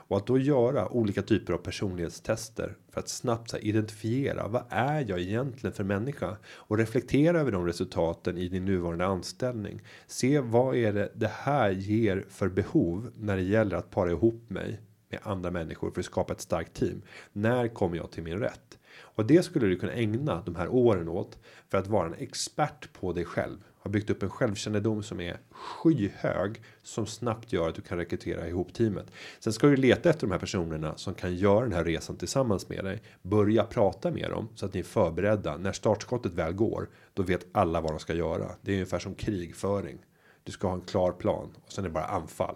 Och 0.08 0.18
att 0.18 0.28
då 0.28 0.38
göra 0.38 0.90
olika 0.92 1.22
typer 1.22 1.54
av 1.54 1.58
personlighetstester 1.58 2.76
för 2.92 3.00
att 3.00 3.10
snabbt 3.10 3.52
här, 3.52 3.66
identifiera 3.66 4.48
vad 4.48 4.64
är 4.70 5.06
jag 5.08 5.20
egentligen 5.20 5.74
för 5.74 5.84
människa 5.84 6.38
och 6.48 6.78
reflektera 6.78 7.40
över 7.40 7.52
de 7.52 7.66
resultaten 7.66 8.38
i 8.38 8.48
din 8.48 8.66
nuvarande 8.66 9.06
anställning. 9.06 9.82
Se 10.08 10.40
vad 10.40 10.76
är 10.76 10.94
det 10.94 11.12
det 11.16 11.32
här 11.34 11.72
ger 11.72 12.26
för 12.30 12.50
behov 12.50 13.12
när 13.16 13.36
det 13.36 13.44
gäller 13.44 13.76
att 13.76 13.92
para 13.92 14.12
ihop 14.12 14.50
mig 14.50 14.82
med 15.10 15.20
andra 15.24 15.52
människor 15.52 15.92
för 15.92 16.00
att 16.00 16.06
skapa 16.06 16.34
ett 16.34 16.42
starkt 16.42 16.74
team. 16.74 17.02
När 17.34 17.68
kommer 17.68 17.98
jag 17.98 18.12
till 18.12 18.24
min 18.24 18.40
rätt? 18.40 18.80
Och 18.98 19.26
det 19.26 19.44
skulle 19.44 19.68
du 19.68 19.76
kunna 19.76 19.94
ägna 19.94 20.44
de 20.46 20.56
här 20.56 20.68
åren 20.68 21.10
åt 21.10 21.38
för 21.70 21.78
att 21.78 21.88
vara 21.88 22.08
en 22.08 22.14
expert 22.14 22.94
på 22.94 23.14
dig 23.14 23.26
själv 23.26 23.58
har 23.86 23.92
byggt 23.92 24.10
upp 24.10 24.24
en 24.24 24.30
självkännedom 24.30 25.04
som 25.04 25.22
är 25.22 25.38
skyhög 25.52 26.62
som 26.84 27.06
snabbt 27.06 27.54
gör 27.54 27.70
att 27.70 27.76
du 27.76 27.82
kan 27.82 27.98
rekrytera 27.98 28.48
ihop 28.48 28.74
teamet. 28.74 29.12
Sen 29.40 29.54
ska 29.54 29.68
du 29.68 29.76
leta 29.76 30.10
efter 30.10 30.28
de 30.28 30.32
här 30.32 30.40
personerna 30.40 30.98
som 30.98 31.14
kan 31.14 31.36
göra 31.36 31.62
den 31.62 31.74
här 31.74 31.84
resan 31.84 32.16
tillsammans 32.16 32.70
med 32.70 32.86
dig. 32.86 33.02
Börja 33.22 33.64
prata 33.64 34.12
med 34.12 34.30
dem 34.30 34.50
så 34.56 34.66
att 34.66 34.74
ni 34.74 34.80
är 34.80 34.84
förberedda 34.84 35.58
när 35.58 35.72
startskottet 35.72 36.34
väl 36.34 36.54
går. 36.54 36.90
Då 37.14 37.24
vet 37.24 37.46
alla 37.52 37.82
vad 37.82 37.92
de 37.92 38.00
ska 38.00 38.14
göra. 38.14 38.52
Det 38.62 38.72
är 38.72 38.76
ungefär 38.76 39.00
som 39.00 39.16
krigföring. 39.16 39.98
Du 40.44 40.52
ska 40.52 40.68
ha 40.68 40.76
en 40.76 40.82
klar 40.82 41.12
plan 41.12 41.50
och 41.66 41.72
sen 41.72 41.86
är 41.86 41.90
det 41.90 41.94
bara 41.94 42.06
anfall. 42.06 42.56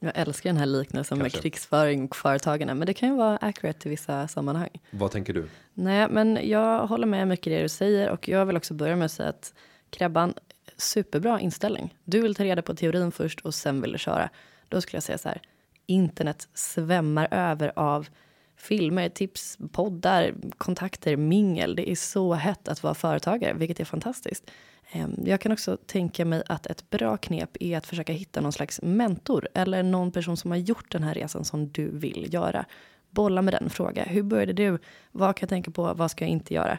Jag 0.00 0.12
älskar 0.14 0.50
den 0.50 0.56
här 0.56 0.66
liknelsen 0.66 1.18
Kanske. 1.18 1.36
med 1.36 1.42
krigsföring 1.42 2.04
och 2.04 2.16
företagarna, 2.16 2.74
men 2.74 2.86
det 2.86 2.94
kan 2.94 3.08
ju 3.08 3.16
vara 3.16 3.36
accurate 3.36 3.88
i 3.88 3.90
vissa 3.90 4.28
sammanhang. 4.28 4.70
Vad 4.90 5.10
tänker 5.10 5.32
du? 5.32 5.48
Nej, 5.74 6.08
men 6.10 6.48
jag 6.48 6.86
håller 6.86 7.06
med 7.06 7.28
mycket 7.28 7.46
i 7.46 7.50
det 7.50 7.62
du 7.62 7.68
säger 7.68 8.10
och 8.10 8.28
jag 8.28 8.46
vill 8.46 8.56
också 8.56 8.74
börja 8.74 8.96
med 8.96 9.04
att 9.04 9.12
säga 9.12 9.28
att 9.28 9.54
Krabban, 9.92 10.34
superbra 10.76 11.40
inställning. 11.40 11.94
Du 12.04 12.20
vill 12.20 12.34
ta 12.34 12.44
reda 12.44 12.62
på 12.62 12.74
teorin 12.74 13.12
först 13.12 13.40
och 13.40 13.54
sen 13.54 13.82
vill 13.82 13.92
du 13.92 13.98
köra. 13.98 14.30
Då 14.68 14.80
skulle 14.80 14.96
jag 14.96 15.02
säga 15.02 15.18
så 15.18 15.28
här. 15.28 15.40
Internet 15.86 16.48
svämmar 16.54 17.28
över 17.30 17.72
av 17.76 18.08
filmer, 18.56 19.08
tips, 19.08 19.58
poddar, 19.72 20.34
kontakter, 20.58 21.16
mingel. 21.16 21.76
Det 21.76 21.90
är 21.90 21.94
så 21.94 22.32
hett 22.32 22.68
att 22.68 22.82
vara 22.82 22.94
företagare, 22.94 23.54
vilket 23.54 23.80
är 23.80 23.84
fantastiskt. 23.84 24.50
Ehm, 24.92 25.14
jag 25.24 25.40
kan 25.40 25.52
också 25.52 25.76
tänka 25.86 26.24
mig 26.24 26.42
att 26.46 26.66
ett 26.66 26.90
bra 26.90 27.16
knep 27.16 27.56
är 27.60 27.78
att 27.78 27.86
försöka 27.86 28.12
hitta 28.12 28.40
någon 28.40 28.52
slags 28.52 28.82
mentor 28.82 29.48
eller 29.54 29.82
någon 29.82 30.12
person 30.12 30.36
som 30.36 30.50
har 30.50 30.58
gjort 30.58 30.92
den 30.92 31.02
här 31.02 31.14
resan 31.14 31.44
som 31.44 31.72
du 31.72 31.90
vill 31.90 32.34
göra. 32.34 32.64
Bolla 33.10 33.42
med 33.42 33.54
den, 33.54 33.70
fråga 33.70 34.04
hur 34.04 34.22
började 34.22 34.52
du? 34.52 34.78
Vad 35.12 35.36
kan 35.36 35.46
jag 35.46 35.48
tänka 35.48 35.70
på? 35.70 35.94
Vad 35.94 36.10
ska 36.10 36.24
jag 36.24 36.30
inte 36.32 36.54
göra? 36.54 36.78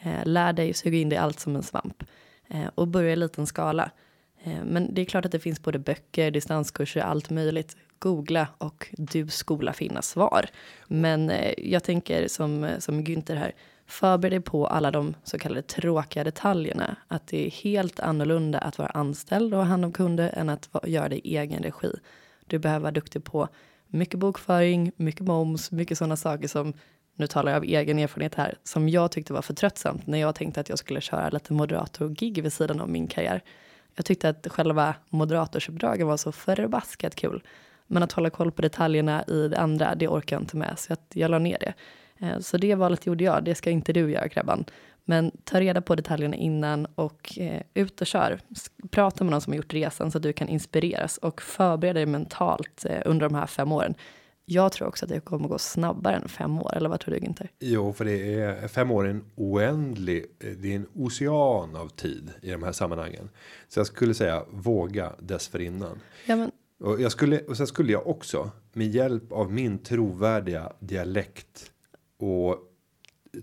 Eh, 0.00 0.24
lär 0.24 0.52
dig 0.52 0.74
suga 0.74 0.98
in 0.98 1.08
dig 1.08 1.18
allt 1.18 1.40
som 1.40 1.56
en 1.56 1.62
svamp. 1.62 2.04
Eh, 2.48 2.66
och 2.74 2.88
börja 2.88 3.12
i 3.12 3.16
liten 3.16 3.46
skala. 3.46 3.90
Eh, 4.44 4.64
men 4.64 4.94
det 4.94 5.00
är 5.00 5.04
klart 5.04 5.24
att 5.24 5.32
det 5.32 5.40
finns 5.40 5.62
både 5.62 5.78
böcker, 5.78 6.30
distanskurser, 6.30 7.00
allt 7.00 7.30
möjligt. 7.30 7.76
Googla 7.98 8.48
och 8.58 8.88
du 8.92 9.28
skola 9.28 9.72
finna 9.72 10.02
svar. 10.02 10.46
Men 10.86 11.30
eh, 11.30 11.54
jag 11.58 11.84
tänker 11.84 12.28
som, 12.28 12.64
eh, 12.64 12.78
som 12.78 13.04
Günther 13.04 13.34
här, 13.34 13.52
förbered 13.86 14.32
dig 14.32 14.40
på 14.40 14.66
alla 14.66 14.90
de 14.90 15.14
så 15.24 15.38
kallade 15.38 15.62
tråkiga 15.62 16.24
detaljerna. 16.24 16.96
Att 17.08 17.26
det 17.26 17.46
är 17.46 17.50
helt 17.50 18.00
annorlunda 18.00 18.58
att 18.58 18.78
vara 18.78 18.88
anställd 18.88 19.54
och 19.54 19.60
ha 19.60 19.66
hand 19.66 19.84
om 19.84 19.92
kunder 19.92 20.30
än 20.34 20.48
att 20.48 20.68
göra 20.86 21.08
det 21.08 21.28
i 21.28 21.36
egen 21.36 21.62
regi. 21.62 21.92
Du 22.46 22.58
behöver 22.58 22.82
vara 22.82 22.92
duktig 22.92 23.24
på 23.24 23.48
mycket 23.86 24.18
bokföring, 24.18 24.92
mycket 24.96 25.26
moms, 25.26 25.70
mycket 25.70 25.98
sådana 25.98 26.16
saker 26.16 26.48
som 26.48 26.74
nu 27.16 27.26
talar 27.26 27.52
jag 27.52 27.56
av 27.56 27.64
egen 27.64 27.98
erfarenhet 27.98 28.34
här, 28.34 28.58
som 28.62 28.88
jag 28.88 29.10
tyckte 29.10 29.32
var 29.32 29.42
för 29.42 29.54
tröttsamt 29.54 30.06
när 30.06 30.18
jag 30.18 30.34
tänkte 30.34 30.60
att 30.60 30.68
jag 30.68 30.78
skulle 30.78 31.00
köra 31.00 31.28
lite 31.28 31.52
moderator-gig 31.52 32.42
vid 32.42 32.52
sidan 32.52 32.80
av 32.80 32.88
min 32.88 33.06
karriär. 33.06 33.42
Jag 33.94 34.04
tyckte 34.04 34.28
att 34.28 34.46
själva 34.50 34.94
moderatorsuppdragen 35.08 36.06
var 36.06 36.16
så 36.16 36.32
förbaskat 36.32 37.14
kul. 37.14 37.42
Men 37.86 38.02
att 38.02 38.12
hålla 38.12 38.30
koll 38.30 38.52
på 38.52 38.62
detaljerna 38.62 39.24
i 39.28 39.48
det 39.48 39.58
andra, 39.58 39.94
det 39.94 40.08
orkar 40.08 40.36
jag 40.36 40.42
inte 40.42 40.56
med, 40.56 40.78
så 40.78 40.92
jag, 40.92 40.98
jag 41.12 41.30
la 41.30 41.38
ner 41.38 41.58
det. 41.60 41.74
Eh, 42.26 42.38
så 42.38 42.56
det 42.56 42.74
valet 42.74 43.06
gjorde 43.06 43.24
jag, 43.24 43.44
det 43.44 43.54
ska 43.54 43.70
inte 43.70 43.92
du 43.92 44.10
göra 44.10 44.28
Krabban. 44.28 44.64
Men 45.04 45.30
ta 45.44 45.60
reda 45.60 45.80
på 45.80 45.94
detaljerna 45.94 46.36
innan 46.36 46.86
och 46.94 47.38
eh, 47.38 47.62
ut 47.74 48.00
och 48.00 48.06
kör. 48.06 48.40
Prata 48.90 49.24
med 49.24 49.30
någon 49.30 49.40
som 49.40 49.52
har 49.52 49.56
gjort 49.56 49.74
resan 49.74 50.10
så 50.10 50.18
att 50.18 50.22
du 50.22 50.32
kan 50.32 50.48
inspireras 50.48 51.18
och 51.18 51.42
förbereda 51.42 51.94
dig 51.94 52.06
mentalt 52.06 52.84
eh, 52.84 53.02
under 53.04 53.28
de 53.28 53.34
här 53.34 53.46
fem 53.46 53.72
åren. 53.72 53.94
Jag 54.46 54.72
tror 54.72 54.88
också 54.88 55.04
att 55.04 55.08
det 55.08 55.20
kommer 55.20 55.48
gå 55.48 55.58
snabbare 55.58 56.16
än 56.16 56.28
fem 56.28 56.58
år, 56.58 56.74
eller 56.74 56.88
vad 56.88 57.00
tror 57.00 57.14
du 57.14 57.20
Günther? 57.20 57.48
Jo, 57.58 57.92
för 57.92 58.04
det 58.04 58.34
är 58.34 58.68
fem 58.68 58.90
år 58.90 59.06
är 59.06 59.10
en 59.10 59.24
oändlig. 59.34 60.26
Det 60.38 60.72
är 60.72 60.76
en 60.76 60.86
ocean 60.94 61.76
av 61.76 61.88
tid 61.88 62.30
i 62.42 62.50
de 62.50 62.62
här 62.62 62.72
sammanhangen. 62.72 63.30
Så 63.68 63.80
jag 63.80 63.86
skulle 63.86 64.14
säga 64.14 64.44
våga 64.50 65.12
dessförinnan. 65.18 66.00
Ja, 66.26 66.36
men 66.36 66.50
Och 66.80 67.00
jag 67.00 67.12
skulle 67.12 67.40
och 67.40 67.56
sen 67.56 67.66
skulle 67.66 67.92
jag 67.92 68.06
också 68.06 68.50
med 68.72 68.94
hjälp 68.94 69.32
av 69.32 69.52
min 69.52 69.78
trovärdiga 69.78 70.72
dialekt 70.80 71.70
och 72.18 72.58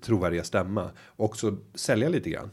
trovärdiga 0.02 0.44
stämma 0.44 0.92
också 1.16 1.58
sälja 1.76 2.10
lite 2.10 2.30
grann. 2.30 2.50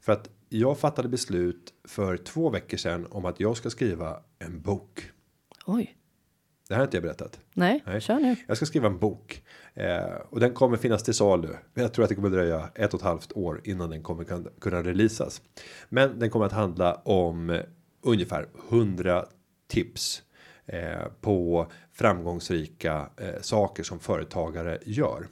För 0.00 0.12
att 0.12 0.30
jag 0.48 0.78
fattade 0.78 1.08
beslut 1.08 1.74
för 1.84 2.16
två 2.16 2.50
veckor 2.50 2.76
sedan 2.76 3.06
om 3.10 3.24
att 3.24 3.40
jag 3.40 3.56
ska 3.56 3.70
skriva 3.70 4.16
en 4.38 4.60
bok. 4.60 5.10
oj, 5.66 5.96
Det 6.68 6.74
här 6.74 6.78
har 6.78 6.84
inte 6.84 6.96
jag 6.96 7.02
berättat. 7.04 7.40
nej, 7.54 7.82
Nej. 7.86 8.00
kör 8.00 8.14
nu. 8.14 8.36
Jag 8.46 8.56
ska 8.56 8.66
skriva 8.66 8.86
en 8.86 8.98
bok 8.98 9.42
eh, 9.74 10.04
och 10.30 10.40
den 10.40 10.54
kommer 10.54 10.76
finnas 10.76 11.02
till 11.02 11.14
salu. 11.14 11.48
Jag 11.74 11.92
tror 11.92 12.02
att 12.02 12.08
det 12.08 12.14
kommer 12.14 12.30
dröja 12.30 12.68
ett 12.74 12.94
och 12.94 13.00
ett 13.00 13.04
halvt 13.04 13.32
år 13.32 13.60
innan 13.64 13.90
den 13.90 14.02
kommer 14.02 14.24
kan, 14.24 14.48
kunna 14.60 14.82
releasas. 14.82 15.42
Men 15.88 16.18
den 16.18 16.30
kommer 16.30 16.46
att 16.46 16.52
handla 16.52 16.94
om 16.94 17.50
eh, 17.50 17.60
ungefär 18.02 18.48
100 18.70 19.26
tips 19.68 20.22
eh, 20.66 21.06
på 21.20 21.66
framgångsrika 21.92 23.08
eh, 23.16 23.40
saker 23.40 23.82
som 23.82 23.98
företagare 23.98 24.78
gör. 24.84 25.26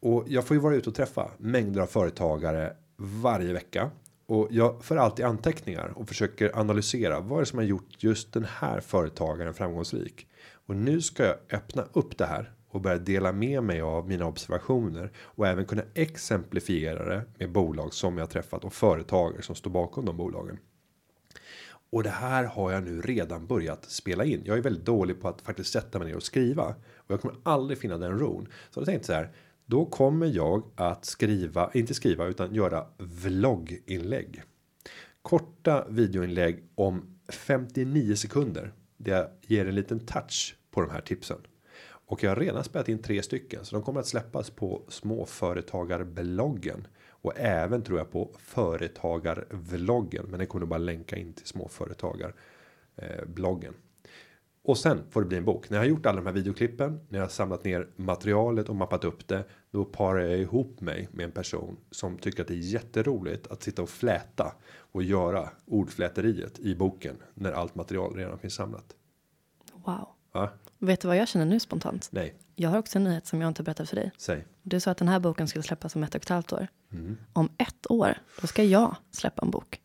Och 0.00 0.24
jag 0.28 0.44
får 0.46 0.56
ju 0.56 0.60
vara 0.60 0.74
ute 0.74 0.88
och 0.88 0.94
träffa 0.94 1.30
mängder 1.38 1.80
av 1.80 1.86
företagare 1.86 2.72
varje 2.96 3.52
vecka. 3.52 3.90
Och 4.26 4.48
jag 4.50 4.84
för 4.84 4.96
alltid 4.96 5.24
anteckningar 5.24 5.92
och 5.96 6.08
försöker 6.08 6.58
analysera 6.58 7.20
vad 7.20 7.38
är 7.38 7.42
det 7.42 7.46
som 7.46 7.58
har 7.58 7.66
gjort 7.66 7.96
just 7.98 8.32
den 8.32 8.44
här 8.44 8.80
företagaren 8.80 9.54
framgångsrik. 9.54 10.26
Och 10.66 10.76
nu 10.76 11.00
ska 11.00 11.24
jag 11.24 11.36
öppna 11.50 11.84
upp 11.92 12.18
det 12.18 12.26
här 12.26 12.52
och 12.68 12.80
börja 12.80 12.98
dela 12.98 13.32
med 13.32 13.62
mig 13.62 13.80
av 13.80 14.08
mina 14.08 14.26
observationer 14.26 15.12
och 15.18 15.46
även 15.46 15.64
kunna 15.64 15.82
exemplifiera 15.94 17.04
det 17.04 17.24
med 17.38 17.52
bolag 17.52 17.94
som 17.94 18.18
jag 18.18 18.30
träffat 18.30 18.64
och 18.64 18.72
företagare 18.72 19.42
som 19.42 19.54
står 19.54 19.70
bakom 19.70 20.04
de 20.04 20.16
bolagen. 20.16 20.58
Och 21.90 22.02
det 22.02 22.10
här 22.10 22.44
har 22.44 22.72
jag 22.72 22.82
nu 22.82 23.00
redan 23.00 23.46
börjat 23.46 23.84
spela 23.84 24.24
in. 24.24 24.42
Jag 24.44 24.58
är 24.58 24.62
väldigt 24.62 24.84
dålig 24.84 25.20
på 25.20 25.28
att 25.28 25.40
faktiskt 25.40 25.72
sätta 25.72 25.98
mig 25.98 26.08
ner 26.08 26.16
och 26.16 26.22
skriva 26.22 26.74
och 26.96 27.10
jag 27.10 27.20
kommer 27.20 27.36
aldrig 27.42 27.78
finna 27.78 27.98
den 27.98 28.18
ron. 28.18 28.48
Så 28.70 28.80
jag 28.80 28.86
tänkte 28.86 29.06
så 29.06 29.12
här. 29.12 29.32
Då 29.66 29.86
kommer 29.86 30.26
jag 30.26 30.62
att 30.74 31.04
skriva, 31.04 31.70
inte 31.74 31.94
skriva 31.94 32.26
utan 32.26 32.54
göra 32.54 32.86
vlogginlägg. 32.98 34.42
Korta 35.22 35.86
videoinlägg 35.88 36.64
om 36.74 37.18
59 37.28 38.16
sekunder. 38.16 38.72
Det 38.96 39.30
ger 39.42 39.68
en 39.68 39.74
liten 39.74 40.06
touch 40.06 40.56
på 40.70 40.80
de 40.80 40.90
här 40.90 41.00
tipsen. 41.00 41.38
Och 42.06 42.22
jag 42.22 42.30
har 42.30 42.36
redan 42.36 42.64
spelat 42.64 42.88
in 42.88 43.02
tre 43.02 43.22
stycken 43.22 43.64
så 43.64 43.76
de 43.76 43.82
kommer 43.82 44.00
att 44.00 44.06
släppas 44.06 44.50
på 44.50 44.82
småföretagarbloggen. 44.88 46.86
Och 47.08 47.32
även 47.36 47.82
tror 47.82 47.98
jag 47.98 48.10
på 48.10 48.36
företagarvloggen. 48.38 50.26
Men 50.28 50.38
den 50.38 50.48
kommer 50.48 50.66
bara 50.66 50.78
länka 50.78 51.16
in 51.16 51.32
till 51.32 51.46
småföretagarbloggen. 51.46 53.74
eh. 53.74 53.80
Och 54.66 54.78
sen 54.78 55.02
får 55.10 55.20
det 55.22 55.26
bli 55.26 55.38
en 55.38 55.44
bok. 55.44 55.70
När 55.70 55.76
jag 55.76 55.82
har 55.82 55.88
gjort 55.88 56.06
alla 56.06 56.16
de 56.16 56.26
här 56.26 56.32
videoklippen. 56.32 57.00
När 57.08 57.18
jag 57.18 57.24
har 57.24 57.30
samlat 57.30 57.64
ner 57.64 57.88
materialet 57.96 58.68
och 58.68 58.76
mappat 58.76 59.04
upp 59.04 59.28
det. 59.28 59.44
Då 59.70 59.84
parar 59.84 60.20
jag 60.20 60.38
ihop 60.38 60.80
mig 60.80 61.08
med 61.12 61.24
en 61.24 61.32
person 61.32 61.76
som 61.90 62.18
tycker 62.18 62.42
att 62.42 62.48
det 62.48 62.54
är 62.54 62.72
jätteroligt 62.72 63.46
att 63.46 63.62
sitta 63.62 63.82
och 63.82 63.88
fläta. 63.90 64.54
Och 64.76 65.02
göra 65.02 65.48
ordfläteriet 65.66 66.58
i 66.58 66.74
boken. 66.74 67.16
När 67.34 67.52
allt 67.52 67.74
material 67.74 68.14
redan 68.16 68.38
finns 68.38 68.54
samlat. 68.54 68.94
Wow. 69.72 70.08
Va? 70.32 70.48
Vet 70.78 71.00
du 71.00 71.08
vad 71.08 71.16
jag 71.16 71.28
känner 71.28 71.46
nu 71.46 71.60
spontant? 71.60 72.08
Nej, 72.12 72.34
Jag 72.56 72.70
har 72.70 72.78
också 72.78 72.98
en 72.98 73.04
nyhet 73.04 73.26
som 73.26 73.40
jag 73.40 73.48
inte 73.48 73.62
berättat 73.62 73.88
för 73.88 73.96
dig. 73.96 74.10
säg. 74.18 74.44
Du 74.62 74.80
sa 74.80 74.90
att 74.90 74.98
den 74.98 75.08
här 75.08 75.20
boken 75.20 75.48
skulle 75.48 75.62
släppas 75.62 75.96
om 75.96 76.02
ett 76.02 76.14
och 76.14 76.22
ett 76.22 76.28
halvt 76.28 76.52
år. 76.52 76.66
Mm. 76.92 77.16
Om 77.32 77.48
ett 77.58 77.90
år, 77.90 78.18
då 78.40 78.46
ska 78.46 78.64
jag 78.64 78.96
släppa 79.10 79.42
en 79.42 79.50
bok. 79.50 79.80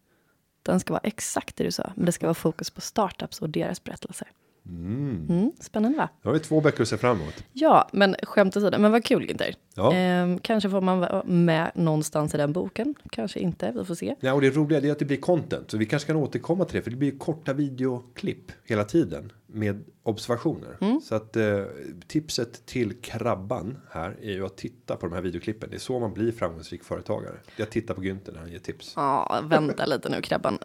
Den 0.64 0.80
ska 0.80 0.94
vara 0.94 1.02
exakt 1.04 1.56
det 1.56 1.64
du 1.64 1.72
sa, 1.72 1.92
men 1.96 2.06
det 2.06 2.12
ska 2.12 2.26
vara 2.28 2.34
fokus 2.34 2.70
på 2.70 2.82
startups 2.82 3.42
och 3.42 3.50
deras 3.50 3.84
berättelser. 3.84 4.32
Mm, 4.70 5.52
spännande 5.60 5.98
va? 5.98 6.10
Då 6.22 6.30
har 6.30 6.34
vi 6.34 6.40
två 6.40 6.62
böcker 6.62 6.82
att 6.82 6.88
se 6.88 6.98
fram 6.98 7.22
emot. 7.22 7.44
Ja, 7.54 7.90
men 7.94 8.16
skämt 8.24 8.58
åsido, 8.58 8.80
men 8.80 8.92
vad 8.92 9.04
kul 9.04 9.26
Günther. 9.26 9.56
Ja. 9.76 9.94
Ehm, 9.94 10.40
kanske 10.40 10.70
får 10.70 10.82
man 10.82 11.00
vara 11.00 11.24
med 11.24 11.72
någonstans 11.76 12.34
i 12.34 12.38
den 12.38 12.54
boken, 12.54 12.96
kanske 13.12 13.40
inte, 13.40 13.72
vi 13.76 13.86
får 13.86 13.96
se. 13.96 14.16
Ja, 14.20 14.34
och 14.34 14.42
det 14.42 14.50
roliga 14.50 14.80
är 14.82 14.92
att 14.92 15.00
det 15.00 15.06
blir 15.06 15.18
content. 15.18 15.72
Så 15.72 15.78
vi 15.78 15.86
kanske 15.86 16.08
kan 16.08 16.16
återkomma 16.16 16.66
till 16.66 16.76
det. 16.76 16.82
För 16.82 16.92
det 16.92 16.98
blir 16.98 17.18
korta 17.18 17.54
videoklipp 17.54 18.52
hela 18.66 18.84
tiden. 18.84 19.32
Med 19.52 19.84
observationer. 20.04 21.00
Så 21.04 21.16
att 21.16 21.36
eh, 21.36 21.64
tipset 22.08 22.66
till 22.66 23.02
krabban 23.02 23.78
här 23.92 24.18
är 24.22 24.32
ju 24.32 24.46
att 24.46 24.58
titta 24.58 24.96
på 24.96 25.08
de 25.08 25.16
här 25.16 25.22
videoklippen. 25.22 25.70
Det 25.70 25.78
är 25.78 25.80
så 25.80 26.00
man 26.00 26.14
blir 26.14 26.32
framgångsrik 26.32 26.84
företagare. 26.84 27.36
Jag 27.56 27.70
tittar 27.70 27.94
på 27.94 28.02
Günther 28.02 28.32
när 28.34 28.40
han 28.40 28.52
ger 28.52 28.60
tips. 28.60 28.94
Ja, 28.96 29.42
vänta 29.44 29.86
lite 29.86 30.10
nu 30.10 30.22
krabban. 30.22 30.60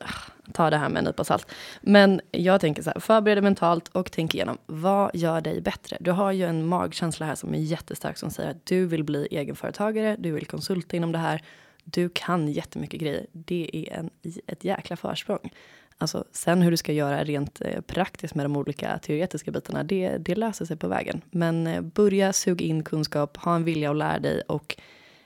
Ta 0.52 0.70
det 0.70 0.76
här 0.76 0.88
med 0.88 0.98
en 0.98 1.04
nypa 1.04 1.24
salt. 1.24 1.46
Men 1.80 2.20
jag 2.30 2.60
tänker 2.60 2.82
så 2.82 2.90
här, 2.90 3.00
förbered 3.00 3.36
dig 3.36 3.42
mentalt 3.42 3.88
och 3.88 4.12
tänk 4.12 4.34
igenom. 4.34 4.58
Vad 4.66 5.10
gör 5.14 5.40
dig 5.40 5.60
bättre? 5.60 5.96
Du 6.00 6.10
har 6.10 6.32
ju 6.32 6.44
en 6.44 6.66
magkänsla 6.66 7.26
här 7.26 7.34
som 7.34 7.54
är 7.54 7.58
jättestark 7.58 8.18
som 8.18 8.30
säger 8.30 8.50
att 8.50 8.66
du 8.66 8.86
vill 8.86 9.04
bli 9.04 9.28
egenföretagare, 9.30 10.16
du 10.18 10.32
vill 10.32 10.46
konsulta 10.46 10.96
inom 10.96 11.12
det 11.12 11.18
här. 11.18 11.42
Du 11.84 12.08
kan 12.14 12.48
jättemycket 12.48 13.00
grejer. 13.00 13.26
Det 13.32 13.70
är 13.72 13.98
en, 13.98 14.10
ett 14.46 14.64
jäkla 14.64 14.96
försprång. 14.96 15.50
Alltså, 15.98 16.24
sen 16.32 16.62
hur 16.62 16.70
du 16.70 16.76
ska 16.76 16.92
göra 16.92 17.24
rent 17.24 17.60
eh, 17.60 17.80
praktiskt 17.80 18.34
med 18.34 18.44
de 18.44 18.56
olika 18.56 18.98
teoretiska 18.98 19.50
bitarna, 19.50 19.84
det, 19.84 20.18
det 20.18 20.34
löser 20.34 20.64
sig 20.64 20.76
på 20.76 20.88
vägen. 20.88 21.20
Men 21.30 21.66
eh, 21.66 21.80
börja 21.80 22.32
suga 22.32 22.64
in 22.64 22.84
kunskap, 22.84 23.36
ha 23.36 23.56
en 23.56 23.64
vilja 23.64 23.90
att 23.90 23.96
lära 23.96 24.18
dig 24.18 24.40
och 24.40 24.76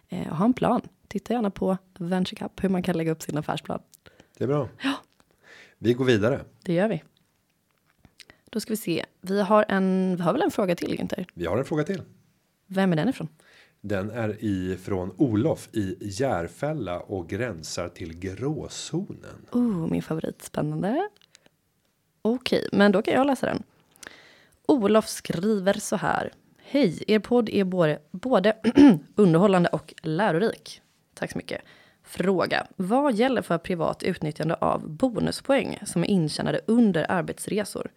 eh, 0.09 0.35
ha 0.35 0.45
en 0.45 0.53
plan. 0.53 0.81
Titta 1.09 1.33
gärna 1.33 1.51
på 1.51 1.77
Venture 1.99 2.37
Cup, 2.37 2.65
hur 2.65 2.69
man 2.69 2.83
kan 2.83 2.97
lägga 2.97 3.13
upp 3.13 3.23
sin 3.23 3.39
affärsplan. 3.39 3.81
Det 4.39 4.45
är 4.45 4.49
bra. 4.49 4.69
Vi 5.79 5.95
går 5.95 6.05
vidare. 6.05 6.41
Det 6.63 6.73
gör 6.73 6.89
vi. 6.89 7.03
Då 8.51 8.61
ska 8.61 8.73
vi 8.73 8.77
se. 8.77 9.05
Vi 9.21 9.41
har 9.41 9.65
en, 9.69 10.17
vi 10.17 10.23
har 10.23 10.33
väl 10.33 10.43
en 10.43 10.51
fråga 10.51 10.77
till 10.77 10.99
Günther? 10.99 11.27
Vi 11.35 11.47
har 11.47 11.59
en 11.59 11.65
fråga 11.65 11.85
till. 11.85 12.03
Vem 12.67 12.93
är 12.93 12.97
den 12.97 13.09
ifrån? 13.09 13.29
Den 13.81 14.11
är 14.11 14.45
ifrån 14.45 15.15
Olof 15.17 15.69
i 15.73 15.97
Järfälla 16.01 17.01
och 17.01 17.29
gränsar 17.29 17.89
till 17.89 18.19
gråzonen. 18.19 19.47
Oh, 19.53 19.87
min 19.91 20.03
favorit. 20.03 20.43
Spännande. 20.43 21.09
Okej, 22.23 22.69
men 22.73 22.93
då 22.93 23.03
kan 23.03 23.15
jag 23.15 23.27
läsa 23.27 23.47
den. 23.47 23.63
Olof 24.67 25.09
skriver 25.09 25.75
så 25.75 25.97
här. 25.97 26.33
Hej, 26.57 27.05
er 27.07 27.19
podd 27.19 27.49
är 27.49 27.65
både, 27.65 27.99
både 28.11 28.57
underhållande 29.15 29.69
och 29.69 29.95
lärorik. 30.03 30.83
Tack 31.15 31.33
så 31.33 31.39
mycket. 31.39 31.63
Fråga. 32.03 32.67
Vad 32.77 33.15
gäller 33.15 33.43
för 33.43 33.59
privat 33.59 34.03
utnyttjande 34.03 34.55
av 34.55 34.91
bonuspoäng 34.91 35.79
som 35.87 36.03
är 36.03 36.09
intjänade 36.09 36.61
under 36.67 37.11
arbetsresor? 37.11 37.91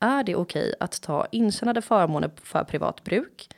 Är 0.00 0.24
det 0.24 0.36
okej 0.36 0.74
att 0.80 1.02
ta 1.02 1.26
intjänade 1.32 1.82
förmåner 1.82 2.30
för 2.42 2.64
privat 2.64 3.04
bruk? 3.04 3.48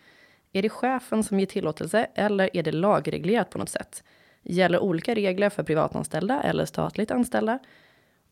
Är 0.52 0.62
det 0.62 0.68
chefen 0.68 1.24
som 1.24 1.40
ger 1.40 1.46
tillåtelse 1.46 2.06
eller 2.14 2.56
är 2.56 2.62
det 2.62 2.72
lagreglerat 2.72 3.50
på 3.50 3.58
något 3.58 3.68
sätt? 3.68 4.04
Gäller 4.42 4.78
olika 4.78 5.14
regler 5.14 5.50
för 5.50 5.62
privatanställda 5.62 6.42
eller 6.42 6.64
statligt 6.64 7.10
anställda? 7.10 7.58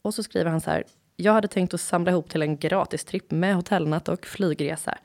Och 0.02 0.14
så 0.14 0.22
skriver 0.22 0.50
han 0.50 0.60
så 0.60 0.70
här. 0.70 0.84
Jag 1.16 1.32
hade 1.32 1.48
tänkt 1.48 1.74
att 1.74 1.80
samla 1.80 2.10
ihop 2.10 2.30
till 2.30 2.42
en 2.42 2.58
gratistripp 2.58 3.30
med 3.30 3.54
hotellnatt 3.54 4.08
och 4.08 4.26
flygresa. 4.26 4.98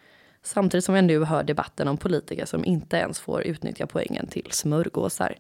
Samtidigt 0.43 0.85
som 0.85 0.95
jag 0.95 1.03
nu 1.03 1.23
hör 1.23 1.43
debatten 1.43 1.87
om 1.87 1.97
politiker 1.97 2.45
som 2.45 2.65
inte 2.65 2.97
ens 2.97 3.19
får 3.19 3.43
utnyttja 3.43 3.87
poängen 3.87 4.27
till 4.27 4.47
smörgåsar. 4.51 5.35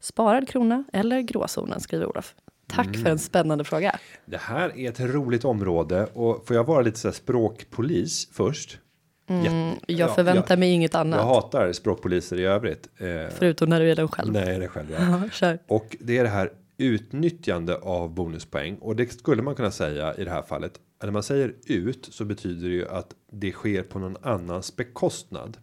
Sparad 0.00 0.48
krona 0.48 0.84
eller 0.92 1.20
gråzonen, 1.20 1.80
skriver 1.80 2.06
Olof. 2.06 2.34
Tack 2.66 2.96
för 2.96 3.10
en 3.10 3.18
spännande 3.18 3.64
fråga. 3.64 3.98
Det 4.26 4.36
här 4.36 4.78
är 4.78 4.88
ett 4.88 5.00
roligt 5.00 5.44
område 5.44 6.06
och 6.06 6.46
får 6.46 6.56
jag 6.56 6.64
vara 6.64 6.80
lite 6.80 6.98
så 6.98 7.08
här 7.08 7.12
språkpolis 7.12 8.28
först? 8.32 8.78
Jätte- 9.26 9.80
Jag 9.92 10.08
ja, 10.10 10.14
förväntar 10.14 10.56
mig 10.56 10.70
inget 10.72 10.92
jag, 10.94 11.00
annat. 11.00 11.18
jag 11.18 11.26
hatar 11.26 11.72
språkpoliser 11.72 12.40
i 12.40 12.44
övrigt. 12.44 12.88
Eh, 12.98 13.06
Förutom 13.38 13.68
när 13.68 13.80
du 13.80 13.90
är 13.90 13.96
den 13.96 14.08
själv. 14.08 14.32
nej, 14.32 14.58
det 14.58 14.64
är 14.64 14.68
själv. 14.68 14.86
Ja. 14.98 15.20
Ja. 15.40 15.56
Och 15.68 15.96
det 16.00 16.18
är 16.18 16.22
det 16.22 16.30
här 16.30 16.50
utnyttjande 16.78 17.76
av 17.76 18.14
bonuspoäng 18.14 18.76
och 18.78 18.96
det 18.96 19.12
skulle 19.12 19.42
man 19.42 19.54
kunna 19.54 19.70
säga 19.70 20.14
i 20.14 20.24
det 20.24 20.30
här 20.30 20.42
fallet. 20.42 20.80
När 21.02 21.10
man 21.10 21.22
säger 21.22 21.54
ut 21.66 22.08
så 22.12 22.24
betyder 22.24 22.68
det 22.68 22.74
ju 22.74 22.88
att 22.88 23.14
det 23.32 23.52
sker 23.52 23.82
på 23.82 23.98
någon 23.98 24.16
annans 24.22 24.76
bekostnad. 24.76 25.56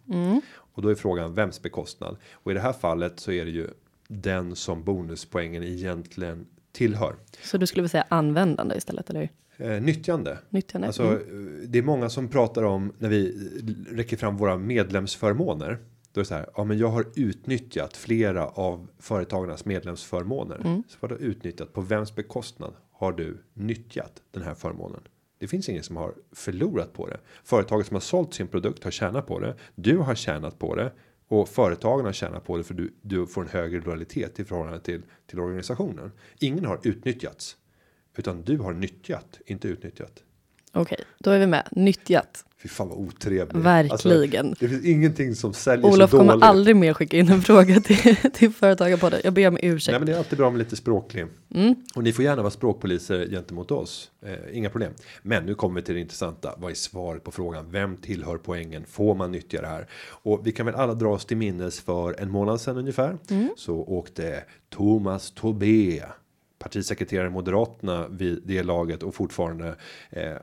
Och 0.54 0.82
då 0.82 0.88
är 0.88 0.94
frågan 0.94 1.34
vems 1.34 1.62
bekostnad? 1.62 2.16
Och 2.32 2.50
i 2.50 2.54
det 2.54 2.60
här 2.60 2.72
fallet 2.72 3.20
så 3.20 3.32
är 3.32 3.44
det 3.44 3.50
ju 3.50 3.68
den 4.08 4.56
som 4.56 4.84
bonuspoängen 4.84 5.62
egentligen 5.62 6.46
tillhör. 6.72 7.14
Så 7.42 7.58
du 7.58 7.66
skulle 7.66 7.82
vilja 7.82 7.88
säga 7.88 8.04
användande 8.08 8.74
istället, 8.76 9.10
eller? 9.10 9.28
Eh, 9.62 9.82
nyttjande. 9.82 10.38
Nyttjande? 10.48 10.86
Alltså, 10.86 11.02
mm. 11.02 11.62
eh, 11.62 11.68
det 11.68 11.78
är 11.78 11.82
många 11.82 12.08
som 12.08 12.28
pratar 12.28 12.62
om 12.62 12.92
när 12.98 13.08
vi 13.08 13.50
räcker 13.90 14.16
fram 14.16 14.36
våra 14.36 14.56
medlemsförmåner. 14.56 15.78
Då 16.12 16.20
är 16.20 16.22
det 16.22 16.28
så 16.28 16.34
här. 16.34 16.46
Ja, 16.56 16.64
men 16.64 16.78
jag 16.78 16.88
har 16.88 17.06
utnyttjat 17.14 17.96
flera 17.96 18.46
av 18.46 18.88
företagarnas 18.98 19.64
medlemsförmåner. 19.64 20.56
Mm. 20.64 20.82
Så 20.88 20.96
vad 21.00 21.10
du 21.10 21.14
utnyttjat 21.16 21.72
på 21.72 21.80
vems 21.80 22.14
bekostnad 22.14 22.74
har 22.92 23.12
du 23.12 23.38
nyttjat 23.54 24.22
den 24.30 24.42
här 24.42 24.54
förmånen? 24.54 25.00
Det 25.38 25.48
finns 25.48 25.68
ingen 25.68 25.82
som 25.82 25.96
har 25.96 26.14
förlorat 26.32 26.92
på 26.92 27.06
det. 27.06 27.20
Företaget 27.44 27.86
som 27.86 27.94
har 27.94 28.00
sålt 28.00 28.34
sin 28.34 28.48
produkt 28.48 28.84
har 28.84 28.90
tjänat 28.90 29.26
på 29.26 29.38
det. 29.38 29.54
Du 29.74 29.96
har 29.96 30.14
tjänat 30.14 30.58
på 30.58 30.74
det 30.74 30.92
och 31.28 31.48
företagen 31.48 32.04
har 32.04 32.12
tjänat 32.12 32.44
på 32.44 32.56
det 32.56 32.64
för 32.64 32.74
du, 32.74 32.94
du 33.02 33.26
får 33.26 33.42
en 33.42 33.48
högre 33.48 33.80
lojalitet 33.80 34.40
i 34.40 34.44
förhållande 34.44 34.80
till 34.80 35.02
till 35.26 35.40
organisationen. 35.40 36.12
Ingen 36.38 36.64
har 36.64 36.80
utnyttjats 36.82 37.56
utan 38.16 38.42
du 38.42 38.58
har 38.58 38.72
nyttjat, 38.72 39.38
inte 39.46 39.68
utnyttjat. 39.68 40.22
Okej, 40.72 40.98
då 41.18 41.30
är 41.30 41.38
vi 41.38 41.46
med. 41.46 41.68
Nyttjat. 41.70 42.44
Fy 42.62 42.68
fan 42.68 42.88
vad 42.88 42.98
otrevlig. 42.98 43.62
Verkligen. 43.62 44.46
Alltså, 44.46 44.64
det 44.64 44.68
finns 44.68 44.84
ingenting 44.84 45.34
som 45.34 45.54
säljer 45.54 45.86
Olof 45.86 46.10
så 46.10 46.18
kommer 46.18 46.32
dåligt. 46.32 46.44
aldrig 46.44 46.76
mer 46.76 46.94
skicka 46.94 47.16
in 47.16 47.28
en 47.28 47.42
fråga 47.42 47.80
till, 47.80 48.16
till 48.32 48.52
Företagarpodden. 48.52 49.20
Jag 49.24 49.32
ber 49.32 49.48
om 49.48 49.58
ursäkt. 49.62 49.92
Nej, 49.92 50.00
men 50.00 50.06
det 50.06 50.12
är 50.12 50.18
alltid 50.18 50.38
bra 50.38 50.50
med 50.50 50.58
lite 50.58 50.76
språklig. 50.76 51.26
Mm. 51.54 51.74
Och 51.94 52.02
ni 52.02 52.12
får 52.12 52.24
gärna 52.24 52.42
vara 52.42 52.50
språkpoliser 52.50 53.26
gentemot 53.26 53.70
oss. 53.70 54.10
Eh, 54.26 54.56
inga 54.56 54.70
problem. 54.70 54.92
Men 55.22 55.46
nu 55.46 55.54
kommer 55.54 55.80
vi 55.80 55.82
till 55.82 55.94
det 55.94 56.00
intressanta. 56.00 56.54
Vad 56.58 56.70
är 56.70 56.74
svaret 56.74 57.24
på 57.24 57.30
frågan? 57.30 57.70
Vem 57.70 57.96
tillhör 57.96 58.38
poängen? 58.38 58.84
Får 58.84 59.14
man 59.14 59.32
nyttja 59.32 59.60
det 59.60 59.68
här? 59.68 59.86
Och 60.08 60.46
vi 60.46 60.52
kan 60.52 60.66
väl 60.66 60.74
alla 60.74 60.94
dra 60.94 61.08
oss 61.08 61.24
till 61.24 61.36
minnes 61.36 61.80
för 61.80 62.20
en 62.20 62.30
månad 62.30 62.60
sedan 62.60 62.76
ungefär. 62.76 63.18
Så 63.56 63.74
åkte 63.76 64.44
Thomas 64.70 65.30
Tobé. 65.30 66.02
Partisekreterare 66.62 67.26
i 67.26 67.30
Moderaterna 67.30 68.08
vid 68.08 68.42
det 68.44 68.62
laget 68.62 69.02
och 69.02 69.14
fortfarande 69.14 69.76
eh, 70.10 70.36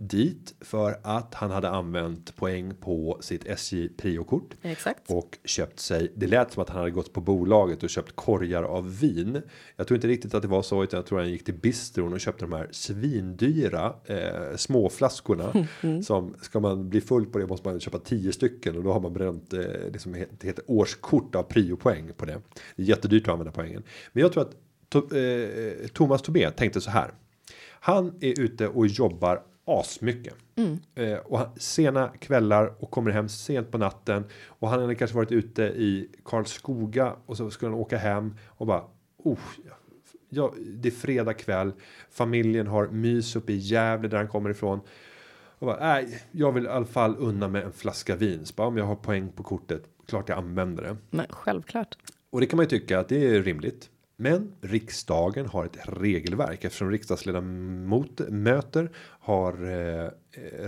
dit 0.00 0.54
för 0.60 1.00
att 1.02 1.34
han 1.34 1.50
hade 1.50 1.70
använt 1.70 2.36
poäng 2.36 2.74
på 2.80 3.18
sitt 3.20 3.46
SJ 3.46 3.88
Prio-kort 3.88 4.54
Exakt. 4.62 5.10
och 5.10 5.38
köpt 5.44 5.80
sig. 5.80 6.12
Det 6.16 6.26
lät 6.26 6.52
som 6.52 6.62
att 6.62 6.68
han 6.68 6.78
hade 6.78 6.90
gått 6.90 7.12
på 7.12 7.20
bolaget 7.20 7.82
och 7.82 7.90
köpt 7.90 8.16
korgar 8.16 8.62
av 8.62 8.98
vin. 9.00 9.42
Jag 9.76 9.86
tror 9.86 9.96
inte 9.96 10.08
riktigt 10.08 10.34
att 10.34 10.42
det 10.42 10.48
var 10.48 10.62
så, 10.62 10.84
utan 10.84 10.98
jag 10.98 11.06
tror 11.06 11.18
han 11.18 11.30
gick 11.30 11.44
till 11.44 11.54
bistron 11.54 12.12
och 12.12 12.20
köpte 12.20 12.44
de 12.44 12.52
här 12.52 12.68
svindyra 12.70 13.94
eh, 14.04 14.56
små 14.56 14.88
flaskorna 14.88 15.66
som 16.04 16.34
ska 16.40 16.60
man 16.60 16.88
bli 16.88 17.00
full 17.00 17.26
på 17.26 17.38
det 17.38 17.46
måste 17.46 17.68
man 17.68 17.80
köpa 17.80 17.98
10 17.98 18.32
stycken 18.32 18.76
och 18.76 18.82
då 18.82 18.92
har 18.92 19.00
man 19.00 19.12
bränt 19.12 19.52
eh, 19.52 19.60
det 19.92 19.98
som 19.98 20.14
heter, 20.14 20.36
det 20.40 20.46
heter 20.46 20.64
årskort 20.66 21.34
av 21.34 21.42
priopoäng 21.42 22.12
på 22.16 22.24
det. 22.24 22.40
Det 22.76 22.82
är 22.82 22.86
jättedyrt 22.86 23.22
att 23.22 23.32
använda 23.32 23.52
poängen, 23.52 23.82
men 24.12 24.22
jag 24.22 24.32
tror 24.32 24.42
att 24.42 24.56
to, 24.90 25.16
eh, 25.16 25.86
Thomas 25.92 26.22
Tobé 26.22 26.50
tänkte 26.50 26.80
så 26.80 26.90
här. 26.90 27.10
Han 27.80 28.14
är 28.20 28.40
ute 28.40 28.68
och 28.68 28.86
jobbar 28.86 29.42
asmycket. 29.64 30.34
Eh, 30.94 31.18
och 31.18 31.38
han, 31.38 31.48
sena 31.56 32.08
kvällar 32.08 32.74
och 32.78 32.90
kommer 32.90 33.10
hem 33.10 33.28
sent 33.28 33.70
på 33.70 33.78
natten. 33.78 34.24
Och 34.46 34.68
han 34.68 34.80
hade 34.80 34.94
kanske 34.94 35.16
varit 35.16 35.32
ute 35.32 35.62
i 35.62 36.08
Karlskoga 36.24 37.16
och 37.26 37.36
så 37.36 37.50
skulle 37.50 37.70
han 37.70 37.80
åka 37.80 37.98
hem 37.98 38.36
och 38.46 38.66
bara. 38.66 38.84
Oh, 39.16 39.38
ja, 40.28 40.54
det 40.74 40.88
är 40.88 40.92
fredag 40.92 41.34
kväll. 41.34 41.72
Familjen 42.10 42.66
har 42.66 42.88
mys 42.88 43.36
uppe 43.36 43.52
i 43.52 43.56
Gävle 43.56 44.08
där 44.08 44.18
han 44.18 44.28
kommer 44.28 44.50
ifrån. 44.50 44.80
Och 45.58 45.66
bara, 45.66 45.78
nej, 45.80 46.22
jag 46.30 46.52
vill 46.52 46.64
i 46.64 46.68
alla 46.68 46.86
fall 46.86 47.16
unna 47.18 47.48
med 47.48 47.64
en 47.64 47.72
flaska 47.72 48.16
vin. 48.16 48.46
Så 48.46 48.54
bara, 48.54 48.68
om 48.68 48.76
jag 48.76 48.84
har 48.84 48.96
poäng 48.96 49.32
på 49.32 49.42
kortet, 49.42 49.82
klart 50.06 50.28
jag 50.28 50.38
använder 50.38 50.82
det. 50.82 50.96
Men 51.10 51.26
självklart. 51.30 51.96
Och 52.30 52.40
det 52.40 52.46
kan 52.46 52.56
man 52.56 52.64
ju 52.64 52.70
tycka 52.70 52.98
att 52.98 53.08
det 53.08 53.26
är 53.26 53.42
rimligt. 53.42 53.90
Men 54.22 54.52
riksdagen 54.60 55.46
har 55.46 55.64
ett 55.64 55.78
regelverk 55.84 56.64
eftersom 56.64 56.90
riksdagsledamot 56.90 58.20
möter 58.28 58.90
har 58.96 59.52
eh, 59.52 60.10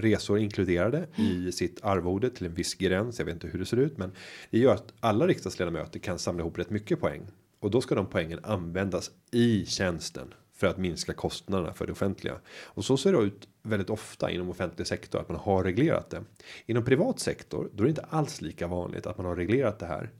resor 0.00 0.38
inkluderade 0.38 1.06
i 1.16 1.52
sitt 1.52 1.84
arvode 1.84 2.30
till 2.30 2.46
en 2.46 2.54
viss 2.54 2.74
gräns. 2.74 3.18
Jag 3.18 3.26
vet 3.26 3.34
inte 3.34 3.46
hur 3.46 3.58
det 3.58 3.66
ser 3.66 3.76
ut, 3.76 3.98
men 3.98 4.12
det 4.50 4.58
gör 4.58 4.74
att 4.74 4.92
alla 5.00 5.26
riksdagsledamöter 5.26 5.98
kan 5.98 6.18
samla 6.18 6.42
ihop 6.42 6.58
rätt 6.58 6.70
mycket 6.70 7.00
poäng 7.00 7.22
och 7.60 7.70
då 7.70 7.80
ska 7.80 7.94
de 7.94 8.06
poängen 8.06 8.40
användas 8.42 9.10
i 9.30 9.66
tjänsten 9.66 10.34
för 10.54 10.66
att 10.66 10.78
minska 10.78 11.12
kostnaderna 11.14 11.74
för 11.74 11.86
det 11.86 11.92
offentliga. 11.92 12.34
Och 12.64 12.84
så 12.84 12.96
ser 12.96 13.12
det 13.12 13.18
ut 13.18 13.48
väldigt 13.62 13.90
ofta 13.90 14.30
inom 14.30 14.50
offentlig 14.50 14.86
sektor 14.86 15.20
att 15.20 15.28
man 15.28 15.38
har 15.38 15.64
reglerat 15.64 16.10
det. 16.10 16.24
Inom 16.66 16.84
privat 16.84 17.20
sektor 17.20 17.70
då 17.72 17.82
är 17.82 17.84
det 17.84 17.90
inte 17.90 18.06
alls 18.10 18.40
lika 18.40 18.66
vanligt 18.66 19.06
att 19.06 19.16
man 19.16 19.26
har 19.26 19.36
reglerat 19.36 19.78
det 19.78 19.86
här. 19.86 20.10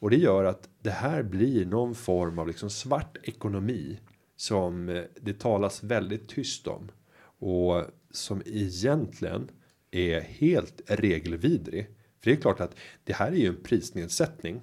Och 0.00 0.10
det 0.10 0.16
gör 0.16 0.44
att 0.44 0.68
det 0.82 0.90
här 0.90 1.22
blir 1.22 1.66
någon 1.66 1.94
form 1.94 2.38
av 2.38 2.48
liksom 2.48 2.70
svart 2.70 3.16
ekonomi 3.22 4.00
som 4.36 4.88
eh, 4.88 5.02
det 5.20 5.40
talas 5.40 5.82
väldigt 5.82 6.28
tyst 6.28 6.66
om 6.66 6.90
och 7.38 7.84
som 8.10 8.42
egentligen 8.46 9.50
är 9.90 10.20
helt 10.20 10.80
regelvidrig. 10.86 11.86
För 12.20 12.30
det 12.30 12.36
är 12.36 12.40
klart 12.40 12.60
att 12.60 12.76
det 13.04 13.12
här 13.12 13.32
är 13.32 13.36
ju 13.36 13.46
en 13.46 13.62
prisnedsättning 13.62 14.62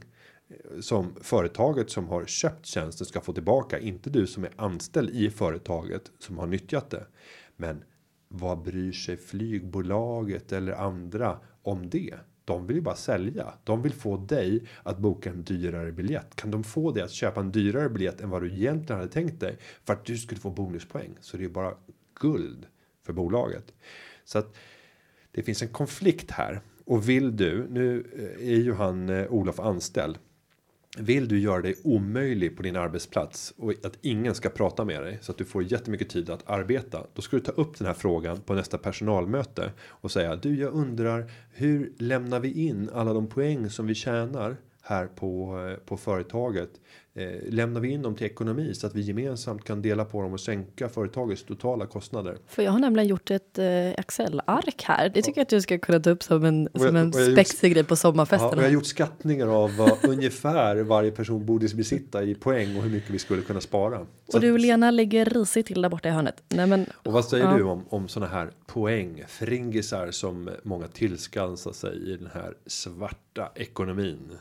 eh, 0.49 0.79
som 0.79 1.15
företaget 1.21 1.89
som 1.89 2.07
har 2.07 2.25
köpt 2.25 2.65
tjänsten 2.65 3.07
ska 3.07 3.21
få 3.21 3.33
tillbaka, 3.33 3.79
inte 3.79 4.09
du 4.09 4.27
som 4.27 4.43
är 4.43 4.51
anställd 4.55 5.09
i 5.09 5.29
företaget 5.29 6.11
som 6.19 6.37
har 6.37 6.47
nyttjat 6.47 6.89
det. 6.89 7.07
Men 7.55 7.83
vad 8.27 8.61
bryr 8.61 8.91
sig 8.91 9.17
flygbolaget 9.17 10.51
eller 10.51 10.73
andra 10.73 11.39
om 11.61 11.89
det? 11.89 12.15
De 12.47 12.67
vill 12.67 12.75
ju 12.75 12.81
bara 12.81 12.95
sälja. 12.95 13.53
De 13.63 13.81
vill 13.81 13.93
få 13.93 14.17
dig 14.17 14.63
att 14.83 14.97
boka 14.97 15.29
en 15.29 15.43
dyrare 15.43 15.91
biljett. 15.91 16.35
Kan 16.35 16.51
de 16.51 16.63
få 16.63 16.91
dig 16.91 17.03
att 17.03 17.11
köpa 17.11 17.39
en 17.39 17.51
dyrare 17.51 17.89
biljett 17.89 18.21
än 18.21 18.29
vad 18.29 18.41
du 18.41 18.53
egentligen 18.53 18.99
hade 18.99 19.11
tänkt 19.11 19.39
dig 19.39 19.57
för 19.85 19.93
att 19.93 20.05
du 20.05 20.17
skulle 20.17 20.41
få 20.41 20.49
bonuspoäng 20.49 21.17
så 21.21 21.37
det 21.37 21.45
är 21.45 21.49
bara 21.49 21.73
guld 22.19 22.65
för 23.05 23.13
bolaget. 23.13 23.73
Så 24.25 24.39
att 24.39 24.55
det 25.31 25.43
finns 25.43 25.61
en 25.61 25.67
konflikt 25.67 26.31
här 26.31 26.61
och 26.85 27.09
vill 27.09 27.37
du 27.37 27.67
nu 27.69 28.05
är 28.39 28.57
ju 28.57 28.73
han 28.73 29.09
eh, 29.09 29.27
Olof 29.27 29.59
anställd. 29.59 30.17
Vill 30.99 31.27
du 31.27 31.39
göra 31.39 31.61
dig 31.61 31.75
omöjlig 31.83 32.57
på 32.57 32.63
din 32.63 32.75
arbetsplats 32.75 33.53
och 33.57 33.71
att 33.71 33.97
ingen 34.01 34.35
ska 34.35 34.49
prata 34.49 34.85
med 34.85 35.03
dig 35.03 35.17
så 35.21 35.31
att 35.31 35.37
du 35.37 35.45
får 35.45 35.63
jättemycket 35.63 36.09
tid 36.09 36.29
att 36.29 36.49
arbeta. 36.49 37.03
Då 37.13 37.21
ska 37.21 37.37
du 37.37 37.43
ta 37.43 37.51
upp 37.51 37.77
den 37.77 37.87
här 37.87 37.93
frågan 37.93 38.41
på 38.41 38.53
nästa 38.53 38.77
personalmöte 38.77 39.71
och 39.79 40.11
säga 40.11 40.35
du, 40.35 40.59
jag 40.59 40.73
undrar 40.73 41.31
hur 41.53 41.93
lämnar 41.97 42.39
vi 42.39 42.67
in 42.67 42.89
alla 42.93 43.13
de 43.13 43.27
poäng 43.27 43.69
som 43.69 43.87
vi 43.87 43.95
tjänar 43.95 44.57
här 44.81 45.07
på 45.07 45.59
eh, 45.69 45.85
på 45.85 45.97
företaget? 45.97 46.69
Eh, 47.17 47.53
lämnar 47.53 47.81
vi 47.81 47.89
in 47.89 48.01
dem 48.01 48.15
till 48.15 48.25
ekonomi 48.25 48.73
så 48.73 48.87
att 48.87 48.95
vi 48.95 49.01
gemensamt 49.01 49.63
kan 49.63 49.81
dela 49.81 50.05
på 50.05 50.21
dem 50.21 50.33
och 50.33 50.39
sänka 50.39 50.89
företagets 50.89 51.43
totala 51.43 51.85
kostnader? 51.85 52.37
För 52.47 52.63
jag 52.63 52.71
har 52.71 52.79
nämligen 52.79 53.07
gjort 53.07 53.31
ett 53.31 53.57
eh, 53.59 53.89
Excel-ark 53.91 54.83
här. 54.83 55.09
Det 55.09 55.21
tycker 55.21 55.39
jag 55.39 55.43
att 55.43 55.49
du 55.49 55.61
ska 55.61 55.77
kunna 55.77 55.99
ta 55.99 56.09
upp 56.09 56.23
som 56.23 56.43
en, 56.45 56.69
jag- 56.73 56.81
som 56.81 56.95
en 56.95 57.13
spexig 57.13 57.73
grej 57.73 57.83
på 57.83 57.87
Ja, 57.89 57.93
och 57.93 57.97
sommarfesten. 57.99 58.49
jag 58.55 58.63
har 58.65 58.69
gjort 58.69 58.85
skattningar 58.85 59.47
av 59.47 59.75
vad 59.77 59.91
ungefär 60.09 60.75
varje 60.75 61.11
person 61.11 61.45
borde 61.45 61.67
besitta 61.75 62.23
i 62.23 62.35
poäng 62.35 62.77
och 62.77 62.83
hur 62.83 62.89
mycket 62.91 63.09
vi 63.09 63.19
skulle 63.19 63.41
kunna 63.41 63.61
spara. 63.61 64.05
Så 64.29 64.37
och 64.37 64.41
du 64.41 64.57
Lena 64.57 64.91
ligger 64.91 65.25
risigt 65.25 65.67
till 65.67 65.81
där 65.81 65.89
borta 65.89 66.09
i 66.09 66.11
hörnet. 66.11 66.43
Nej 66.49 66.67
men 66.67 66.85
Och 66.93 67.13
vad 67.13 67.25
säger 67.25 67.45
Ja. 67.45 67.57
du 67.57 67.63
om, 67.63 67.85
om 67.89 68.07
sådana 68.07 68.31
här 68.31 68.49
poäng, 68.65 69.23
fringisar 69.27 70.11
som 70.11 70.49
många 70.63 70.87
tillskansar 70.87 71.71
sig 71.71 72.13
i 72.13 72.17
den 72.17 72.29
här 72.33 72.53
svarta 72.67 73.51
ekonomin? 73.55 74.31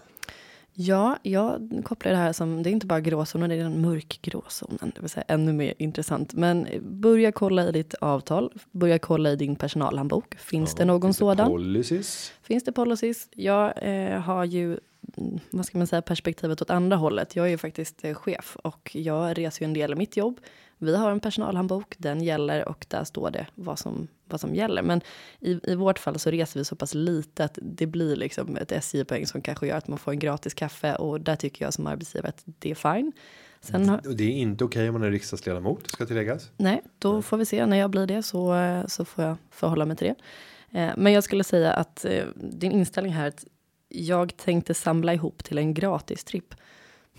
Ja, 0.78 1.18
jag 1.22 1.70
kopplar 1.84 2.12
det 2.12 2.18
här 2.18 2.32
som, 2.32 2.62
det 2.62 2.70
är 2.70 2.72
inte 2.72 2.86
bara 2.86 3.00
gråzonen, 3.00 3.48
det 3.48 3.56
är 3.56 3.62
den 3.62 3.80
mörk 3.80 4.18
gråzonen, 4.22 4.92
det 4.94 5.00
vill 5.00 5.10
säga 5.10 5.24
ännu 5.28 5.52
mer 5.52 5.74
intressant. 5.78 6.34
Men 6.34 6.68
börja 6.82 7.32
kolla 7.32 7.68
i 7.68 7.72
ditt 7.72 7.94
avtal, 7.94 8.52
börja 8.70 8.98
kolla 8.98 9.32
i 9.32 9.36
din 9.36 9.56
personalhandbok. 9.56 10.34
Finns 10.38 10.74
det 10.74 10.84
någon 10.84 11.02
Finns 11.02 11.16
det 11.16 11.20
sådan? 11.20 11.48
Policies? 11.48 12.32
Finns 12.42 12.64
det 12.64 12.72
policies? 12.72 13.28
Jag 13.32 13.72
eh, 13.76 14.20
har 14.20 14.44
ju, 14.44 14.78
mm, 15.16 15.40
vad 15.50 15.66
ska 15.66 15.78
man 15.78 15.86
säga, 15.86 16.02
perspektivet 16.02 16.62
åt 16.62 16.70
andra 16.70 16.96
hållet. 16.96 17.36
Jag 17.36 17.46
är 17.46 17.50
ju 17.50 17.58
faktiskt 17.58 18.04
eh, 18.04 18.14
chef 18.14 18.56
och 18.56 18.90
jag 18.96 19.38
reser 19.38 19.62
ju 19.62 19.66
en 19.66 19.74
del 19.74 19.92
i 19.92 19.96
mitt 19.96 20.16
jobb. 20.16 20.40
Vi 20.78 20.96
har 20.96 21.10
en 21.10 21.20
personalhandbok, 21.20 21.94
den 21.98 22.22
gäller 22.22 22.68
och 22.68 22.86
där 22.88 23.04
står 23.04 23.30
det 23.30 23.46
vad 23.54 23.78
som, 23.78 24.08
vad 24.26 24.40
som 24.40 24.54
gäller. 24.54 24.82
Men 24.82 25.00
i, 25.40 25.60
i 25.62 25.74
vårt 25.74 25.98
fall 25.98 26.18
så 26.18 26.30
reser 26.30 26.60
vi 26.60 26.64
så 26.64 26.76
pass 26.76 26.94
lite 26.94 27.44
att 27.44 27.58
det 27.62 27.86
blir 27.86 28.16
liksom 28.16 28.56
ett 28.56 28.72
SJ-poäng 28.72 29.26
som 29.26 29.40
kanske 29.42 29.66
gör 29.66 29.76
att 29.76 29.88
man 29.88 29.98
får 29.98 30.12
en 30.12 30.18
gratis 30.18 30.54
kaffe 30.54 30.94
och 30.94 31.20
där 31.20 31.36
tycker 31.36 31.64
jag 31.64 31.74
som 31.74 31.86
arbetsgivare 31.86 32.28
att 32.28 32.42
det 32.44 32.70
är 32.70 32.74
fine. 32.94 33.12
Sen 33.60 33.88
har, 33.88 34.06
Och 34.08 34.16
det 34.16 34.24
är 34.24 34.30
inte 34.36 34.64
okej 34.64 34.88
om 34.88 34.92
man 34.92 35.02
är 35.02 35.10
riksdagsledamot, 35.10 35.90
ska 35.90 36.06
tilläggas. 36.06 36.50
Nej, 36.56 36.82
då 36.98 37.22
får 37.22 37.36
vi 37.36 37.44
se. 37.46 37.66
När 37.66 37.76
jag 37.76 37.90
blir 37.90 38.06
det 38.06 38.22
så, 38.22 38.54
så 38.88 39.04
får 39.04 39.24
jag 39.24 39.36
förhålla 39.50 39.86
mig 39.86 39.96
till 39.96 40.06
det. 40.06 40.80
Eh, 40.80 40.92
Men 40.96 41.12
jag 41.12 41.24
skulle 41.24 41.44
säga 41.44 41.72
att 41.72 42.04
eh, 42.04 42.24
din 42.36 42.72
inställning 42.72 43.12
här 43.12 43.28
att 43.28 43.44
jag 43.88 44.36
tänkte 44.36 44.74
samla 44.74 45.14
ihop 45.14 45.44
till 45.44 45.58
en 45.58 45.74
gratis 45.74 46.24
tripp. 46.24 46.54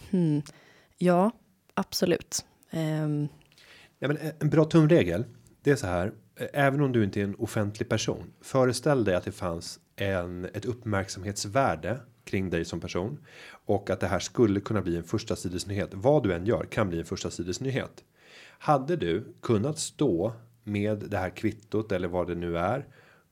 Hmm. 0.09 0.41
Ja, 0.97 1.31
absolut. 1.73 2.45
Ehm, 2.71 3.27
Ja, 3.99 4.07
men 4.07 4.17
en 4.39 4.49
bra 4.49 4.65
tumregel, 4.65 5.25
det 5.63 5.71
är 5.71 5.75
så 5.75 5.87
här. 5.87 6.13
Eh, 6.37 6.47
även 6.53 6.81
om 6.81 6.91
du 6.91 7.03
inte 7.03 7.19
är 7.19 7.23
en 7.23 7.35
offentlig 7.35 7.89
person. 7.89 8.33
Föreställ 8.41 9.03
dig 9.03 9.15
att 9.15 9.25
det 9.25 9.31
fanns 9.31 9.79
en, 9.95 10.45
ett 10.45 10.65
uppmärksamhetsvärde 10.65 11.99
kring 12.23 12.49
dig 12.49 12.65
som 12.65 12.79
person. 12.79 13.19
Och 13.49 13.89
att 13.89 13.99
det 13.99 14.07
här 14.07 14.19
skulle 14.19 14.59
kunna 14.59 14.81
bli 14.81 14.97
en 14.97 15.03
första 15.03 15.35
sidesnyhet. 15.35 15.89
Vad 15.93 16.23
du 16.23 16.33
än 16.33 16.45
gör 16.45 16.65
kan 16.65 16.89
bli 16.89 16.99
en 16.99 17.05
första 17.05 17.31
sidesnyhet. 17.31 18.03
Hade 18.59 18.95
du 18.95 19.33
kunnat 19.41 19.79
stå 19.79 20.33
med 20.63 20.97
det 20.97 21.17
här 21.17 21.29
kvittot 21.29 21.91
eller 21.91 22.07
vad 22.07 22.27
det 22.27 22.35
nu 22.35 22.57
är. 22.57 22.85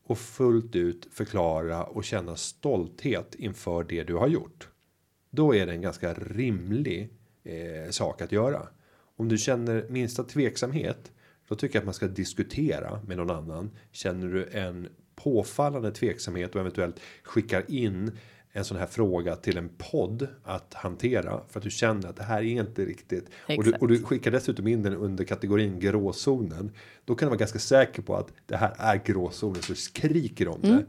och 0.08 0.18
fullt 0.18 0.76
ut 0.76 1.08
förklara 1.12 1.84
och 1.84 2.04
känna 2.04 2.36
stolthet 2.36 3.36
inför 3.36 3.84
det 3.84 4.04
du 4.04 4.16
har 4.16 4.28
gjort. 4.28 4.70
Då 5.30 5.56
är 5.56 5.66
det 5.66 5.72
en 5.72 5.82
ganska 5.82 6.14
rimlig 6.14 7.10
eh, 7.44 7.90
sak 7.90 8.22
att 8.22 8.32
göra. 8.32 8.68
Om 9.16 9.30
du 9.30 9.38
känner 9.38 9.86
minsta 9.90 10.24
tveksamhet, 10.24 11.12
då 11.48 11.56
tycker 11.56 11.76
jag 11.76 11.82
att 11.82 11.86
man 11.86 11.94
ska 11.94 12.08
diskutera 12.08 13.00
med 13.08 13.18
någon 13.18 13.32
annan. 13.32 13.72
Känner 13.92 14.28
du 14.28 14.46
en 14.46 14.88
påfallande 15.16 15.92
tveksamhet 15.92 16.56
och 16.56 16.62
eventuellt 16.62 17.00
skickar 17.24 17.72
in 17.72 18.12
en 18.52 18.66
sån 18.66 18.78
här 18.78 18.86
fråga 18.86 19.36
till 19.36 19.58
en 19.58 19.70
podd 19.78 20.28
att 20.44 20.74
hantera 20.74 21.42
för 21.50 21.60
att 21.60 21.64
du 21.64 21.70
känner 21.70 22.10
att 22.10 22.16
det 22.16 22.24
här 22.24 22.38
är 22.38 22.44
inte 22.44 22.86
riktigt 22.86 23.30
och 23.58 23.64
du, 23.64 23.72
och 23.72 23.88
du 23.88 24.04
skickar 24.04 24.32
dessutom 24.32 24.68
in 24.68 24.84
den 24.84 24.94
under 24.94 25.24
kategorin 25.24 25.80
gråzonen. 25.80 26.72
Då 27.06 27.16
kan 27.16 27.26
du 27.26 27.30
vara 27.30 27.40
ganska 27.40 27.60
säker 27.60 28.02
på 28.02 28.16
att 28.16 28.34
det 28.46 28.58
här 28.58 28.76
är 28.78 29.02
gråzonen 29.06 29.62
så 29.62 29.76
skriker 29.76 30.48
om 30.48 30.62
mm. 30.64 30.78
det. 30.78 30.86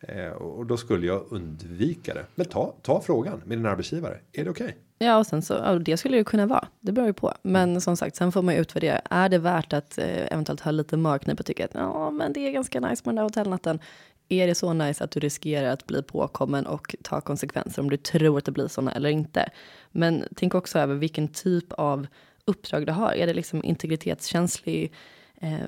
Eh, 0.00 0.32
och 0.32 0.66
då 0.66 0.76
skulle 0.76 1.06
jag 1.06 1.26
undvika 1.30 2.14
det. 2.14 2.26
Men 2.34 2.46
ta, 2.46 2.74
ta 2.82 3.00
frågan 3.00 3.42
med 3.44 3.58
din 3.58 3.66
arbetsgivare. 3.66 4.18
Är 4.32 4.44
det 4.44 4.50
okej? 4.50 4.64
Okay? 4.64 4.76
Ja, 5.04 5.18
och 5.18 5.26
sen 5.26 5.42
så 5.42 5.54
ja, 5.54 5.74
det 5.74 5.96
skulle 5.96 6.16
det 6.16 6.24
kunna 6.24 6.46
vara. 6.46 6.68
Det 6.80 6.92
beror 6.92 7.06
ju 7.06 7.12
på. 7.12 7.34
Men 7.42 7.80
som 7.80 7.96
sagt, 7.96 8.16
sen 8.16 8.32
får 8.32 8.42
man 8.42 8.54
ju 8.54 8.60
utvärdera. 8.60 9.00
Är 9.10 9.28
det 9.28 9.38
värt 9.38 9.72
att 9.72 9.98
eh, 9.98 10.32
eventuellt 10.32 10.60
ha 10.60 10.70
lite 10.70 10.96
magknip 10.96 11.40
och 11.40 11.46
tycka 11.46 11.64
att 11.64 11.70
ja, 11.74 12.10
men 12.10 12.32
det 12.32 12.48
är 12.48 12.52
ganska 12.52 12.80
nice 12.80 13.02
med 13.04 13.08
den 13.08 13.16
där 13.16 13.22
hotellnatten. 13.22 13.80
Är 14.28 14.46
det 14.46 14.54
så 14.54 14.72
nice 14.72 15.04
att 15.04 15.10
du 15.10 15.20
riskerar 15.20 15.72
att 15.72 15.86
bli 15.86 16.02
påkommen 16.02 16.66
och 16.66 16.96
ta 17.02 17.20
konsekvenser 17.20 17.82
om 17.82 17.90
du 17.90 17.96
tror 17.96 18.38
att 18.38 18.44
det 18.44 18.52
blir 18.52 18.68
såna 18.68 18.92
eller 18.92 19.10
inte? 19.10 19.50
Men 19.90 20.24
tänk 20.36 20.54
också 20.54 20.78
över 20.78 20.94
vilken 20.94 21.28
typ 21.28 21.72
av 21.72 22.06
uppdrag 22.44 22.86
du 22.86 22.92
har. 22.92 23.12
Är 23.12 23.26
det 23.26 23.34
liksom 23.34 23.64
integritetskänslig 23.64 24.92
eh, 25.40 25.58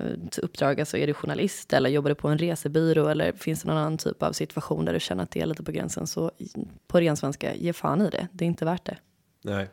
uppdrag, 0.41 0.79
alltså 0.79 0.97
är 0.97 1.07
du 1.07 1.13
journalist 1.13 1.73
eller 1.73 1.89
jobbar 1.89 2.09
du 2.09 2.15
på 2.15 2.27
en 2.27 2.37
resebyrå 2.37 3.07
eller 3.07 3.31
finns 3.31 3.61
det 3.61 3.67
någon 3.67 3.77
annan 3.77 3.97
typ 3.97 4.23
av 4.23 4.31
situation 4.31 4.85
där 4.85 4.93
du 4.93 4.99
känner 4.99 5.23
att 5.23 5.31
det 5.31 5.41
är 5.41 5.45
lite 5.45 5.63
på 5.63 5.71
gränsen 5.71 6.07
så 6.07 6.31
på 6.87 6.99
ren 6.99 7.17
svenska, 7.17 7.55
ge 7.55 7.73
fan 7.73 8.01
i 8.01 8.09
det. 8.09 8.27
Det 8.31 8.45
är 8.45 8.47
inte 8.47 8.65
värt 8.65 8.85
det. 8.85 8.97
Nej, 9.43 9.67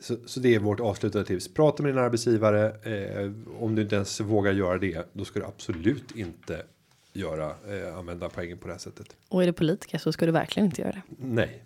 så, 0.00 0.16
så 0.26 0.40
det 0.40 0.54
är 0.54 0.58
vårt 0.58 0.80
avslutande 0.80 1.26
tips. 1.26 1.54
Prata 1.54 1.82
med 1.82 1.92
din 1.92 1.98
arbetsgivare. 1.98 2.66
Eh, 2.68 3.30
om 3.60 3.74
du 3.74 3.82
inte 3.82 3.96
ens 3.96 4.20
vågar 4.20 4.52
göra 4.52 4.78
det, 4.78 5.08
då 5.12 5.24
ska 5.24 5.40
du 5.40 5.46
absolut 5.46 6.16
inte 6.16 6.62
göra 7.12 7.46
eh, 7.46 7.98
använda 7.98 8.28
poängen 8.28 8.58
på 8.58 8.66
det 8.66 8.72
här 8.74 8.78
sättet. 8.78 9.16
Och 9.28 9.42
är 9.42 9.46
det 9.46 9.52
politiker 9.52 9.98
så 9.98 10.12
ska 10.12 10.26
du 10.26 10.32
verkligen 10.32 10.66
inte 10.66 10.82
göra 10.82 10.92
det. 10.92 11.02
Nej. 11.18 11.64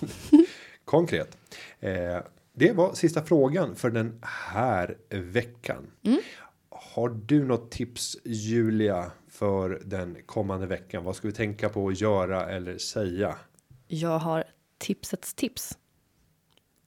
Konkret. 0.84 1.36
Eh, 1.80 2.18
det 2.52 2.72
var 2.72 2.94
sista 2.94 3.22
frågan 3.22 3.76
för 3.76 3.90
den 3.90 4.18
här 4.22 4.96
veckan. 5.08 5.90
Mm. 6.02 6.20
Har 6.68 7.08
du 7.08 7.44
något 7.44 7.70
tips 7.70 8.16
Julia 8.24 9.10
för 9.28 9.82
den 9.84 10.16
kommande 10.26 10.66
veckan? 10.66 11.04
Vad 11.04 11.16
ska 11.16 11.28
vi 11.28 11.34
tänka 11.34 11.68
på 11.68 11.88
att 11.88 12.00
göra 12.00 12.50
eller 12.50 12.78
säga? 12.78 13.36
Jag 13.88 14.18
har 14.18 14.44
tipsets 14.78 15.34
tips. 15.34 15.78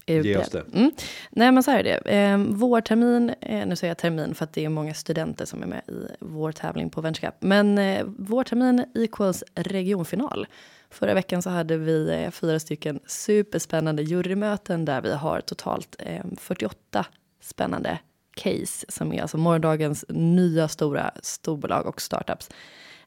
Ge 0.06 0.38
oss 0.38 0.50
det. 0.50 0.64
Mm. 0.74 0.92
Nej 1.30 1.52
men 1.52 1.64
så 1.64 1.72
här 1.72 1.80
är 1.80 1.84
det. 1.84 2.12
Eh, 2.12 2.38
vårtermin, 2.38 3.34
eh, 3.42 3.68
nu 3.68 3.76
säger 3.76 3.90
jag 3.90 3.98
termin 3.98 4.36
för 4.36 4.44
att 4.44 4.54
det 4.54 4.66
är 4.66 4.70
många 4.70 4.94
studenter 4.94 5.46
som 5.46 5.64
är 5.64 5.68
med 5.68 5.82
i 5.88 6.08
vår 6.20 6.52
tävling 6.52 6.90
på 6.90 7.02
Venture 7.02 7.32
Men 7.40 7.78
eh, 7.78 8.04
vårtermin 8.06 8.86
equals 8.96 9.44
regionfinal. 9.56 10.48
Förra 10.90 11.14
veckan 11.14 11.42
så 11.42 11.50
hade 11.50 11.78
vi 11.78 12.10
eh, 12.10 12.32
fyra 12.32 12.60
stycken 12.60 13.00
superspännande 13.06 14.04
jurymöten 14.04 14.86
där 14.86 15.02
vi 15.02 15.14
har 15.14 15.42
totalt 15.42 15.96
eh, 16.00 16.24
48 16.38 17.06
spännande 17.42 18.00
case 18.36 18.86
som 18.90 19.14
är 19.14 19.22
alltså 19.22 19.38
morgondagens 19.38 20.06
nya 20.10 20.68
stora 20.68 21.12
storbolag 21.22 21.86
och 21.88 22.02
startups. 22.02 22.50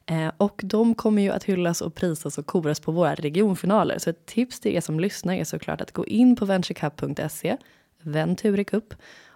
Eh, 0.09 0.31
och 0.37 0.61
de 0.63 0.95
kommer 0.95 1.21
ju 1.21 1.29
att 1.29 1.43
hyllas 1.43 1.81
och 1.81 1.95
prisas 1.95 2.37
och 2.37 2.45
koras 2.45 2.79
på 2.79 2.91
våra 2.91 3.15
regionfinaler. 3.15 3.97
Så 3.97 4.09
ett 4.09 4.25
tips 4.25 4.59
till 4.59 4.75
er 4.75 4.81
som 4.81 4.99
lyssnar 4.99 5.33
är 5.33 5.43
såklart 5.43 5.81
att 5.81 5.91
gå 5.91 6.05
in 6.05 6.35
på 6.35 6.45
venturecup.se, 6.45 7.57
Venturikup 8.01 8.93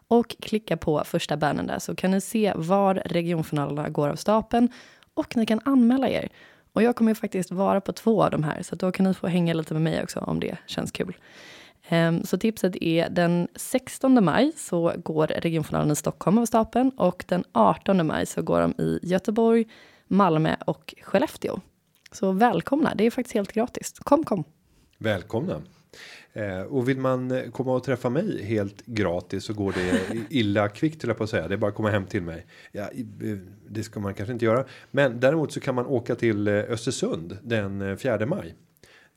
och 0.08 0.36
klicka 0.40 0.78
på 0.78 1.04
första 1.06 1.38
bannern 1.38 1.68
där 1.68 1.80
så 1.80 1.96
kan 1.96 2.12
ni 2.12 2.22
se 2.22 2.54
var 2.56 2.96
regionfinalerna 3.06 3.90
går 3.90 4.10
av 4.10 4.16
stapeln 4.16 4.70
och 5.14 5.38
ni 5.38 5.46
kan 5.46 5.60
anmäla 5.66 6.10
er. 6.10 6.30
Och 6.74 6.84
jag 6.84 6.96
kommer 6.96 7.12
ju 7.12 7.16
faktiskt 7.16 7.52
vara 7.52 7.82
på 7.82 7.94
två 7.94 8.24
av 8.24 8.32
de 8.32 8.44
här 8.44 8.62
så 8.62 8.76
då 8.76 8.92
kan 8.92 9.06
ni 9.06 9.14
få 9.14 9.28
hänga 9.28 9.54
lite 9.54 9.74
med 9.74 9.84
mig 9.84 10.04
också 10.04 10.20
om 10.20 10.40
det 10.40 10.58
känns 10.68 10.92
kul. 10.92 11.18
Ehm, 11.88 12.24
så 12.24 12.38
tipset 12.38 12.76
är 12.82 13.10
den 13.10 13.48
16 13.56 14.26
maj 14.26 14.52
så 14.58 14.94
går 14.98 15.28
regionfinalen 15.28 15.92
i 15.92 15.96
Stockholm 15.96 16.38
av 16.38 16.46
stapeln 16.46 16.90
och 16.90 17.26
den 17.28 17.44
18 17.52 18.08
maj 18.08 18.26
så 18.26 18.42
går 18.42 18.62
de 18.62 18.84
i 18.84 19.00
Göteborg, 19.02 19.66
Malmö 20.12 20.56
och 20.66 20.96
Skellefteå. 21.02 21.60
Så 22.12 22.32
välkomna, 22.32 22.96
det 22.96 23.06
är 23.06 23.12
faktiskt 23.12 23.34
helt 23.34 23.52
gratis. 23.52 23.94
Kom, 24.00 24.24
kom. 24.24 24.44
Välkomna. 24.98 25.62
Eh, 26.34 26.62
och 26.62 26.90
vill 26.90 26.98
man 26.98 27.32
eh, 27.32 27.52
komma 27.52 27.76
och 27.76 27.84
träffa 27.84 28.10
mig 28.10 28.44
helt 28.44 28.86
gratis 28.86 29.44
så 29.44 29.54
går 29.54 29.74
det 29.74 30.02
illa 30.30 30.70
kvickt 30.70 31.00
till 31.00 31.10
jag 31.10 31.18
på 31.18 31.24
att 31.24 31.30
säga. 31.30 31.48
Det 31.48 31.56
är 31.56 31.58
bara 31.58 31.70
att 31.70 31.76
komma 31.76 31.90
hem 31.90 32.06
till 32.06 32.22
mig. 32.22 32.46
Ja, 32.72 32.82
eh, 32.82 33.38
det 33.70 33.84
ska 33.84 34.00
man 34.00 34.14
kanske 34.14 34.34
inte 34.34 34.46
göra, 34.46 34.66
men 34.92 35.20
däremot 35.20 35.52
så 35.52 35.60
kan 35.60 35.76
man 35.76 35.86
åka 35.86 36.16
till 36.16 36.48
eh, 36.48 36.54
Östersund 36.54 37.38
den 37.44 37.98
4 37.98 38.26
maj. 38.26 38.56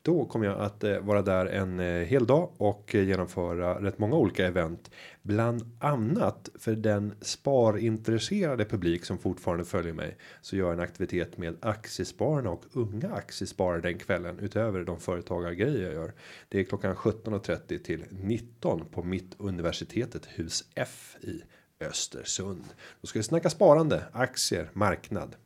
Då 0.05 0.24
kommer 0.24 0.46
jag 0.46 0.61
att 0.61 0.84
eh, 0.84 0.98
vara 0.98 1.22
där 1.22 1.46
en 1.46 1.80
eh, 1.80 1.86
hel 1.86 2.26
dag 2.26 2.50
och 2.57 2.94
genomföra 2.94 3.82
rätt 3.82 3.98
många 3.98 4.16
olika 4.16 4.46
event. 4.46 4.90
Bland 5.22 5.76
annat 5.78 6.48
för 6.59 6.72
den 6.72 7.14
sparintresserade 7.20 8.64
publik 8.64 9.05
som 9.05 9.18
fortfarande 9.18 9.64
följer 9.64 9.92
mig. 9.92 10.16
Så 10.40 10.57
gör 10.57 10.66
jag 10.66 10.72
en 10.72 10.80
aktivitet 10.80 11.38
med 11.38 11.57
aktiespararna 11.61 12.50
och 12.50 12.64
unga 12.72 13.12
aktiesparare 13.12 13.80
den 13.80 13.98
kvällen. 13.98 14.38
Utöver 14.38 14.84
de 14.84 15.00
företagargrejer 15.00 15.82
jag 15.82 15.94
gör. 15.94 16.12
Det 16.48 16.61
är 16.61 16.64
klockan 16.64 16.94
17.30 16.94 17.78
till 17.78 18.05
19 18.11 18.84
på 18.90 19.02
mitt 19.02 19.34
universitetet 19.38 20.26
hus 20.26 20.64
F 20.74 21.16
i 21.20 21.42
Östersund. 21.84 22.64
Då 23.00 23.07
ska 23.07 23.18
vi 23.18 23.22
snacka 23.22 23.50
sparande, 23.50 24.02
aktier, 24.12 24.70
marknad. 24.72 25.36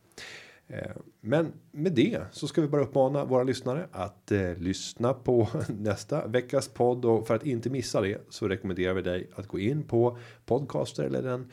Eh, 0.68 0.90
men 1.20 1.52
med 1.72 1.92
det 1.92 2.20
så 2.32 2.46
ska 2.48 2.60
vi 2.60 2.68
bara 2.68 2.82
uppmana 2.82 3.24
våra 3.24 3.42
lyssnare 3.42 3.88
att 3.92 4.32
eh, 4.32 4.56
lyssna 4.56 5.14
på 5.14 5.48
nästa 5.68 6.26
veckas 6.26 6.68
podd. 6.68 7.04
Och 7.04 7.26
för 7.26 7.34
att 7.34 7.46
inte 7.46 7.70
missa 7.70 8.00
det 8.00 8.20
så 8.28 8.48
rekommenderar 8.48 8.94
vi 8.94 9.02
dig 9.02 9.30
att 9.34 9.46
gå 9.46 9.58
in 9.58 9.82
på 9.82 10.18
podcaster 10.46 11.04
eller 11.04 11.22
den 11.22 11.50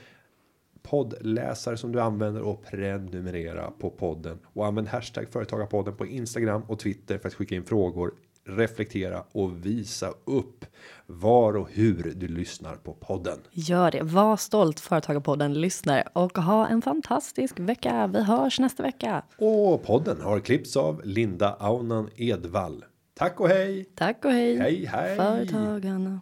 poddläsare 0.83 1.77
som 1.77 1.91
du 1.91 2.01
använder 2.01 2.41
och 2.41 2.65
prenumerera 2.65 3.71
på 3.71 3.89
podden. 3.89 4.39
Och 4.45 4.65
använd 4.65 4.87
hashtag 4.87 5.29
företagarpodden 5.29 5.95
på 5.95 6.05
Instagram 6.05 6.63
och 6.67 6.79
Twitter 6.79 7.17
för 7.17 7.27
att 7.27 7.33
skicka 7.33 7.55
in 7.55 7.63
frågor 7.63 8.13
reflektera 8.47 9.23
och 9.31 9.65
visa 9.65 10.13
upp 10.25 10.65
var 11.05 11.57
och 11.57 11.69
hur 11.71 12.13
du 12.15 12.27
lyssnar 12.27 12.75
på 12.75 12.93
podden. 12.93 13.39
Gör 13.51 13.91
det. 13.91 14.03
Var 14.03 14.37
stolt 14.37 14.79
Företagarpodden 14.79 15.53
lyssnar 15.53 16.03
och 16.13 16.37
ha 16.37 16.67
en 16.67 16.81
fantastisk 16.81 17.59
vecka. 17.59 18.07
Vi 18.07 18.23
hörs 18.23 18.59
nästa 18.59 18.83
vecka. 18.83 19.23
Och 19.37 19.83
podden 19.83 20.21
har 20.21 20.39
klippts 20.39 20.77
av 20.77 21.01
Linda 21.03 21.55
Aunan 21.59 22.09
Edvall. 22.15 22.85
Tack 23.17 23.39
och 23.39 23.49
hej. 23.49 23.85
Tack 23.95 24.25
och 24.25 24.31
hej. 24.31 24.57
Hej 24.57 24.85
hej. 24.85 25.17
Företagarna. 25.17 26.21